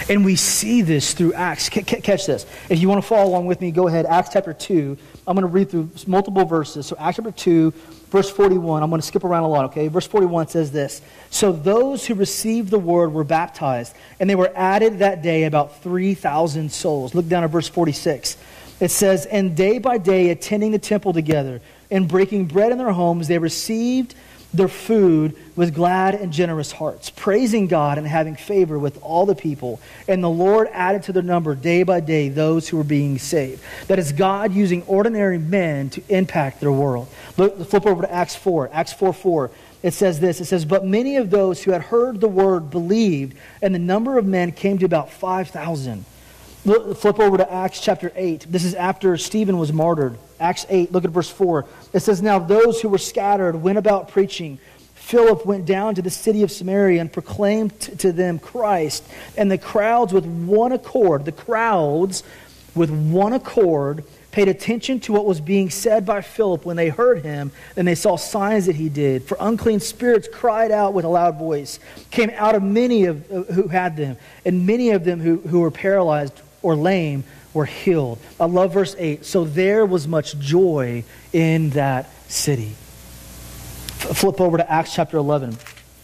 And 0.10 0.26
we 0.26 0.36
see 0.36 0.82
this 0.82 1.14
through 1.14 1.34
Acts. 1.34 1.70
catch 1.70 2.26
this. 2.26 2.46
If 2.70 2.80
you 2.80 2.90
want 2.90 3.02
to 3.02 3.08
follow 3.08 3.30
along 3.30 3.46
with 3.46 3.62
me, 3.62 3.72
go 3.72 3.88
ahead. 3.88 4.06
Acts 4.06 4.30
chapter 4.34 4.54
2. 4.54 4.98
I'm 5.28 5.36
going 5.36 5.48
to 5.48 5.48
read 5.48 5.70
through 5.70 5.90
multiple 6.08 6.46
verses. 6.46 6.88
So, 6.88 6.96
Acts 7.00 7.18
chapter 7.18 7.32
2, 7.32 7.72
verse 8.10 8.30
41. 8.30 8.84
I'm 8.84 8.90
going 8.90 9.02
to 9.02 9.08
skip 9.08 9.24
around 9.24 9.44
a 9.44 9.48
lot, 9.48 9.66
okay? 9.66 9.88
Verse 9.88 10.08
41 10.08 10.48
says 10.50 10.72
this 10.72 11.02
So 11.30 11.52
those 11.52 12.06
who 12.06 12.16
received 12.16 12.70
the 12.70 12.80
word 12.80 13.14
were 13.14 13.24
baptized, 13.24 13.96
and 14.20 14.30
they 14.30 14.36
were 14.36 14.52
added 14.56 15.00
that 15.00 15.22
day 15.22 15.44
about 15.44 15.82
3,000 15.82 16.72
souls. 16.72 17.16
Look 17.16 17.28
down 17.28 17.44
at 17.44 17.50
verse 17.50 17.70
46. 17.70 18.38
It 18.80 18.92
says, 18.92 19.26
And 19.28 19.56
day 19.56 19.78
by 19.78 19.98
day, 19.98 20.30
attending 20.32 20.72
the 20.72 20.80
temple 20.80 21.14
together 21.14 21.62
and 21.90 22.08
breaking 22.08 22.46
bread 22.46 22.72
in 22.72 22.78
their 22.78 22.92
homes, 22.92 23.28
they 23.28 23.38
received 23.38 24.16
their 24.54 24.68
food 24.68 25.36
with 25.56 25.74
glad 25.74 26.16
and 26.16 26.32
generous 26.32 26.72
hearts, 26.72 27.10
praising 27.10 27.68
God 27.68 27.98
and 27.98 28.06
having 28.06 28.36
favor 28.36 28.78
with 28.78 29.02
all 29.02 29.26
the 29.26 29.36
people. 29.36 29.80
And 30.08 30.24
the 30.24 30.30
Lord 30.30 30.68
added 30.72 31.04
to 31.04 31.12
their 31.12 31.24
number 31.24 31.56
day 31.56 31.84
by 31.84 32.00
day 32.00 32.30
those 32.30 32.70
who 32.70 32.78
were 32.78 32.84
being 32.84 33.18
saved. 33.18 33.64
That 33.88 34.00
is 34.00 34.12
God 34.12 34.54
using 34.54 34.84
ordinary 34.84 35.40
men 35.40 35.90
to 35.92 36.04
impact 36.10 36.60
their 36.60 36.72
world. 36.72 37.08
Look, 37.38 37.68
flip 37.68 37.86
over 37.86 38.04
to 38.04 38.12
Acts 38.12 38.36
4. 38.36 38.70
Acts 38.72 38.94
4 38.94 39.14
4. 39.14 39.52
It 39.82 39.94
says 39.94 40.20
this 40.20 40.40
It 40.40 40.46
says, 40.46 40.66
But 40.66 40.86
many 40.86 41.18
of 41.18 41.30
those 41.30 41.64
who 41.64 41.72
had 41.72 41.82
heard 41.82 42.22
the 42.22 42.30
word 42.30 42.70
believed, 42.70 43.38
and 43.62 43.74
the 43.74 43.80
number 43.80 44.18
of 44.18 44.26
men 44.26 44.52
came 44.52 44.78
to 44.78 44.86
about 44.86 45.12
5,000. 45.12 46.06
Flip 46.64 47.20
over 47.20 47.38
to 47.38 47.52
Acts 47.52 47.82
chapter 47.82 48.14
8. 48.16 48.46
This 48.50 48.64
is 48.64 48.74
after 48.74 49.18
Stephen 49.18 49.58
was 49.58 49.74
martyred. 49.74 50.18
Acts 50.40 50.66
8, 50.70 50.94
look 50.94 51.04
at 51.04 51.12
verse 51.12 51.30
4. 51.30 51.66
It 51.94 52.02
says, 52.02 52.22
Now 52.22 52.40
those 52.40 52.82
who 52.82 52.90
were 52.90 52.98
scattered 52.98 53.56
went 53.56 53.78
about 53.78 54.10
preaching. 54.10 54.60
Philip 54.96 55.46
went 55.46 55.66
down 55.66 55.96
to 55.96 56.02
the 56.02 56.10
city 56.10 56.44
of 56.44 56.52
Samaria 56.52 57.02
and 57.02 57.12
proclaimed 57.12 57.80
to 58.00 58.12
them 58.12 58.40
Christ. 58.40 59.04
And 59.38 59.52
the 59.52 59.58
crowds 59.58 60.14
with 60.14 60.26
one 60.26 60.72
accord, 60.72 61.26
the 61.26 61.32
crowds 61.32 62.24
with 62.74 62.90
one 62.90 63.34
accord, 63.34 64.04
paid 64.32 64.48
attention 64.48 65.00
to 65.00 65.14
what 65.14 65.26
was 65.26 65.40
being 65.40 65.70
said 65.70 66.06
by 66.06 66.22
Philip 66.22 66.66
when 66.66 66.76
they 66.76 66.90
heard 66.90 67.24
him 67.24 67.52
and 67.78 67.88
they 67.88 67.94
saw 67.94 68.16
signs 68.16 68.66
that 68.66 68.76
he 68.76 68.90
did. 68.90 69.24
For 69.24 69.38
unclean 69.40 69.80
spirits 69.80 70.28
cried 70.32 70.72
out 70.72 70.94
with 70.94 71.06
a 71.06 71.10
loud 71.10 71.38
voice, 71.38 71.80
came 72.10 72.32
out 72.32 72.56
of 72.56 72.64
many 72.64 73.06
of, 73.06 73.32
uh, 73.32 73.44
who 73.54 73.68
had 73.68 73.96
them, 73.96 74.18
and 74.44 74.66
many 74.66 74.90
of 74.90 75.04
them 75.04 75.20
who, 75.20 75.38
who 75.42 75.60
were 75.60 75.70
paralyzed 75.70 76.42
or 76.64 76.76
lame 76.76 77.24
were 77.54 77.66
healed. 77.66 78.20
I 78.40 78.46
love 78.46 78.74
verse 78.74 78.96
8. 78.98 79.26
So 79.26 79.44
there 79.46 79.86
was 79.86 80.08
much 80.08 80.38
joy 80.40 81.04
in 81.32 81.72
that 81.72 82.10
city. 82.30 82.76
F- 83.88 84.18
flip 84.18 84.42
over 84.42 84.58
to 84.58 84.72
Acts 84.72 84.94
chapter 84.94 85.18
11. 85.18 85.58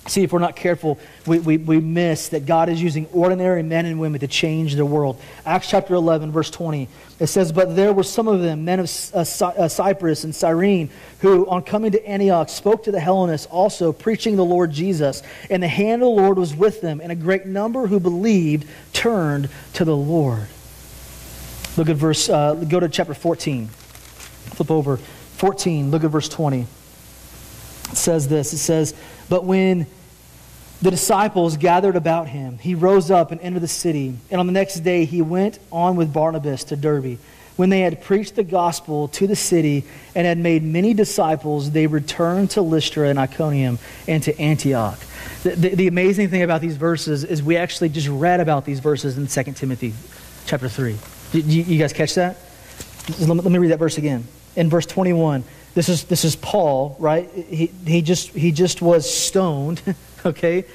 See, 0.10 0.24
if 0.24 0.34
we're 0.34 0.40
not 0.40 0.56
careful, 0.56 0.98
we, 1.28 1.38
we, 1.38 1.58
we 1.58 1.80
miss 1.80 2.30
that 2.30 2.48
God 2.48 2.68
is 2.68 2.82
using 2.82 3.06
ordinary 3.14 3.62
men 3.62 3.86
and 3.86 4.00
women 4.00 4.20
to 4.22 4.28
change 4.28 4.74
the 4.74 4.86
world. 4.86 5.22
Acts 5.46 5.70
chapter 5.70 5.94
11, 5.94 6.32
verse 6.32 6.50
20, 6.50 6.88
it 7.20 7.28
says, 7.28 7.52
But 7.52 7.76
there 7.76 7.94
were 7.94 8.04
some 8.04 8.28
of 8.28 8.42
them, 8.42 8.66
men 8.66 8.80
of 8.80 9.12
uh, 9.14 9.20
uh, 9.20 9.68
Cyprus 9.68 10.24
and 10.24 10.34
Cyrene, 10.34 10.90
who, 11.20 11.48
on 11.48 11.62
coming 11.62 11.92
to 11.92 12.04
Antioch, 12.08 12.50
spoke 12.50 12.86
to 12.86 12.92
the 12.92 13.00
Hellenists 13.00 13.46
also, 13.48 13.94
preaching 13.94 14.36
the 14.36 14.46
Lord 14.46 14.72
Jesus. 14.72 15.22
And 15.50 15.62
the 15.62 15.68
hand 15.68 16.02
of 16.02 16.08
the 16.08 16.22
Lord 16.22 16.40
was 16.40 16.56
with 16.56 16.82
them, 16.82 17.02
and 17.02 17.12
a 17.12 17.16
great 17.16 17.46
number 17.46 17.86
who 17.86 18.00
believed 18.00 18.68
turned 18.94 19.48
to 19.74 19.86
the 19.86 19.96
Lord. 19.96 20.48
Look 21.80 21.88
at 21.88 21.96
verse, 21.96 22.28
uh, 22.28 22.56
go 22.56 22.82
to 22.82 22.90
chapter 22.90 23.14
14. 23.14 23.70
Flip 23.70 24.70
over. 24.70 24.98
14, 24.98 25.92
look 25.92 26.04
at 26.04 26.12
verse 26.12 26.28
20. 26.28 26.64
It 26.64 26.68
says 27.96 28.28
this 28.28 28.52
It 28.52 28.58
says, 28.58 28.94
But 29.30 29.46
when 29.46 29.88
the 30.82 30.92
disciples 30.92 31.56
gathered 31.56 31.96
about 31.96 32.28
him, 32.28 32.58
he 32.58 32.76
rose 32.76 33.10
up 33.10 33.32
and 33.32 33.40
entered 33.40 33.62
the 33.62 33.70
city. 33.70 34.18
And 34.30 34.42
on 34.42 34.46
the 34.46 34.52
next 34.52 34.82
day, 34.82 35.06
he 35.06 35.22
went 35.22 35.60
on 35.72 35.96
with 35.96 36.12
Barnabas 36.12 36.66
to 36.66 36.76
Derbe. 36.76 37.18
When 37.56 37.70
they 37.70 37.80
had 37.80 38.04
preached 38.04 38.36
the 38.36 38.44
gospel 38.44 39.08
to 39.08 39.26
the 39.26 39.38
city 39.38 39.86
and 40.16 40.28
had 40.28 40.38
made 40.38 40.64
many 40.64 40.94
disciples, 40.94 41.72
they 41.72 41.88
returned 41.88 42.50
to 42.52 42.62
Lystra 42.62 43.08
and 43.08 43.18
Iconium 43.18 43.80
and 44.06 44.22
to 44.24 44.38
Antioch. 44.38 45.00
The, 45.44 45.52
the, 45.52 45.76
the 45.76 45.88
amazing 45.88 46.28
thing 46.28 46.42
about 46.44 46.60
these 46.60 46.76
verses 46.76 47.24
is 47.24 47.42
we 47.42 47.56
actually 47.56 47.88
just 47.88 48.10
read 48.10 48.42
about 48.42 48.66
these 48.66 48.82
verses 48.82 49.18
in 49.18 49.28
2 49.28 49.54
Timothy 49.54 49.94
chapter 50.46 50.68
3. 50.68 50.98
You, 51.34 51.64
you 51.64 51.80
guys 51.80 51.94
catch 51.94 52.16
that? 52.16 52.38
Let 53.20 53.30
me, 53.30 53.36
let 53.36 53.52
me 53.52 53.60
read 53.60 53.72
that 53.72 53.80
verse 53.80 53.98
again. 53.98 54.28
In 54.56 54.70
verse 54.70 54.86
21, 54.86 55.44
this 55.76 55.90
is, 55.90 56.04
this 56.06 56.26
is 56.26 56.36
Paul, 56.36 56.96
right? 57.00 57.30
He, 57.32 57.68
he, 57.86 58.02
just, 58.02 58.30
he 58.30 58.52
just 58.52 58.82
was 58.82 59.12
stoned, 59.12 59.82
okay? 60.26 60.66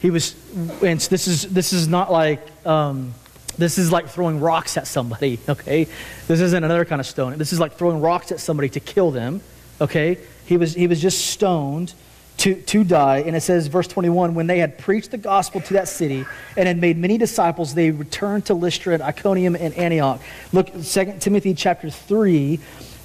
He 0.00 0.10
was, 0.10 0.34
and 0.82 1.00
this 1.00 1.26
is, 1.26 1.42
this 1.52 1.72
is 1.72 1.88
not 1.88 2.12
like, 2.12 2.40
um, 2.66 3.14
this 3.58 3.78
is 3.78 3.90
like 3.90 4.08
throwing 4.08 4.40
rocks 4.40 4.76
at 4.76 4.86
somebody, 4.86 5.38
okay? 5.48 5.84
This 6.28 6.40
isn't 6.40 6.64
another 6.64 6.84
kind 6.84 7.00
of 7.00 7.06
stone. 7.06 7.36
This 7.38 7.52
is 7.52 7.60
like 7.60 7.74
throwing 7.74 8.00
rocks 8.00 8.30
at 8.30 8.40
somebody 8.40 8.68
to 8.70 8.80
kill 8.80 9.10
them, 9.10 9.40
okay? 9.80 10.18
He 10.46 10.56
was, 10.56 10.74
he 10.74 10.86
was 10.86 11.00
just 11.00 11.26
stoned 11.26 11.94
to, 12.44 12.54
to 12.54 12.84
die. 12.84 13.18
And 13.20 13.34
it 13.34 13.40
says, 13.40 13.68
verse 13.68 13.88
21 13.88 14.34
when 14.34 14.46
they 14.46 14.58
had 14.58 14.76
preached 14.76 15.10
the 15.10 15.18
gospel 15.18 15.62
to 15.62 15.72
that 15.74 15.88
city 15.88 16.26
and 16.58 16.68
had 16.68 16.78
made 16.78 16.98
many 16.98 17.16
disciples, 17.16 17.72
they 17.72 17.90
returned 17.90 18.46
to 18.46 18.54
Lystra, 18.54 18.92
and 18.92 19.02
Iconium, 19.02 19.56
and 19.56 19.72
Antioch. 19.74 20.20
Look, 20.52 20.70
2 20.82 21.16
Timothy 21.20 21.54
chapter 21.54 21.88
3. 21.88 22.60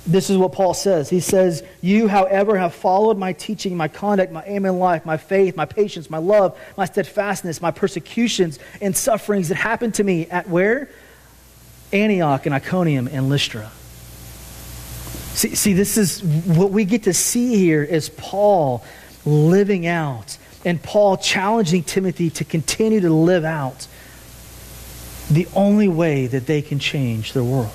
This 0.06 0.30
is 0.30 0.38
what 0.38 0.52
Paul 0.52 0.74
says. 0.74 1.10
He 1.10 1.20
says, 1.22 1.64
You, 1.82 2.08
however, 2.08 2.58
have 2.58 2.74
followed 2.74 3.18
my 3.18 3.32
teaching, 3.32 3.78
my 3.78 3.88
conduct, 3.88 4.32
my 4.32 4.44
aim 4.46 4.66
in 4.66 4.78
life, 4.80 5.06
my 5.06 5.18
faith, 5.18 5.56
my 5.56 5.66
patience, 5.66 6.10
my 6.10 6.18
love, 6.18 6.60
my 6.78 6.86
steadfastness, 6.86 7.62
my 7.62 7.72
persecutions 7.72 8.60
and 8.82 8.96
sufferings 8.96 9.50
that 9.50 9.56
happened 9.56 9.94
to 9.96 10.04
me 10.04 10.28
at 10.28 10.50
where? 10.50 10.90
Antioch 11.94 12.46
and 12.46 12.56
Iconium 12.56 13.08
and 13.08 13.30
Lystra. 13.30 13.72
See, 15.34 15.56
see, 15.56 15.74
this 15.74 15.98
is 15.98 16.24
what 16.24 16.72
we 16.72 16.84
get 16.84 17.04
to 17.04 17.14
see 17.14 17.56
here 17.56 17.84
is 17.84 18.10
Paul 18.10 18.84
living 19.30 19.88
out. 19.88 20.38
And 20.66 20.82
Paul 20.82 21.18
challenging 21.18 21.84
Timothy 21.84 22.30
to 22.32 22.44
continue 22.44 23.00
to 23.02 23.10
live 23.10 23.46
out 23.46 23.88
the 25.30 25.48
only 25.56 25.88
way 25.88 26.28
that 26.28 26.48
they 26.48 26.62
can 26.62 26.80
change 26.80 27.34
their 27.34 27.44
world. 27.44 27.72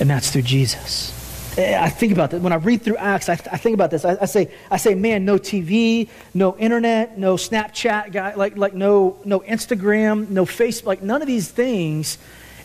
And 0.00 0.08
that's 0.08 0.30
through 0.30 0.42
Jesus. 0.42 1.12
Eh, 1.58 1.78
I 1.78 1.88
think 1.88 2.12
about 2.12 2.30
that. 2.30 2.40
When 2.40 2.52
I 2.52 2.56
read 2.56 2.82
through 2.82 2.96
Acts, 2.96 3.28
I, 3.28 3.32
I 3.32 3.56
think 3.56 3.74
about 3.74 3.90
this. 3.90 4.04
I, 4.04 4.16
I, 4.20 4.26
say, 4.26 4.52
I 4.70 4.76
say, 4.76 4.94
man, 4.94 5.24
no 5.24 5.36
TV, 5.36 6.08
no 6.34 6.56
internet, 6.58 7.18
no 7.18 7.36
Snapchat, 7.36 8.12
guy, 8.12 8.34
like, 8.34 8.56
like 8.56 8.74
no, 8.74 9.16
no 9.24 9.40
Instagram, 9.40 10.28
no 10.28 10.44
Facebook, 10.44 10.86
like 10.86 11.02
none 11.02 11.22
of 11.22 11.26
these 11.26 11.50
things. 11.50 12.18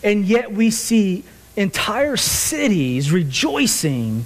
And 0.04 0.24
yet 0.24 0.52
we 0.52 0.70
see 0.70 1.24
entire 1.56 2.16
cities 2.16 3.12
rejoicing 3.12 4.24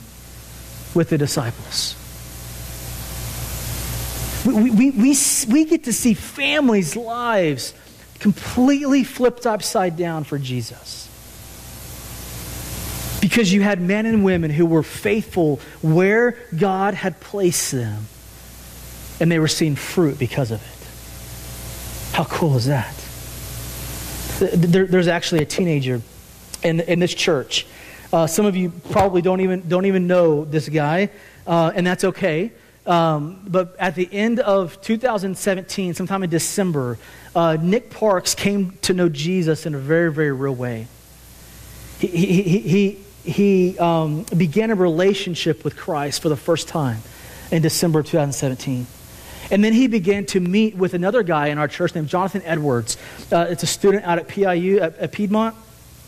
with 0.95 1.11
the 1.11 1.19
disciples. 1.19 1.96
We, 4.47 4.71
we, 4.71 4.91
we, 4.91 5.17
we 5.49 5.65
get 5.65 5.85
to 5.85 5.93
see 5.93 6.15
families' 6.15 6.95
lives 6.95 7.75
completely 8.21 9.03
flipped 9.05 9.47
upside 9.47 9.97
down 9.97 10.25
for 10.25 10.39
Jesus. 10.39 11.09
Because 13.21 13.53
you 13.53 13.63
had 13.63 13.81
men 13.81 14.07
and 14.07 14.25
women 14.25 14.51
who 14.51 14.67
were 14.67 14.85
faithful 14.85 15.61
where 15.83 16.39
God 16.57 16.95
had 16.95 17.21
placed 17.21 17.73
them, 17.73 18.07
and 19.19 19.33
they 19.33 19.39
were 19.39 19.49
seeing 19.49 19.75
fruit 19.75 20.19
because 20.19 20.51
of 20.51 20.63
it. 20.63 22.15
How 22.17 22.25
cool 22.25 22.57
is 22.57 22.67
that? 22.67 22.95
There, 24.39 24.87
there's 24.87 25.09
actually 25.09 25.43
a 25.43 25.47
teenager 25.47 26.01
in, 26.63 26.81
in 26.81 27.01
this 27.01 27.15
church. 27.15 27.67
Uh, 28.13 28.27
some 28.27 28.47
of 28.47 28.55
you 28.55 28.71
probably 28.91 29.23
don't 29.23 29.41
even, 29.41 29.69
don't 29.69 29.87
even 29.87 30.07
know 30.07 30.45
this 30.45 30.69
guy, 30.69 31.11
uh, 31.47 31.73
and 31.75 31.87
that's 31.87 32.05
okay. 32.05 32.53
Um, 32.87 33.41
but 33.47 33.75
at 33.79 33.97
the 33.97 34.09
end 34.13 34.39
of 34.41 34.81
2017, 34.81 35.95
sometime 35.95 36.23
in 36.23 36.31
December, 36.31 36.99
uh, 37.35 37.57
Nick 37.61 37.91
Parks 37.91 38.35
came 38.35 38.79
to 38.83 38.95
know 38.95 39.09
Jesus 39.09 39.67
in 39.67 39.75
a 39.75 39.79
very, 39.79 40.13
very 40.13 40.33
real 40.33 40.55
way. 40.55 40.87
He, 41.99 42.07
he, 42.07 42.59
he, 42.61 42.99
he, 43.25 43.79
um, 43.79 44.23
began 44.37 44.71
a 44.71 44.75
relationship 44.77 45.65
with 45.65 45.77
Christ 45.77 46.23
for 46.23 46.29
the 46.29 46.37
first 46.37 46.69
time 46.69 46.99
in 47.51 47.63
December 47.63 48.03
2017. 48.03 48.87
And 49.51 49.65
then 49.65 49.73
he 49.73 49.87
began 49.87 50.27
to 50.27 50.41
meet 50.41 50.77
with 50.77 50.95
another 50.95 51.23
guy 51.23 51.49
in 51.49 51.59
our 51.59 51.69
church 51.69 51.95
named 51.95 52.09
Jonathan 52.09 52.43
Edwards. 52.45 52.97
Uh, 53.33 53.47
it's 53.49 53.63
a 53.63 53.67
student 53.67 54.05
out 54.05 54.19
at 54.19 54.29
PIU 54.29 54.81
at, 54.81 54.97
at 54.99 55.13
Piedmont 55.13 55.57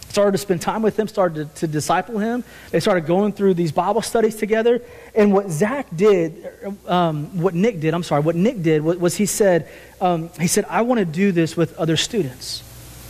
started 0.09 0.33
to 0.33 0.39
spend 0.39 0.61
time 0.61 0.83
with 0.83 0.99
him, 0.99 1.07
started 1.09 1.55
to, 1.55 1.61
to, 1.61 1.67
disciple 1.67 2.19
him. 2.19 2.45
They 2.71 2.81
started 2.81 3.07
going 3.07 3.33
through 3.33 3.55
these 3.55 3.73
Bible 3.73 4.03
studies 4.03 4.37
together. 4.37 4.83
And 5.15 5.33
what 5.33 5.51
Zach 5.51 5.87
did, 5.95 6.49
um, 6.87 7.41
what 7.41 7.55
Nick 7.55 7.81
did, 7.81 7.95
I'm 7.95 8.03
sorry, 8.03 8.23
what 8.23 8.35
Nick 8.35 8.63
did 8.63 8.83
was, 8.83 8.97
was 8.97 9.17
he 9.17 9.27
said, 9.27 9.69
um, 10.01 10.31
he 10.41 10.47
said, 10.47 10.65
I 10.69 10.83
want 10.83 10.99
to 10.99 11.05
do 11.05 11.33
this 11.33 11.57
with 11.57 11.77
other 11.77 11.97
students. 11.97 12.63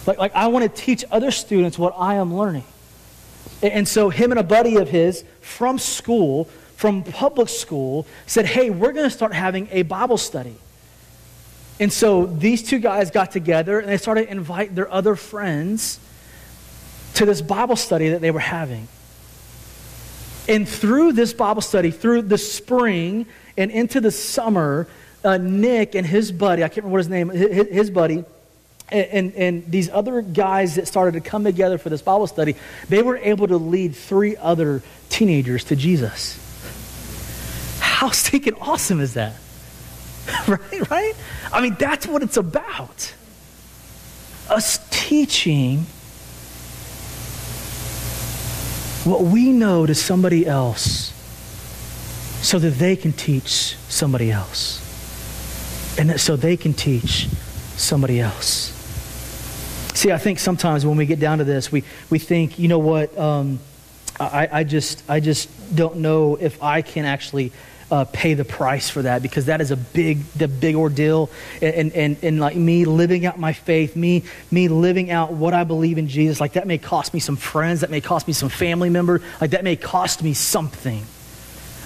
Like, 0.06 0.18
like 0.18 0.34
I 0.34 0.48
want 0.48 0.64
to 0.64 0.82
teach 0.82 1.04
other 1.10 1.30
students 1.30 1.78
what 1.78 1.94
I 1.96 2.14
am 2.14 2.34
learning. 2.34 2.64
And, 3.62 3.72
and 3.72 3.88
so 3.88 4.10
him 4.10 4.30
and 4.32 4.40
a 4.40 4.44
buddy 4.44 4.76
of 4.76 4.88
his 4.88 5.24
from 5.40 5.78
school, 5.78 6.44
from 6.76 7.02
public 7.02 7.48
school, 7.48 8.06
said, 8.26 8.46
hey, 8.46 8.70
we're 8.70 8.92
going 8.92 9.08
to 9.08 9.14
start 9.14 9.32
having 9.32 9.68
a 9.70 9.82
Bible 9.82 10.18
study. 10.18 10.56
And 11.80 11.92
so 11.92 12.26
these 12.26 12.62
two 12.62 12.80
guys 12.80 13.12
got 13.12 13.30
together 13.30 13.78
and 13.78 13.88
they 13.88 13.98
started 13.98 14.24
to 14.24 14.30
invite 14.32 14.74
their 14.74 14.90
other 14.90 15.14
friends 15.14 16.00
to 17.14 17.26
this 17.26 17.42
Bible 17.42 17.76
study 17.76 18.10
that 18.10 18.20
they 18.20 18.30
were 18.30 18.40
having. 18.40 18.88
And 20.48 20.66
through 20.66 21.12
this 21.12 21.32
Bible 21.32 21.60
study, 21.60 21.90
through 21.90 22.22
the 22.22 22.38
spring 22.38 23.26
and 23.56 23.70
into 23.70 24.00
the 24.00 24.10
summer, 24.10 24.88
uh, 25.22 25.36
Nick 25.36 25.94
and 25.94 26.06
his 26.06 26.32
buddy, 26.32 26.64
I 26.64 26.68
can't 26.68 26.84
remember 26.84 26.92
what 26.92 26.98
his 26.98 27.08
name, 27.08 27.28
his, 27.28 27.68
his 27.68 27.90
buddy, 27.90 28.24
and, 28.90 29.34
and, 29.34 29.70
these 29.70 29.90
other 29.90 30.22
guys 30.22 30.76
that 30.76 30.88
started 30.88 31.12
to 31.12 31.20
come 31.20 31.44
together 31.44 31.76
for 31.76 31.90
this 31.90 32.00
Bible 32.00 32.26
study, 32.26 32.56
they 32.88 33.02
were 33.02 33.18
able 33.18 33.46
to 33.46 33.58
lead 33.58 33.94
three 33.94 34.34
other 34.38 34.82
teenagers 35.10 35.64
to 35.64 35.76
Jesus. 35.76 36.38
How 37.80 38.08
stinking 38.10 38.54
awesome 38.54 39.00
is 39.00 39.14
that? 39.14 39.34
right, 40.48 40.90
right? 40.90 41.14
I 41.52 41.60
mean, 41.60 41.76
that's 41.78 42.06
what 42.06 42.22
it's 42.22 42.38
about. 42.38 43.12
Us 44.48 44.80
teaching 44.90 45.84
what 49.04 49.22
we 49.22 49.52
know 49.52 49.86
to 49.86 49.94
somebody 49.94 50.46
else 50.46 51.12
so 52.42 52.58
that 52.58 52.70
they 52.72 52.96
can 52.96 53.12
teach 53.12 53.76
somebody 53.88 54.30
else. 54.30 54.84
And 55.98 56.20
so 56.20 56.36
they 56.36 56.56
can 56.56 56.72
teach 56.72 57.28
somebody 57.76 58.20
else. 58.20 58.74
See, 59.94 60.12
I 60.12 60.18
think 60.18 60.38
sometimes 60.38 60.86
when 60.86 60.96
we 60.96 61.06
get 61.06 61.18
down 61.18 61.38
to 61.38 61.44
this, 61.44 61.72
we, 61.72 61.82
we 62.08 62.20
think, 62.20 62.58
you 62.58 62.68
know 62.68 62.78
what, 62.78 63.16
um, 63.18 63.58
I, 64.20 64.48
I, 64.52 64.64
just, 64.64 65.02
I 65.08 65.20
just 65.20 65.48
don't 65.74 65.96
know 65.96 66.36
if 66.36 66.62
I 66.62 66.82
can 66.82 67.04
actually 67.04 67.52
uh, 67.90 68.04
pay 68.04 68.34
the 68.34 68.44
price 68.44 68.90
for 68.90 69.02
that 69.02 69.22
because 69.22 69.46
that 69.46 69.60
is 69.60 69.70
a 69.70 69.76
big, 69.76 70.24
the 70.32 70.48
big 70.48 70.76
ordeal. 70.76 71.30
And, 71.62 71.92
and, 71.92 72.16
and 72.22 72.40
like 72.40 72.56
me 72.56 72.84
living 72.84 73.26
out 73.26 73.38
my 73.38 73.52
faith, 73.52 73.96
me, 73.96 74.24
me 74.50 74.68
living 74.68 75.10
out 75.10 75.32
what 75.32 75.54
I 75.54 75.64
believe 75.64 75.98
in 75.98 76.08
Jesus, 76.08 76.40
like 76.40 76.54
that 76.54 76.66
may 76.66 76.78
cost 76.78 77.14
me 77.14 77.20
some 77.20 77.36
friends, 77.36 77.80
that 77.80 77.90
may 77.90 78.00
cost 78.00 78.26
me 78.26 78.32
some 78.32 78.48
family 78.48 78.90
member, 78.90 79.22
like 79.40 79.50
that 79.50 79.64
may 79.64 79.76
cost 79.76 80.22
me 80.22 80.34
something. 80.34 81.02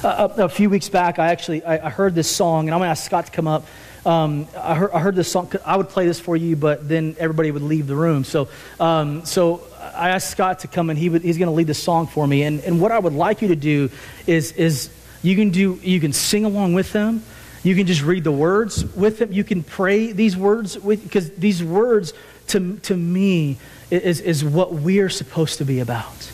Uh, 0.03 0.29
a, 0.37 0.45
a, 0.45 0.49
few 0.49 0.69
weeks 0.69 0.89
back, 0.89 1.21
I 1.21 1.29
actually 1.29 1.63
I, 1.65 1.87
I 1.87 1.91
heard 1.91 2.17
this 2.17 2.29
song, 2.29 2.67
and 2.67 2.75
I'm 2.75 2.81
going 2.81 2.89
to 2.89 2.91
ask 2.91 3.05
Scott 3.05 3.27
to 3.27 3.33
come 3.33 3.47
up. 3.47 3.65
Um, 4.05 4.49
I, 4.57 4.75
heard, 4.75 4.91
I, 4.91 4.99
heard, 4.99 5.15
this 5.15 5.31
song. 5.31 5.53
I 5.65 5.77
would 5.77 5.89
play 5.89 6.07
this 6.07 6.19
for 6.19 6.35
you, 6.35 6.57
but 6.57 6.89
then 6.89 7.15
everybody 7.21 7.53
would 7.53 7.63
leave 7.63 7.87
the 7.87 7.95
room. 7.95 8.25
So, 8.25 8.49
um, 8.81 9.25
so 9.25 9.63
I 9.95 10.09
asked 10.09 10.31
Scott 10.31 10.61
to 10.61 10.67
come, 10.67 10.91
and 10.91 10.99
he 10.99 11.09
would, 11.09 11.23
he's 11.23 11.39
going 11.39 11.47
to 11.47 11.55
lead 11.55 11.69
this 11.69 11.81
song 11.81 12.09
for 12.09 12.27
me. 12.27 12.43
And, 12.43 12.59
and 12.63 12.81
what 12.81 12.91
I 12.91 12.99
would 12.99 13.13
like 13.13 13.43
you 13.43 13.49
to 13.49 13.57
do 13.57 13.91
is, 14.27 14.51
is 14.53 14.91
you 15.23 15.37
can 15.37 15.51
do 15.51 15.79
you 15.83 16.01
can 16.01 16.13
sing 16.13 16.45
along 16.45 16.75
with 16.75 16.93
them. 16.93 17.23
You 17.63 17.77
can 17.77 17.87
just 17.87 18.03
read 18.03 18.25
the 18.25 18.33
words 18.33 18.85
with 18.97 19.19
them. 19.19 19.33
You 19.33 19.45
can 19.45 19.63
pray 19.63 20.13
these 20.13 20.37
words 20.37 20.79
with 20.79 21.03
because 21.03 21.31
these 21.31 21.63
words 21.63 22.13
to, 22.49 22.77
to 22.79 22.97
me 22.97 23.59
is, 23.91 24.21
is 24.21 24.45
what 24.45 24.73
we 24.73 24.99
are 24.99 25.09
supposed 25.09 25.59
to 25.59 25.65
be 25.65 25.81
about. 25.81 26.31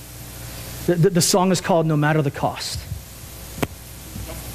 The, 0.87 0.95
the, 0.95 1.11
the 1.11 1.21
song 1.21 1.53
is 1.53 1.61
called 1.61 1.87
No 1.87 1.97
Matter 1.97 2.23
the 2.23 2.31
Cost. 2.31 2.81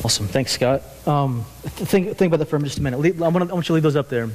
Awesome. 0.04 0.28
Thanks, 0.28 0.52
Scott. 0.52 0.82
Um, 1.08 1.44
think, 1.64 2.18
think 2.18 2.34
about 2.34 2.40
that 2.40 2.48
for 2.48 2.60
just 2.60 2.80
a 2.80 2.82
minute. 2.82 2.98
I 3.22 3.28
want 3.28 3.46
to, 3.46 3.52
I 3.52 3.54
want 3.54 3.56
you 3.56 3.62
to 3.62 3.74
leave 3.74 3.84
those 3.84 3.96
up 3.96 4.10
there. 4.10 4.30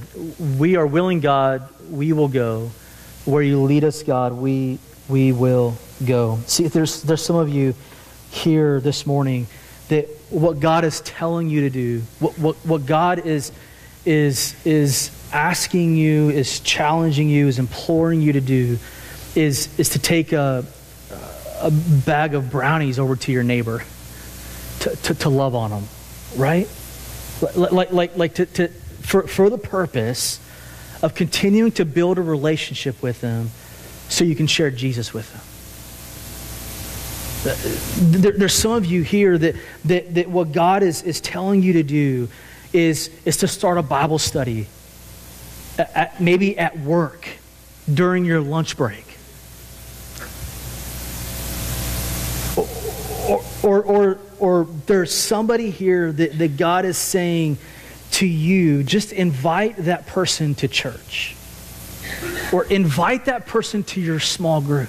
We 0.59 0.77
are 0.77 0.87
willing, 0.87 1.21
God. 1.21 1.69
We 1.91 2.13
will 2.13 2.29
go. 2.29 2.71
Where 3.25 3.43
you 3.43 3.61
lead 3.63 3.85
us, 3.85 4.03
God, 4.03 4.33
we, 4.33 4.79
we 5.09 5.33
will 5.33 5.77
go. 6.07 6.39
See, 6.47 6.69
there's, 6.69 7.03
there's 7.03 7.23
some 7.23 7.37
of 7.37 7.51
you 7.51 7.75
here 8.31 8.81
this 8.81 9.07
morning 9.07 9.47
that 9.89 10.09
what 10.31 10.61
God 10.61 10.85
is 10.85 11.01
telling 11.01 11.49
you 11.49 11.63
to 11.63 11.71
do, 11.71 12.03
what, 12.21 12.39
what, 12.39 12.57
what 12.57 12.87
God 12.87 13.27
is, 13.27 13.53
is, 14.05 14.55
is 14.65 15.11
asking 15.33 15.97
you, 15.97 16.31
is 16.31 16.61
challenging 16.61 17.29
you, 17.29 17.49
is 17.49 17.59
imploring 17.59 18.21
you 18.21 18.33
to 18.35 18.41
do, 18.41 18.79
is, 19.35 19.79
is 19.79 19.91
to 19.91 19.99
take 19.99 20.33
a, 20.33 20.65
a 21.61 21.71
bag 21.71 22.35
of 22.35 22.51
brownies 22.51 22.99
over 22.99 23.17
to 23.17 23.33
your 23.33 23.43
neighbor 23.43 23.83
to, 24.81 24.97
to, 24.97 25.15
to 25.15 25.29
love 25.29 25.55
on 25.55 25.71
them, 25.71 25.85
right? 26.37 26.69
Like, 27.55 27.93
like, 27.93 28.17
like 28.17 28.35
to, 28.35 28.47
to, 28.47 28.69
for, 28.69 29.27
for 29.27 29.49
the 29.51 29.59
purpose 29.59 30.41
of 31.03 31.15
continuing 31.15 31.73
to 31.73 31.85
build 31.85 32.19
a 32.19 32.23
relationship 32.23 33.01
with 33.03 33.21
them 33.21 33.51
so 34.09 34.25
you 34.25 34.35
can 34.35 34.47
share 34.47 34.71
Jesus 34.71 35.15
with 35.15 35.33
them. 35.33 35.43
There, 37.57 38.33
there's 38.33 38.55
some 38.55 38.73
of 38.73 38.87
you 38.87 39.03
here 39.03 39.39
that, 39.39 39.57
that, 39.87 40.15
that 40.15 40.29
what 40.29 40.53
God 40.53 40.83
is, 40.83 41.03
is 41.03 41.21
telling 41.21 41.63
you 41.63 41.75
to 41.75 41.83
do 41.83 42.29
is, 42.73 43.11
is 43.25 43.39
to 43.39 43.49
start 43.49 43.79
a 43.79 43.83
Bible 43.83 44.19
study, 44.19 44.67
at, 45.79 46.21
maybe 46.21 46.59
at 46.59 46.79
work 46.79 47.29
during 47.93 48.25
your 48.25 48.41
lunch 48.41 48.77
break. 48.77 49.05
Or, 53.29 53.41
or, 53.63 53.83
or, 53.83 54.19
or 54.39 54.65
there's 54.87 55.15
somebody 55.15 55.71
here 55.71 56.13
that, 56.13 56.39
that 56.39 56.57
God 56.57 56.85
is 56.85 56.99
saying 56.99 57.59
to 58.13 58.27
you, 58.27 58.83
just 58.83 59.13
invite 59.13 59.77
that 59.79 60.07
person 60.07 60.55
to 60.57 60.69
church. 60.69 61.37
Or 62.53 62.65
invite 62.65 63.27
that 63.27 63.47
person 63.47 63.83
to 63.85 64.01
your 64.01 64.19
small 64.19 64.61
group. 64.61 64.89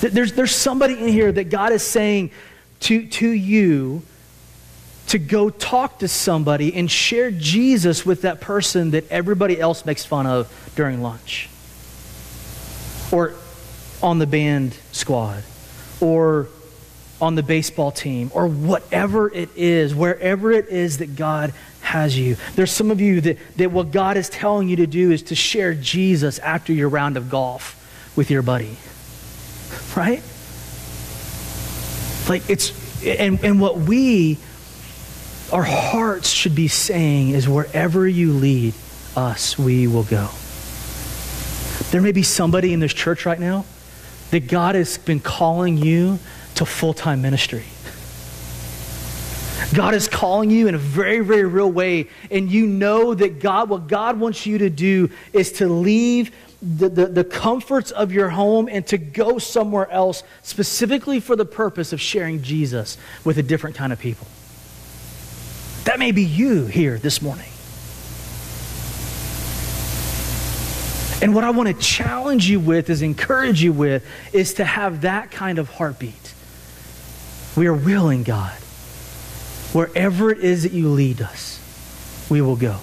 There's, 0.00 0.32
there's 0.32 0.54
somebody 0.54 0.94
in 0.94 1.08
here 1.08 1.32
that 1.32 1.50
God 1.50 1.72
is 1.72 1.82
saying 1.82 2.30
to, 2.80 3.06
to 3.06 3.28
you 3.28 4.02
to 5.08 5.18
go 5.18 5.48
talk 5.48 6.00
to 6.00 6.08
somebody 6.08 6.74
and 6.74 6.90
share 6.90 7.30
Jesus 7.30 8.04
with 8.04 8.22
that 8.22 8.40
person 8.40 8.90
that 8.90 9.10
everybody 9.10 9.58
else 9.58 9.86
makes 9.86 10.04
fun 10.04 10.26
of 10.26 10.52
during 10.76 11.02
lunch 11.02 11.48
or 13.10 13.34
on 14.02 14.18
the 14.18 14.26
band 14.26 14.76
squad 14.92 15.42
or 16.00 16.48
on 17.20 17.34
the 17.34 17.42
baseball 17.42 17.90
team 17.90 18.30
or 18.34 18.46
whatever 18.46 19.32
it 19.32 19.48
is, 19.56 19.94
wherever 19.94 20.52
it 20.52 20.68
is 20.68 20.98
that 20.98 21.16
God 21.16 21.52
has 21.80 22.18
you. 22.18 22.36
There's 22.54 22.70
some 22.70 22.90
of 22.90 23.00
you 23.00 23.20
that, 23.22 23.38
that 23.56 23.72
what 23.72 23.90
God 23.90 24.16
is 24.16 24.28
telling 24.28 24.68
you 24.68 24.76
to 24.76 24.86
do 24.86 25.10
is 25.10 25.22
to 25.24 25.34
share 25.34 25.74
Jesus 25.74 26.38
after 26.40 26.72
your 26.72 26.88
round 26.88 27.16
of 27.16 27.30
golf 27.30 27.74
with 28.14 28.30
your 28.30 28.42
buddy. 28.42 28.76
Right? 29.96 30.22
Like 32.28 32.48
it's, 32.50 33.04
and, 33.04 33.42
and 33.44 33.60
what 33.60 33.78
we, 33.78 34.38
our 35.52 35.62
hearts 35.62 36.28
should 36.28 36.54
be 36.54 36.68
saying 36.68 37.30
is 37.30 37.48
wherever 37.48 38.06
you 38.06 38.32
lead 38.32 38.74
us, 39.16 39.58
we 39.58 39.86
will 39.86 40.04
go. 40.04 40.28
There 41.90 42.02
may 42.02 42.12
be 42.12 42.22
somebody 42.22 42.72
in 42.72 42.80
this 42.80 42.92
church 42.92 43.24
right 43.24 43.40
now 43.40 43.64
that 44.30 44.46
God 44.46 44.74
has 44.74 44.98
been 44.98 45.20
calling 45.20 45.78
you 45.78 46.18
to 46.56 46.66
full 46.66 46.92
time 46.92 47.22
ministry. 47.22 47.64
God 49.74 49.94
is 49.94 50.08
calling 50.08 50.50
you 50.50 50.68
in 50.68 50.74
a 50.74 50.78
very, 50.78 51.20
very 51.20 51.44
real 51.44 51.70
way, 51.70 52.08
and 52.30 52.50
you 52.50 52.66
know 52.66 53.14
that 53.14 53.40
God, 53.40 53.68
what 53.68 53.86
God 53.86 54.18
wants 54.18 54.46
you 54.46 54.58
to 54.58 54.70
do 54.70 55.10
is 55.32 55.52
to 55.52 55.68
leave 55.68 56.34
the, 56.60 56.88
the, 56.88 57.06
the, 57.06 57.24
comforts 57.24 57.92
of 57.92 58.10
your 58.10 58.30
home 58.30 58.68
and 58.70 58.84
to 58.88 58.98
go 58.98 59.38
somewhere 59.38 59.88
else 59.90 60.24
specifically 60.42 61.20
for 61.20 61.36
the 61.36 61.44
purpose 61.44 61.92
of 61.92 62.00
sharing 62.00 62.42
Jesus 62.42 62.98
with 63.24 63.38
a 63.38 63.44
different 63.44 63.76
kind 63.76 63.92
of 63.92 64.00
people. 64.00 64.26
That 65.84 66.00
may 66.00 66.10
be 66.10 66.24
you 66.24 66.66
here 66.66 66.98
this 66.98 67.22
morning. 67.22 67.48
And 71.22 71.34
what 71.34 71.44
I 71.44 71.50
want 71.50 71.68
to 71.68 71.74
challenge 71.74 72.48
you 72.48 72.60
with, 72.60 72.90
is 72.90 73.02
encourage 73.02 73.62
you 73.62 73.72
with, 73.72 74.04
is 74.32 74.54
to 74.54 74.64
have 74.64 75.02
that 75.02 75.30
kind 75.30 75.58
of 75.58 75.68
heartbeat. 75.68 76.34
We 77.56 77.66
are 77.66 77.74
willing, 77.74 78.22
God. 78.24 78.56
Wherever 79.72 80.30
it 80.30 80.38
is 80.38 80.62
that 80.64 80.72
you 80.72 80.88
lead 80.88 81.20
us, 81.20 81.60
we 82.30 82.40
will 82.40 82.56
go. 82.56 82.78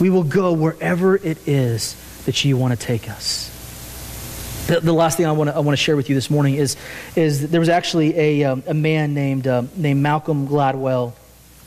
We 0.00 0.10
will 0.10 0.24
go 0.24 0.52
wherever 0.52 1.16
it 1.16 1.46
is 1.48 1.96
that 2.28 2.44
you 2.44 2.58
want 2.58 2.78
to 2.78 2.86
take 2.86 3.08
us. 3.08 3.48
The, 4.66 4.80
the 4.80 4.92
last 4.92 5.16
thing 5.16 5.24
I 5.24 5.32
want 5.32 5.48
to, 5.48 5.56
I 5.56 5.60
want 5.60 5.72
to 5.72 5.82
share 5.82 5.96
with 5.96 6.10
you 6.10 6.14
this 6.14 6.28
morning 6.28 6.56
is, 6.56 6.76
is 7.16 7.48
there 7.48 7.58
was 7.58 7.70
actually 7.70 8.14
a, 8.18 8.44
um, 8.44 8.62
a 8.66 8.74
man 8.74 9.14
named, 9.14 9.46
uh, 9.46 9.62
named 9.74 10.02
Malcolm 10.02 10.46
Gladwell. 10.46 11.14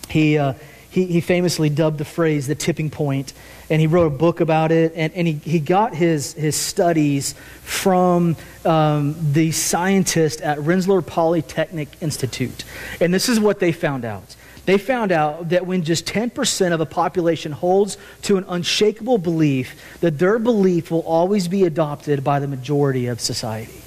He, 0.07 0.37
uh, 0.37 0.53
he, 0.91 1.07
he 1.07 1.19
famously 1.19 1.69
dubbed 1.69 1.97
the 1.97 2.05
phrase 2.05 2.45
the 2.45 2.53
tipping 2.53 2.91
point, 2.91 3.33
and 3.71 3.81
he 3.81 3.87
wrote 3.87 4.05
a 4.05 4.15
book 4.15 4.39
about 4.39 4.71
it. 4.71 4.93
And, 4.95 5.11
and 5.13 5.27
he, 5.27 5.33
he 5.33 5.59
got 5.59 5.95
his, 5.95 6.33
his 6.33 6.55
studies 6.55 7.33
from 7.63 8.35
um, 8.63 9.15
the 9.33 9.51
scientist 9.51 10.41
at 10.41 10.59
Rensselaer 10.59 11.01
Polytechnic 11.01 11.89
Institute. 12.01 12.65
And 12.99 13.11
this 13.11 13.29
is 13.29 13.39
what 13.39 13.59
they 13.59 13.71
found 13.71 14.05
out. 14.05 14.35
They 14.65 14.77
found 14.77 15.11
out 15.11 15.49
that 15.49 15.65
when 15.65 15.83
just 15.83 16.05
10% 16.05 16.71
of 16.71 16.81
a 16.81 16.85
population 16.85 17.51
holds 17.51 17.97
to 18.23 18.37
an 18.37 18.45
unshakable 18.47 19.17
belief, 19.17 19.75
that 20.01 20.19
their 20.19 20.37
belief 20.37 20.91
will 20.91 21.01
always 21.01 21.47
be 21.47 21.63
adopted 21.63 22.23
by 22.23 22.39
the 22.39 22.47
majority 22.47 23.07
of 23.07 23.19
society. 23.19 23.81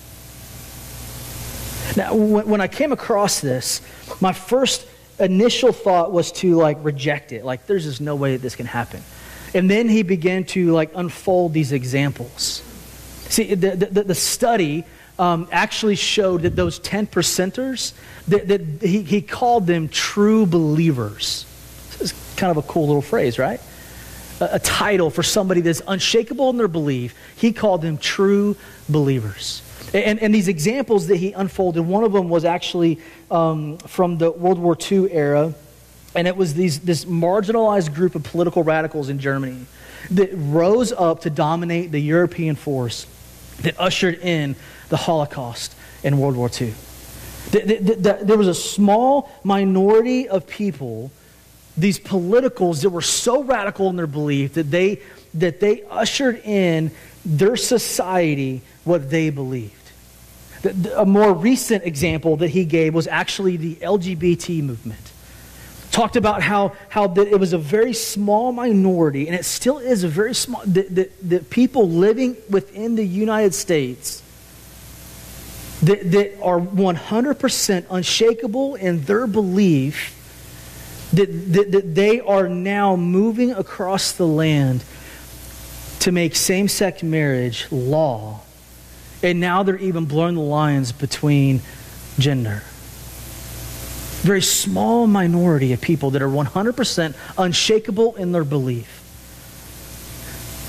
Now, 1.97 2.15
when, 2.15 2.61
I 2.61 2.67
came 2.67 2.91
across 2.91 3.41
this, 3.41 3.81
my 4.21 4.33
first 4.33 4.87
initial 5.21 5.73
thought 5.73 6.11
was 6.11 6.33
to 6.33 6.57
like 6.57 6.79
reject 6.83 7.31
it. 7.31 7.45
Like, 7.45 7.67
there's 7.67 7.85
just 7.85 8.01
no 8.01 8.17
way 8.17 8.33
that 8.33 8.43
this 8.43 8.57
can 8.57 8.67
happen. 8.67 9.03
And 9.55 9.71
then 9.71 9.89
he 9.89 10.03
began 10.03 10.43
to 10.47 10.73
like 10.73 10.91
unfold 10.97 11.53
these 11.53 11.71
examples. 11.71 12.63
See, 13.29 13.55
the, 13.55 13.77
the, 13.77 14.03
the 14.03 14.15
study 14.15 14.85
um, 15.19 15.49
actually 15.53 15.97
showed 15.97 16.43
that 16.43 16.57
those 16.57 16.79
10 16.81 17.07
percenters, 17.07 17.93
that, 18.29 18.49
that 18.49 18.61
he, 18.83 19.03
he 19.03 19.23
called 19.23 19.67
them 19.67 19.89
true 19.89 20.47
believers. 20.47 21.47
This 21.93 22.13
is 22.13 22.35
kind 22.37 22.51
of 22.51 22.57
a 22.57 22.63
cool 22.63 22.87
little 22.87 23.03
phrase, 23.03 23.39
right? 23.39 23.61
A, 24.41 24.51
a 24.53 24.59
title 24.59 25.11
for 25.11 25.23
somebody 25.23 25.61
that's 25.61 25.83
unshakable 25.87 26.51
in 26.51 26.57
their 26.57 26.69
belief. 26.69 27.15
He 27.37 27.53
called 27.53 27.83
them 27.83 27.99
true 27.99 28.57
believers. 28.89 29.63
And, 29.93 30.19
and 30.21 30.35
these 30.35 30.49
examples 30.49 31.07
that 31.07 31.17
he 31.17 31.33
unfolded, 31.33 31.87
one 31.87 32.03
of 32.03 32.13
them 32.13 32.29
was 32.29 32.45
actually 32.45 32.99
um, 33.31 33.79
from 33.79 34.19
the 34.19 34.33
World 34.33 34.59
War 34.59 34.77
II 34.91 35.13
era. 35.13 35.55
And 36.17 36.27
it 36.27 36.37
was 36.37 36.55
these, 36.55 36.81
this 36.81 37.05
marginalized 37.05 37.95
group 37.95 38.17
of 38.17 38.25
political 38.25 38.65
radicals 38.65 39.09
in 39.09 39.21
Germany 39.21 39.67
that 40.11 40.31
rose 40.35 40.93
up 40.93 41.21
to 41.21 41.31
dominate 41.31 41.93
the 41.93 42.01
European 42.01 42.57
force 42.57 43.07
that 43.61 43.79
ushered 43.79 44.17
in 44.17 44.57
the 44.89 44.97
Holocaust 44.97 45.75
in 46.03 46.19
World 46.19 46.37
War 46.37 46.49
II. 46.49 46.75
The, 47.51 47.61
the, 47.61 47.95
the, 47.95 48.19
there 48.23 48.39
was 48.39 48.49
a 48.49 48.55
small 48.55 49.31
minority 49.45 50.29
of 50.29 50.47
people, 50.47 51.11
these 51.77 51.99
politicals, 51.99 52.83
that 52.83 52.91
were 52.91 53.03
so 53.03 53.43
radical 53.43 53.91
in 53.91 53.97
their 53.97 54.07
belief 54.07 54.55
that 54.55 54.71
they, 54.71 55.01
that 55.35 55.61
they 55.61 55.83
ushered 55.85 56.41
in 56.45 56.91
their 57.25 57.57
society 57.57 58.63
what 58.85 59.11
they 59.11 59.31
believed. 59.31 59.73
A 60.97 61.05
more 61.05 61.33
recent 61.33 61.85
example 61.85 62.37
that 62.39 62.49
he 62.49 62.65
gave 62.65 62.95
was 62.95 63.07
actually 63.07 63.59
the 63.59 63.75
LGBT 63.77 64.63
movement. 64.63 65.13
Talked 65.91 66.17
about 66.17 66.43
how, 66.43 66.73
how 66.89 67.07
that 67.07 67.29
it 67.29 67.39
was 67.39 67.53
a 67.53 67.59
very 67.59 67.93
small 67.93 68.51
minority, 68.51 69.27
and 69.29 69.37
it 69.37 69.45
still 69.45 69.79
is 69.79 70.03
a 70.03 70.09
very 70.09 70.35
small, 70.35 70.63
that, 70.67 70.93
that, 70.95 71.29
that 71.29 71.51
people 71.51 71.89
living 71.89 72.37
within 72.49 72.97
the 72.97 73.05
United 73.05 73.55
States 73.55 74.24
that, 75.83 76.11
that 76.13 76.41
are 76.41 76.61
100% 76.61 77.87
unshakable 77.91 78.75
in 78.77 79.03
their 79.05 79.27
belief 79.27 80.11
that, 81.13 81.27
that, 81.53 81.73
that 81.73 81.95
they 81.95 82.21
are 82.21 82.49
now 82.49 82.97
moving 82.97 83.53
across 83.53 84.13
the 84.13 84.27
land 84.27 84.85
to 86.01 86.13
make 86.13 86.35
same 86.35 86.69
sex 86.69 87.03
marriage 87.03 87.67
law 87.71 88.41
and 89.25 89.41
now 89.41 89.63
they're 89.63 89.79
even 89.79 90.05
blurring 90.05 90.35
the 90.35 90.43
lines 90.43 90.93
between 90.93 91.63
gender. 92.19 92.63
Very 94.21 94.43
small 94.43 95.07
minority 95.07 95.73
of 95.73 95.81
people 95.81 96.11
that 96.11 96.23
are 96.23 96.29
100% 96.29 97.15
unshakable 97.39 98.17
in 98.17 98.33
their 98.33 98.45
belief. 98.45 99.01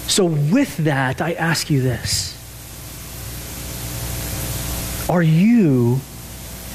So, 0.08 0.26
with 0.26 0.78
that, 0.78 1.22
I 1.22 1.34
ask 1.34 1.70
you 1.70 1.82
this 1.82 2.35
Are 5.08 5.22
you 5.22 6.00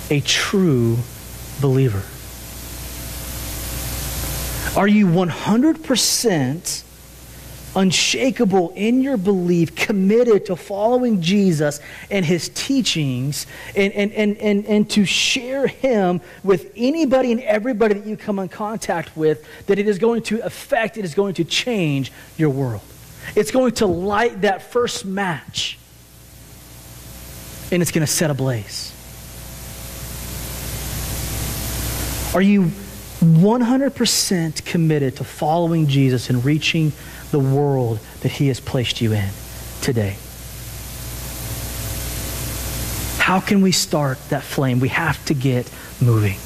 a 0.08 0.20
true 0.20 0.98
believer? 1.60 2.02
Are 4.78 4.86
you 4.86 5.06
100% 5.06 6.84
unshakable 7.74 8.72
in 8.76 9.00
your 9.00 9.16
belief, 9.16 9.74
committed 9.74 10.46
to 10.46 10.54
following 10.54 11.20
Jesus 11.20 11.80
and 12.08 12.24
his 12.24 12.50
teachings, 12.50 13.48
and, 13.74 13.92
and, 13.94 14.12
and, 14.12 14.36
and, 14.38 14.64
and 14.66 14.90
to 14.90 15.04
share 15.04 15.66
him 15.66 16.20
with 16.44 16.70
anybody 16.76 17.32
and 17.32 17.40
everybody 17.40 17.94
that 17.94 18.06
you 18.06 18.16
come 18.16 18.38
in 18.38 18.48
contact 18.48 19.16
with, 19.16 19.44
that 19.66 19.80
it 19.80 19.88
is 19.88 19.98
going 19.98 20.22
to 20.22 20.38
affect, 20.44 20.98
it 20.98 21.04
is 21.04 21.14
going 21.14 21.34
to 21.34 21.44
change 21.44 22.12
your 22.36 22.50
world. 22.50 22.82
It's 23.34 23.50
going 23.50 23.72
to 23.74 23.86
light 23.86 24.42
that 24.42 24.62
first 24.62 25.04
match, 25.04 25.79
and 27.72 27.82
it's 27.82 27.90
going 27.90 28.06
to 28.06 28.12
set 28.12 28.30
ablaze. 28.30 28.94
Are 32.34 32.42
you 32.42 32.70
100% 33.20 34.64
committed 34.64 35.16
to 35.16 35.24
following 35.24 35.86
Jesus 35.86 36.30
and 36.30 36.42
reaching 36.44 36.92
the 37.30 37.38
world 37.38 37.98
that 38.22 38.32
He 38.32 38.48
has 38.48 38.60
placed 38.60 39.00
you 39.00 39.12
in 39.12 39.28
today. 39.80 40.16
How 43.18 43.40
can 43.40 43.60
we 43.60 43.72
start 43.72 44.18
that 44.30 44.42
flame? 44.42 44.80
We 44.80 44.88
have 44.88 45.24
to 45.26 45.34
get 45.34 45.70
moving. 46.00 46.38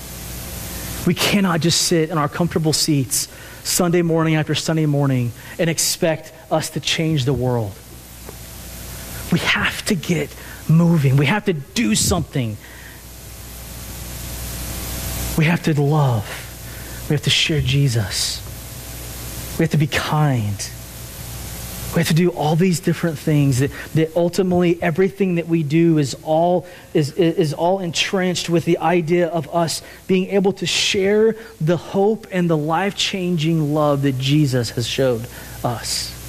We 1.07 1.15
cannot 1.15 1.61
just 1.61 1.83
sit 1.83 2.11
in 2.11 2.19
our 2.19 2.29
comfortable 2.29 2.73
seats 2.73 3.29
Sunday 3.63 4.03
morning 4.03 4.35
after 4.35 4.55
Sunday 4.55 4.87
morning 4.87 5.33
and 5.59 5.71
expect 5.71 6.33
us 6.51 6.71
to 6.71 6.81
change 6.81 7.25
the 7.25 7.33
world. 7.33 7.73
We 9.33 9.39
have 9.39 9.85
to 9.87 9.95
get 9.95 10.35
moving. 10.69 11.17
We 11.17 11.27
have 11.27 11.45
to 11.47 11.53
do 11.53 11.95
something. 11.95 12.57
We 15.37 15.45
have 15.45 15.63
to 15.65 15.81
love. 15.81 17.07
We 17.09 17.15
have 17.15 17.23
to 17.25 17.31
share 17.31 17.61
Jesus. 17.61 18.41
We 19.59 19.65
have 19.65 19.73
to 19.73 19.79
be 19.79 19.87
kind. 19.87 20.71
We 21.95 22.01
have 22.01 22.09
to 22.09 22.15
do 22.15 22.31
all 22.31 22.57
these 22.57 22.81
different 22.81 23.19
things 23.19 23.61
that, 23.61 23.71
that 23.95 24.17
ultimately 24.17 24.83
everything 24.83 25.37
that 25.37 25.47
we 25.47 25.63
do 25.63 25.99
is 25.99 26.17
all, 26.25 26.67
is, 26.93 27.13
is 27.13 27.53
all 27.53 27.79
entrenched 27.79 28.49
with 28.49 28.65
the 28.65 28.79
idea 28.79 29.29
of 29.29 29.49
us 29.55 29.81
being 30.09 30.31
able 30.31 30.53
to 30.55 30.67
share 30.67 31.37
the 31.61 31.77
hope 31.77 32.27
and 32.33 32.51
the 32.51 32.57
life 32.57 32.97
changing 32.97 33.75
love 33.75 34.03
that 34.03 34.19
Jesus 34.19 34.71
has 34.71 34.89
showed 34.89 35.29
us. 35.63 36.24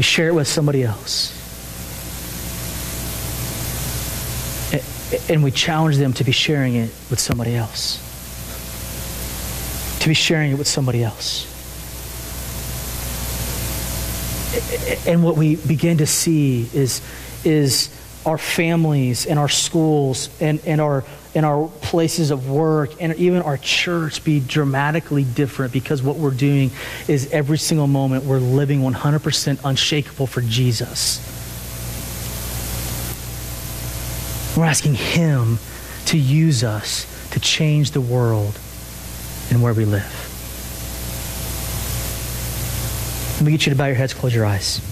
We 0.00 0.02
share 0.02 0.28
it 0.28 0.34
with 0.34 0.48
somebody 0.48 0.82
else. 0.82 1.36
And 5.28 5.44
we 5.44 5.50
challenge 5.50 5.98
them 5.98 6.14
to 6.14 6.24
be 6.24 6.32
sharing 6.32 6.76
it 6.76 6.90
with 7.10 7.20
somebody 7.20 7.54
else 7.54 8.06
to 10.00 10.08
be 10.08 10.14
sharing 10.14 10.50
it 10.52 10.54
with 10.54 10.66
somebody 10.66 11.04
else. 11.04 11.46
And 15.06 15.22
what 15.22 15.36
we 15.36 15.56
begin 15.56 15.98
to 15.98 16.06
see 16.06 16.68
is, 16.72 17.02
is 17.44 17.94
our 18.24 18.38
families 18.38 19.26
and 19.26 19.38
our 19.38 19.48
schools 19.48 20.30
and, 20.40 20.60
and, 20.66 20.80
our, 20.80 21.04
and 21.34 21.46
our 21.46 21.68
places 21.80 22.30
of 22.30 22.50
work 22.50 22.90
and 23.00 23.14
even 23.16 23.42
our 23.42 23.56
church 23.56 24.24
be 24.24 24.40
dramatically 24.40 25.24
different 25.24 25.72
because 25.72 26.02
what 26.02 26.16
we're 26.16 26.30
doing 26.30 26.70
is 27.06 27.30
every 27.30 27.58
single 27.58 27.86
moment 27.86 28.24
we're 28.24 28.38
living 28.38 28.80
100% 28.80 29.60
unshakable 29.64 30.26
for 30.26 30.40
Jesus. 30.40 31.26
We're 34.56 34.64
asking 34.64 34.94
Him 34.94 35.58
to 36.06 36.18
use 36.18 36.64
us 36.64 37.06
to 37.30 37.40
change 37.40 37.92
the 37.92 38.00
world 38.00 38.58
and 39.50 39.62
where 39.62 39.72
we 39.72 39.84
live. 39.84 40.26
Let 43.36 43.46
me 43.46 43.52
get 43.52 43.66
you 43.66 43.70
to 43.70 43.76
bow 43.76 43.86
your 43.86 43.94
heads, 43.94 44.12
close 44.12 44.34
your 44.34 44.44
eyes. 44.44 44.89